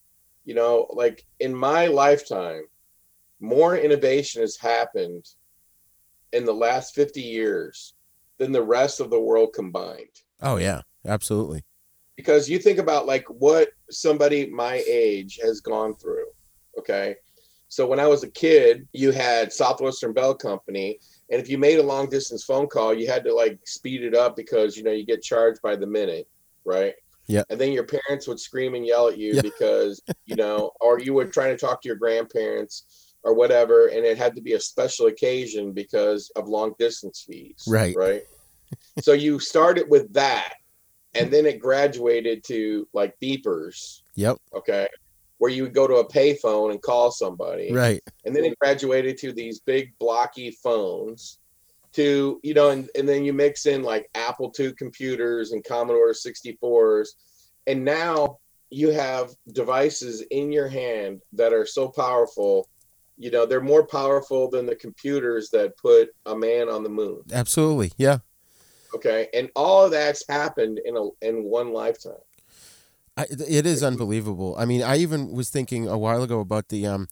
you 0.46 0.54
know, 0.54 0.88
like 0.92 1.26
in 1.40 1.54
my 1.56 1.88
lifetime, 1.88 2.64
more 3.40 3.78
innovation 3.78 4.42
has 4.42 4.58
happened 4.58 5.26
in 6.32 6.46
the 6.46 6.54
last 6.54 6.96
50 6.96 7.22
years 7.22 7.94
than 8.38 8.52
the 8.52 8.64
rest 8.64 9.00
of 9.00 9.10
the 9.10 9.20
world 9.20 9.54
combined. 9.54 10.22
Oh 10.42 10.58
yeah, 10.58 10.82
absolutely. 11.06 11.64
because 12.16 12.50
you 12.50 12.60
think 12.60 12.80
about 12.80 13.06
like 13.06 13.26
what 13.30 13.70
somebody 13.90 14.48
my 14.48 14.84
age 14.88 15.40
has 15.44 15.62
gone 15.62 15.96
through 15.96 16.28
okay? 16.78 17.16
So 17.70 17.88
when 17.88 18.00
i 18.00 18.06
was 18.08 18.24
a 18.24 18.30
kid 18.30 18.88
you 18.94 19.12
had 19.12 19.52
southwestern 19.52 20.14
bell 20.14 20.36
company 20.36 21.00
and 21.32 21.42
if 21.42 21.50
you 21.50 21.58
made 21.58 21.80
a 21.80 21.84
long 21.84 22.08
distance 22.08 22.44
phone 22.44 22.68
call 22.68 22.94
you 22.94 23.08
had 23.08 23.24
to 23.24 23.34
like 23.34 23.58
speed 23.66 24.04
it 24.04 24.14
up 24.14 24.36
because 24.36 24.78
you 24.78 24.84
know 24.84 24.92
you 24.92 25.06
get 25.06 25.24
charged 25.24 25.60
by 25.64 25.76
the 25.76 25.88
minute 25.88 26.28
right 26.66 26.94
Yeah. 27.28 27.44
and 27.50 27.60
then 27.60 27.72
your 27.72 27.86
parents 27.86 28.28
would 28.28 28.40
scream 28.40 28.76
and 28.76 28.86
yell 28.86 29.08
at 29.08 29.18
you 29.18 29.34
Yeah. 29.36 29.42
because 29.42 30.02
you 30.26 30.36
know 30.36 30.72
or 30.82 31.00
you 31.00 31.14
were 31.14 31.26
trying 31.26 31.56
to 31.56 31.58
talk 31.58 31.82
to 31.82 31.88
your 31.88 31.96
grandparents 31.96 33.16
or 33.24 33.34
whatever 33.34 33.88
and 33.88 34.06
it 34.06 34.18
had 34.18 34.36
to 34.36 34.42
be 34.42 34.54
a 34.54 34.60
special 34.60 35.08
occasion 35.08 35.72
because 35.72 36.30
of 36.36 36.48
long 36.48 36.74
distance 36.80 37.24
fees 37.28 37.64
Right. 37.68 37.96
right 37.96 38.24
so 39.02 39.14
you 39.14 39.40
started 39.40 39.90
with 39.90 40.12
that 40.14 40.56
and 41.16 41.32
then 41.32 41.46
it 41.46 41.60
graduated 41.60 42.44
to 42.46 42.88
like 42.94 43.16
beepers 43.22 44.02
Yep. 44.16 44.38
okay 44.56 44.88
where 45.38 45.52
you 45.52 45.64
would 45.64 45.74
go 45.74 45.88
to 45.88 45.96
a 45.96 46.08
payphone 46.08 46.72
and 46.72 46.82
call 46.82 47.12
somebody 47.12 47.72
Right. 47.72 48.02
and 48.26 48.36
then 48.36 48.44
it 48.46 48.58
graduated 48.60 49.18
to 49.20 49.32
these 49.32 49.60
big 49.62 49.94
blocky 50.00 50.52
phones 50.52 51.40
to 51.94 52.40
you 52.44 52.54
know 52.54 52.70
and, 52.70 52.90
and 52.96 53.08
then 53.08 53.24
you 53.24 53.34
mix 53.34 53.66
in 53.66 53.84
like 53.84 54.10
apple 54.16 54.52
ii 54.60 54.74
computers 54.74 55.52
and 55.52 55.64
commodore 55.64 56.12
64s 56.12 57.10
and 57.68 57.84
now 57.84 58.38
you 58.70 58.90
have 58.90 59.32
devices 59.54 60.22
in 60.32 60.52
your 60.52 60.68
hand 60.68 61.22
that 61.34 61.54
are 61.54 61.66
so 61.66 61.88
powerful 61.88 62.68
you 63.18 63.30
know 63.30 63.46
they're 63.46 63.62
more 63.62 63.86
powerful 63.86 64.50
than 64.50 64.66
the 64.66 64.76
computers 64.76 65.50
that 65.50 65.78
put 65.78 66.10
a 66.26 66.36
man 66.36 66.70
on 66.70 66.84
the 66.84 66.90
moon 66.90 67.22
Absolutely. 67.32 67.92
Yeah. 67.98 68.20
okay 68.96 69.28
and 69.34 69.50
all 69.56 69.86
of 69.86 69.92
that's 69.92 70.28
happened 70.28 70.80
in 70.86 70.98
a 70.98 71.08
in 71.22 71.44
one 71.44 71.72
lifetime 71.72 72.14
I, 73.16 73.28
it 73.30 73.68
is 73.68 73.84
unbelievable. 73.84 74.56
I 74.58 74.66
mean, 74.66 74.82
I 74.82 74.98
even 74.98 75.34
was 75.34 75.52
thinking 75.52 75.88
a 75.88 76.00
while 76.00 76.24
ago 76.24 76.40
about 76.40 76.70
the 76.70 76.88
um, 76.88 77.08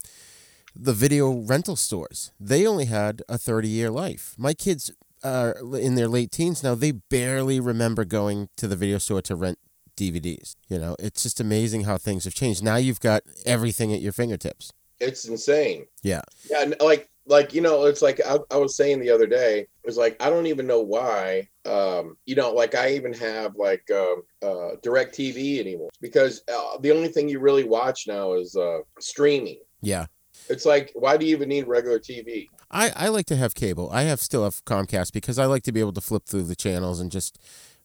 the 0.76 0.94
video 0.94 1.32
rental 1.32 1.76
stores. 1.76 2.32
They 2.40 2.66
only 2.66 2.86
had 2.86 3.22
a 3.30 3.38
thirty 3.38 3.68
year 3.68 3.90
life. 3.90 4.36
My 4.38 4.54
kids 4.54 4.92
are 5.24 5.56
in 5.76 5.96
their 5.96 6.08
late 6.08 6.32
teens 6.32 6.64
now. 6.64 6.76
They 6.76 6.92
barely 6.92 7.60
remember 7.60 8.06
going 8.06 8.50
to 8.58 8.68
the 8.68 8.76
video 8.76 8.98
store 8.98 9.22
to 9.24 9.36
rent 9.36 9.60
DVDs. 9.96 10.56
You 10.68 10.80
know, 10.80 10.96
it's 11.00 11.24
just 11.24 11.40
amazing 11.40 11.84
how 11.84 11.98
things 11.98 12.24
have 12.24 12.34
changed. 12.34 12.64
Now 12.64 12.78
you've 12.78 13.00
got 13.00 13.24
everything 13.46 13.94
at 13.94 14.02
your 14.02 14.14
fingertips. 14.14 14.72
it's 15.00 15.28
insane 15.28 15.86
Yeah. 16.04 16.22
Yeah, 16.50 16.74
like 16.80 17.10
like 17.28 17.54
you 17.54 17.62
know, 17.62 17.86
it's 17.86 18.02
like 18.02 18.20
I, 18.26 18.38
I 18.50 18.58
was 18.58 18.76
saying 18.76 19.00
the 19.00 19.12
other 19.12 19.28
day. 19.28 19.68
It's 19.84 19.98
like 19.98 20.16
I 20.22 20.30
don't 20.30 20.48
even 20.48 20.68
know 20.68 20.82
why. 20.82 21.50
Um, 21.66 22.18
you 22.26 22.36
know, 22.36 22.52
like 22.52 22.74
I 22.76 22.94
even 22.94 23.14
have 23.14 23.56
like 23.56 23.90
um, 23.92 24.24
uh, 24.42 24.76
DirecTV 24.84 25.60
anymore 25.60 25.90
because 26.02 26.44
uh, 26.52 26.78
the 26.80 26.92
only 26.92 27.08
thing 27.10 27.30
you 27.30 27.40
really 27.40 27.64
watch 27.64 28.08
now 28.08 28.34
is 28.34 28.56
uh, 28.56 28.80
streaming. 29.00 29.60
Yeah. 29.82 30.06
It's 30.52 30.66
like 30.66 30.92
why 30.94 31.18
do 31.18 31.26
you 31.26 31.36
even 31.36 31.50
need 31.50 31.68
regular 31.68 32.00
TV? 32.00 32.50
I, 32.70 32.92
I 32.96 33.08
like 33.10 33.26
to 33.28 33.36
have 33.36 33.56
cable. 33.56 33.90
I 33.92 34.04
have 34.04 34.20
still 34.22 34.44
have 34.44 34.64
Comcast 34.66 35.12
because 35.12 35.40
I 35.40 35.46
like 35.46 35.64
to 35.64 35.72
be 35.72 35.80
able 35.80 35.94
to 35.94 36.02
flip 36.02 36.26
through 36.26 36.44
the 36.44 36.56
channels 36.56 37.00
and 37.00 37.12
just. 37.12 37.40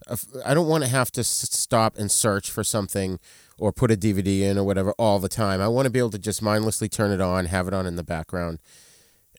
Uh, 0.07 0.17
I 0.45 0.53
don't 0.53 0.69
want 0.69 0.85
to 0.85 0.91
have 0.91 1.11
to 1.13 1.25
stop 1.25 1.97
and 1.97 2.11
search 2.11 2.51
for 2.51 2.63
something 2.63 3.19
or 3.59 3.73
put 3.73 3.91
a 3.91 3.97
DVD 3.97 4.43
in 4.43 4.59
or 4.59 4.65
whatever 4.65 4.93
all 4.99 5.19
the 5.19 5.29
time. 5.29 5.61
I 5.63 5.69
want 5.69 5.87
to 5.87 5.91
be 5.91 5.99
able 5.99 6.11
to 6.11 6.19
just 6.19 6.43
mindlessly 6.43 6.89
turn 6.89 7.11
it 7.13 7.21
on, 7.23 7.47
have 7.47 7.67
it 7.67 7.73
on 7.73 7.87
in 7.87 7.97
the 7.97 8.05
background, 8.05 8.59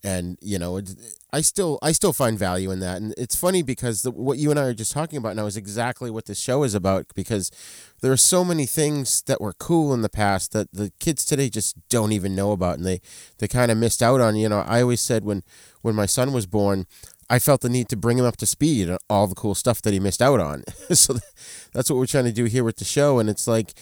and 0.04 0.38
you 0.42 0.58
know, 0.58 0.82
I 1.34 1.42
still 1.42 1.78
I 1.82 1.92
still 1.92 2.14
find 2.14 2.40
value 2.40 2.72
in 2.72 2.80
that. 2.80 3.02
And 3.02 3.14
it's 3.18 3.36
funny 3.36 3.62
because 3.62 4.02
the, 4.02 4.12
what 4.12 4.38
you 4.38 4.50
and 4.50 4.60
I 4.60 4.64
are 4.64 4.74
just 4.74 4.94
talking 4.94 5.18
about 5.18 5.36
now 5.36 5.46
is 5.46 5.58
exactly 5.58 6.10
what 6.10 6.26
this 6.26 6.40
show 6.40 6.64
is 6.64 6.74
about. 6.74 7.06
Because 7.16 7.52
there 8.02 8.12
are 8.12 8.18
so 8.18 8.46
many 8.46 8.66
things 8.66 9.22
that 9.24 9.42
were 9.42 9.54
cool 9.54 9.94
in 9.94 10.02
the 10.02 10.10
past 10.10 10.54
that 10.54 10.72
the 10.72 10.92
kids 11.00 11.26
today 11.26 11.50
just 11.50 11.76
don't 11.90 12.14
even 12.14 12.36
know 12.36 12.52
about, 12.52 12.78
and 12.78 12.86
they 12.86 13.02
they 13.40 13.48
kind 13.48 13.72
of 13.72 13.78
missed 13.78 14.02
out 14.02 14.22
on. 14.22 14.36
You 14.38 14.50
know, 14.50 14.60
I 14.60 14.82
always 14.82 15.02
said 15.02 15.26
when 15.26 15.44
when 15.82 15.96
my 15.96 16.06
son 16.06 16.34
was 16.34 16.46
born. 16.46 16.86
I 17.30 17.40
felt 17.40 17.60
the 17.60 17.68
need 17.68 17.90
to 17.90 17.98
bring 17.98 18.18
him 18.18 18.24
up 18.24 18.38
to 18.38 18.46
speed 18.46 18.90
on 18.90 19.00
all 19.10 19.28
the 19.28 19.36
cool 19.36 19.54
stuff 19.54 19.82
that 19.82 19.92
he 19.92 20.00
missed 20.00 20.22
out 20.22 20.40
on. 20.40 20.64
so 20.94 21.18
that's 21.74 21.90
what 21.90 21.98
we're 21.98 22.06
trying 22.06 22.24
to 22.24 22.32
do 22.32 22.46
here 22.46 22.64
with 22.64 22.78
the 22.78 22.86
show. 22.86 23.20
And 23.20 23.30
it's 23.30 23.50
like, 23.50 23.74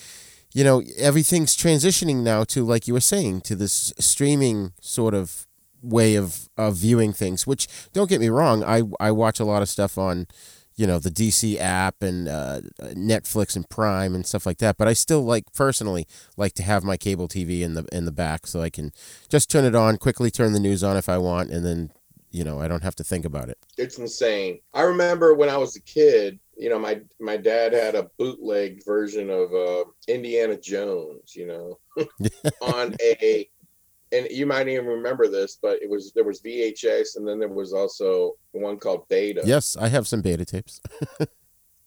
you 0.52 0.64
know, 0.64 0.82
everything's 0.98 1.56
transitioning 1.56 2.24
now 2.24 2.44
to, 2.46 2.66
like 2.66 2.88
you 2.88 2.96
were 2.96 3.02
saying, 3.02 3.42
to 3.42 3.56
this 3.56 3.94
streaming 4.00 4.74
sort 4.82 5.14
of 5.14 5.45
way 5.86 6.16
of, 6.16 6.50
of 6.58 6.76
viewing 6.76 7.14
things, 7.14 7.46
which 7.46 7.68
don't 7.94 8.10
get 8.10 8.22
me 8.22 8.30
wrong. 8.30 8.64
I, 8.64 8.84
I 9.00 9.12
watch 9.12 9.40
a 9.40 9.46
lot 9.46 9.62
of 9.62 9.70
stuff 9.70 9.98
on, 9.98 10.28
you 10.76 10.86
know, 10.86 11.00
the 11.00 11.10
DC 11.10 11.58
app 11.60 12.02
and 12.02 12.28
uh, 12.28 12.62
Netflix 12.82 13.56
and 13.56 13.70
Prime 13.70 14.14
and 14.16 14.26
stuff 14.26 14.46
like 14.46 14.58
that. 14.58 14.78
But 14.78 14.88
I 14.88 14.94
still 14.94 15.24
like 15.24 15.54
personally 15.54 16.08
like 16.36 16.54
to 16.56 16.64
have 16.64 16.84
my 16.84 16.98
cable 16.98 17.28
TV 17.28 17.62
in 17.62 17.76
the, 17.76 17.86
in 17.92 18.06
the 18.06 18.12
back 18.12 18.48
so 18.48 18.62
I 18.62 18.70
can 18.70 18.92
just 19.30 19.50
turn 19.50 19.66
it 19.66 19.76
on, 19.76 19.98
quickly 19.98 20.32
turn 20.32 20.54
the 20.54 20.60
news 20.60 20.84
on 20.84 20.98
if 20.98 21.08
I 21.08 21.18
want, 21.18 21.52
and 21.52 21.66
then 21.66 21.92
you 22.32 22.44
know 22.44 22.60
i 22.60 22.68
don't 22.68 22.84
have 22.84 22.96
to 22.96 23.04
think 23.04 23.24
about 23.24 23.48
it 23.48 23.58
It's 23.78 23.98
insane. 23.98 24.60
I 24.74 24.82
remember 24.82 25.34
when 25.34 25.48
I 25.50 25.58
was 25.58 25.76
a 25.78 25.82
kid. 25.82 26.40
You 26.58 26.70
know, 26.70 26.80
my 26.80 27.02
my 27.20 27.38
dad 27.38 27.74
had 27.74 27.96
a 27.96 28.10
bootleg 28.18 28.84
version 28.86 29.30
of 29.30 29.54
uh, 29.54 29.84
Indiana 30.08 30.58
Jones. 30.58 31.36
You 31.36 31.48
know, 31.48 31.80
on 32.62 32.96
a 33.02 33.50
and 34.16 34.28
you 34.32 34.46
might 34.46 34.68
even 34.68 34.86
remember 34.86 35.28
this, 35.28 35.58
but 35.62 35.82
it 35.82 35.90
was 35.90 36.12
there 36.14 36.24
was 36.24 36.42
VHS 36.42 37.18
and 37.18 37.28
then 37.28 37.40
there 37.40 37.50
was 37.50 37.74
also 37.74 38.34
one 38.52 38.78
called 38.78 39.08
Beta. 39.10 39.42
yes 39.46 39.76
i 39.80 39.88
have 39.90 40.08
some 40.08 40.22
beta 40.22 40.46
tapes 40.46 40.80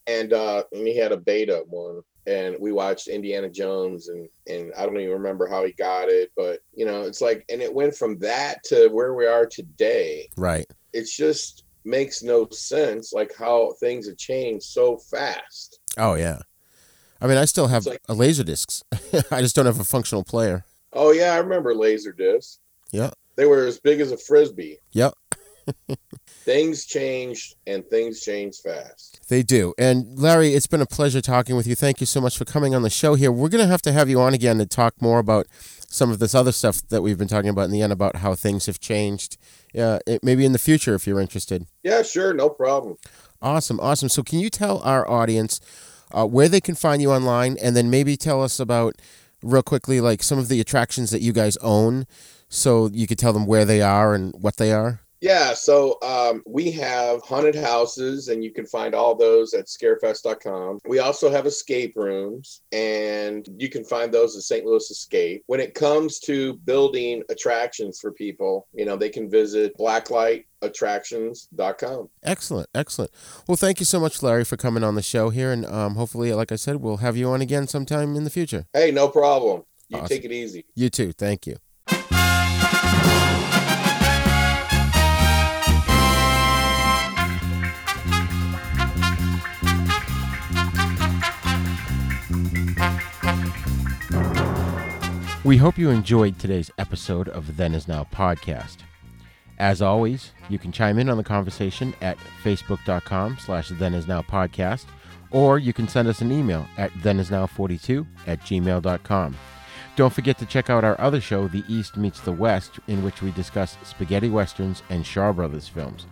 And 0.07 0.33
uh 0.33 0.63
and 0.71 0.87
he 0.87 0.97
had 0.97 1.11
a 1.11 1.17
beta 1.17 1.63
one 1.67 2.01
and 2.25 2.55
we 2.59 2.71
watched 2.71 3.07
Indiana 3.07 3.49
Jones 3.49 4.07
and 4.07 4.27
and 4.47 4.71
I 4.77 4.85
don't 4.85 4.97
even 4.99 5.13
remember 5.13 5.47
how 5.47 5.63
he 5.65 5.71
got 5.73 6.09
it, 6.09 6.31
but 6.35 6.59
you 6.73 6.85
know, 6.85 7.03
it's 7.03 7.21
like 7.21 7.45
and 7.51 7.61
it 7.61 7.71
went 7.73 7.95
from 7.95 8.17
that 8.19 8.63
to 8.65 8.87
where 8.89 9.13
we 9.13 9.27
are 9.27 9.45
today. 9.45 10.27
right 10.35 10.65
It's 10.93 11.15
just 11.15 11.63
makes 11.85 12.23
no 12.23 12.47
sense 12.51 13.13
like 13.13 13.31
how 13.37 13.73
things 13.79 14.07
have 14.07 14.17
changed 14.17 14.65
so 14.65 14.97
fast. 14.97 15.79
oh 15.97 16.15
yeah 16.15 16.39
i 17.21 17.27
mean 17.27 17.37
i 17.37 17.45
still 17.45 17.67
have 17.67 17.85
like- 17.85 18.01
a 18.09 18.13
laser 18.13 18.43
discs 18.43 18.83
i 19.31 19.41
just 19.41 19.55
don't 19.55 19.65
have 19.65 19.79
a 19.79 19.83
functional 19.95 20.23
player 20.23 20.65
Oh 20.93 21.11
yeah, 21.11 21.33
I 21.33 21.37
remember 21.37 21.73
laser 21.75 22.11
discs. 22.11 22.59
yeah 22.91 23.11
They 23.35 23.45
were 23.45 23.65
as 23.65 23.79
big 23.79 23.99
as 24.01 24.11
a 24.11 24.17
frisbee. 24.17 24.77
yep 24.91 25.13
Things 26.45 26.85
changed 26.85 27.55
and 27.67 27.85
things 27.87 28.21
change 28.21 28.57
fast. 28.57 29.19
They 29.29 29.43
do. 29.43 29.73
And 29.77 30.17
Larry, 30.17 30.55
it's 30.55 30.65
been 30.65 30.81
a 30.81 30.85
pleasure 30.87 31.21
talking 31.21 31.55
with 31.55 31.67
you. 31.67 31.75
Thank 31.75 31.99
you 31.99 32.07
so 32.07 32.19
much 32.19 32.37
for 32.37 32.45
coming 32.45 32.73
on 32.73 32.81
the 32.81 32.89
show 32.89 33.13
here. 33.13 33.31
We're 33.31 33.49
going 33.49 33.63
to 33.63 33.69
have 33.69 33.81
to 33.83 33.91
have 33.91 34.09
you 34.09 34.19
on 34.19 34.33
again 34.33 34.57
to 34.57 34.65
talk 34.65 34.99
more 34.99 35.19
about 35.19 35.45
some 35.87 36.09
of 36.09 36.17
this 36.17 36.33
other 36.33 36.51
stuff 36.51 36.81
that 36.89 37.03
we've 37.03 37.19
been 37.19 37.27
talking 37.27 37.49
about 37.49 37.63
in 37.65 37.71
the 37.71 37.83
end 37.83 37.93
about 37.93 38.17
how 38.17 38.33
things 38.33 38.65
have 38.65 38.79
changed. 38.79 39.37
Uh, 39.77 39.99
it, 40.07 40.23
maybe 40.23 40.43
in 40.43 40.53
the 40.53 40.57
future 40.59 40.95
if 40.95 41.05
you're 41.05 41.19
interested. 41.19 41.67
Yeah, 41.83 42.01
sure, 42.01 42.33
no 42.33 42.49
problem. 42.49 42.97
Awesome, 43.41 43.79
awesome. 43.79 44.09
So, 44.09 44.23
can 44.23 44.39
you 44.39 44.49
tell 44.49 44.79
our 44.79 45.07
audience 45.09 45.59
uh, 46.11 46.25
where 46.25 46.49
they 46.49 46.61
can 46.61 46.73
find 46.75 46.99
you 47.01 47.11
online, 47.11 47.57
and 47.61 47.75
then 47.75 47.89
maybe 47.91 48.17
tell 48.17 48.41
us 48.41 48.59
about 48.59 48.95
real 49.41 49.63
quickly, 49.63 50.01
like 50.01 50.23
some 50.23 50.39
of 50.39 50.47
the 50.47 50.59
attractions 50.59 51.11
that 51.11 51.21
you 51.21 51.33
guys 51.33 51.57
own, 51.57 52.05
so 52.47 52.87
you 52.87 53.07
could 53.07 53.19
tell 53.19 53.33
them 53.33 53.45
where 53.45 53.65
they 53.65 53.81
are 53.81 54.13
and 54.13 54.33
what 54.39 54.57
they 54.57 54.71
are. 54.71 55.01
Yeah, 55.21 55.53
so 55.53 55.97
um, 56.01 56.43
we 56.47 56.71
have 56.71 57.21
haunted 57.23 57.55
houses, 57.55 58.29
and 58.29 58.41
you 58.41 58.51
can 58.51 58.65
find 58.65 58.95
all 58.95 59.15
those 59.15 59.53
at 59.53 59.65
scarefest.com. 59.65 60.79
We 60.87 60.99
also 60.99 61.29
have 61.29 61.45
escape 61.45 61.97
rooms, 61.97 62.61
and 62.71 63.47
you 63.57 63.69
can 63.69 63.83
find 63.83 64.13
those 64.13 64.37
at 64.37 64.43
St. 64.43 64.65
Louis 64.65 64.89
Escape. 64.89 65.43
When 65.47 65.59
it 65.59 65.73
comes 65.73 66.19
to 66.19 66.53
building 66.63 67.23
attractions 67.29 67.99
for 67.99 68.13
people, 68.13 68.67
you 68.73 68.85
know, 68.85 68.95
they 68.95 69.09
can 69.09 69.29
visit 69.29 69.73
attractions.com. 70.61 72.09
Excellent. 72.23 72.69
Excellent. 72.73 73.11
Well, 73.47 73.57
thank 73.57 73.79
you 73.79 73.85
so 73.85 73.99
much, 73.99 74.21
Larry, 74.21 74.43
for 74.43 74.57
coming 74.57 74.83
on 74.83 74.95
the 74.95 75.01
show 75.01 75.29
here. 75.29 75.51
And 75.51 75.65
um, 75.65 75.95
hopefully, 75.95 76.33
like 76.33 76.51
I 76.51 76.55
said, 76.55 76.77
we'll 76.77 76.97
have 76.97 77.17
you 77.17 77.29
on 77.29 77.41
again 77.41 77.67
sometime 77.67 78.15
in 78.15 78.23
the 78.23 78.29
future. 78.29 78.65
Hey, 78.73 78.91
no 78.91 79.07
problem. 79.07 79.63
You 79.87 79.97
awesome. 79.97 80.07
take 80.07 80.25
it 80.25 80.31
easy. 80.31 80.65
You 80.75 80.89
too. 80.89 81.11
Thank 81.13 81.47
you. 81.47 81.57
We 95.45 95.57
hope 95.57 95.79
you 95.79 95.89
enjoyed 95.89 96.37
today's 96.37 96.69
episode 96.77 97.27
of 97.29 97.57
Then 97.57 97.73
Is 97.73 97.87
Now 97.87 98.03
podcast. 98.13 98.77
As 99.59 99.81
always, 99.81 100.31
you 100.47 100.57
can 100.57 100.71
chime 100.71 100.97
in 100.97 101.09
on 101.09 101.17
the 101.17 101.23
conversation 101.23 101.93
at 102.01 102.17
facebook.com 102.43 103.37
slash 103.39 103.69
then 103.69 103.93
is 103.93 104.07
now 104.07 104.21
podcast, 104.21 104.85
or 105.31 105.59
you 105.59 105.73
can 105.73 105.87
send 105.87 106.07
us 106.07 106.21
an 106.21 106.31
email 106.31 106.65
at 106.77 106.91
thenisnow42 106.93 108.07
at 108.25 108.39
gmail.com. 108.41 109.35
Don't 109.95 110.13
forget 110.13 110.37
to 110.37 110.45
check 110.45 110.69
out 110.69 110.85
our 110.85 110.99
other 111.01 111.19
show, 111.19 111.49
The 111.49 111.65
East 111.67 111.97
Meets 111.97 112.21
the 112.21 112.31
West, 112.31 112.79
in 112.87 113.03
which 113.03 113.21
we 113.21 113.31
discuss 113.31 113.77
spaghetti 113.83 114.29
westerns 114.29 114.81
and 114.89 115.05
Shaw 115.05 115.33
Brothers 115.33 115.67
films. 115.67 116.07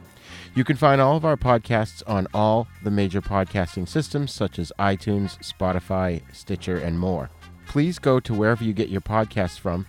You 0.53 0.65
can 0.65 0.75
find 0.75 0.99
all 0.99 1.15
of 1.15 1.23
our 1.23 1.37
podcasts 1.37 2.03
on 2.05 2.27
all 2.33 2.67
the 2.83 2.91
major 2.91 3.21
podcasting 3.21 3.87
systems 3.87 4.33
such 4.33 4.59
as 4.59 4.73
iTunes, 4.77 5.37
Spotify, 5.39 6.21
Stitcher, 6.33 6.77
and 6.77 6.99
more. 6.99 7.29
Please 7.67 7.97
go 7.97 8.19
to 8.19 8.33
wherever 8.33 8.63
you 8.63 8.73
get 8.73 8.89
your 8.89 9.01
podcasts 9.01 9.57
from 9.57 9.87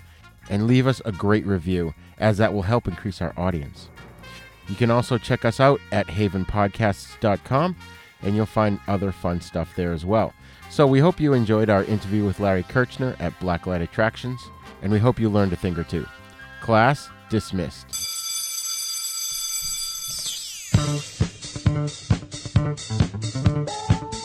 and 0.48 0.68
leave 0.68 0.86
us 0.86 1.02
a 1.04 1.10
great 1.12 1.44
review, 1.46 1.92
as 2.18 2.38
that 2.38 2.52
will 2.52 2.62
help 2.62 2.88
increase 2.88 3.20
our 3.20 3.32
audience. 3.36 3.88
You 4.68 4.74
can 4.74 4.90
also 4.90 5.18
check 5.18 5.44
us 5.44 5.60
out 5.60 5.80
at 5.92 6.06
havenpodcasts.com 6.08 7.76
and 8.22 8.36
you'll 8.36 8.46
find 8.46 8.80
other 8.88 9.12
fun 9.12 9.40
stuff 9.40 9.74
there 9.76 9.92
as 9.92 10.04
well. 10.04 10.34
So 10.70 10.86
we 10.86 11.00
hope 11.00 11.20
you 11.20 11.32
enjoyed 11.32 11.70
our 11.70 11.84
interview 11.84 12.24
with 12.26 12.40
Larry 12.40 12.62
Kirchner 12.62 13.16
at 13.20 13.38
Blacklight 13.40 13.80
Attractions, 13.80 14.40
and 14.82 14.92
we 14.92 14.98
hope 14.98 15.18
you 15.18 15.30
learned 15.30 15.52
a 15.52 15.56
thing 15.56 15.78
or 15.78 15.84
two. 15.84 16.06
Class 16.60 17.08
dismissed. 17.30 17.86
This 22.68 24.17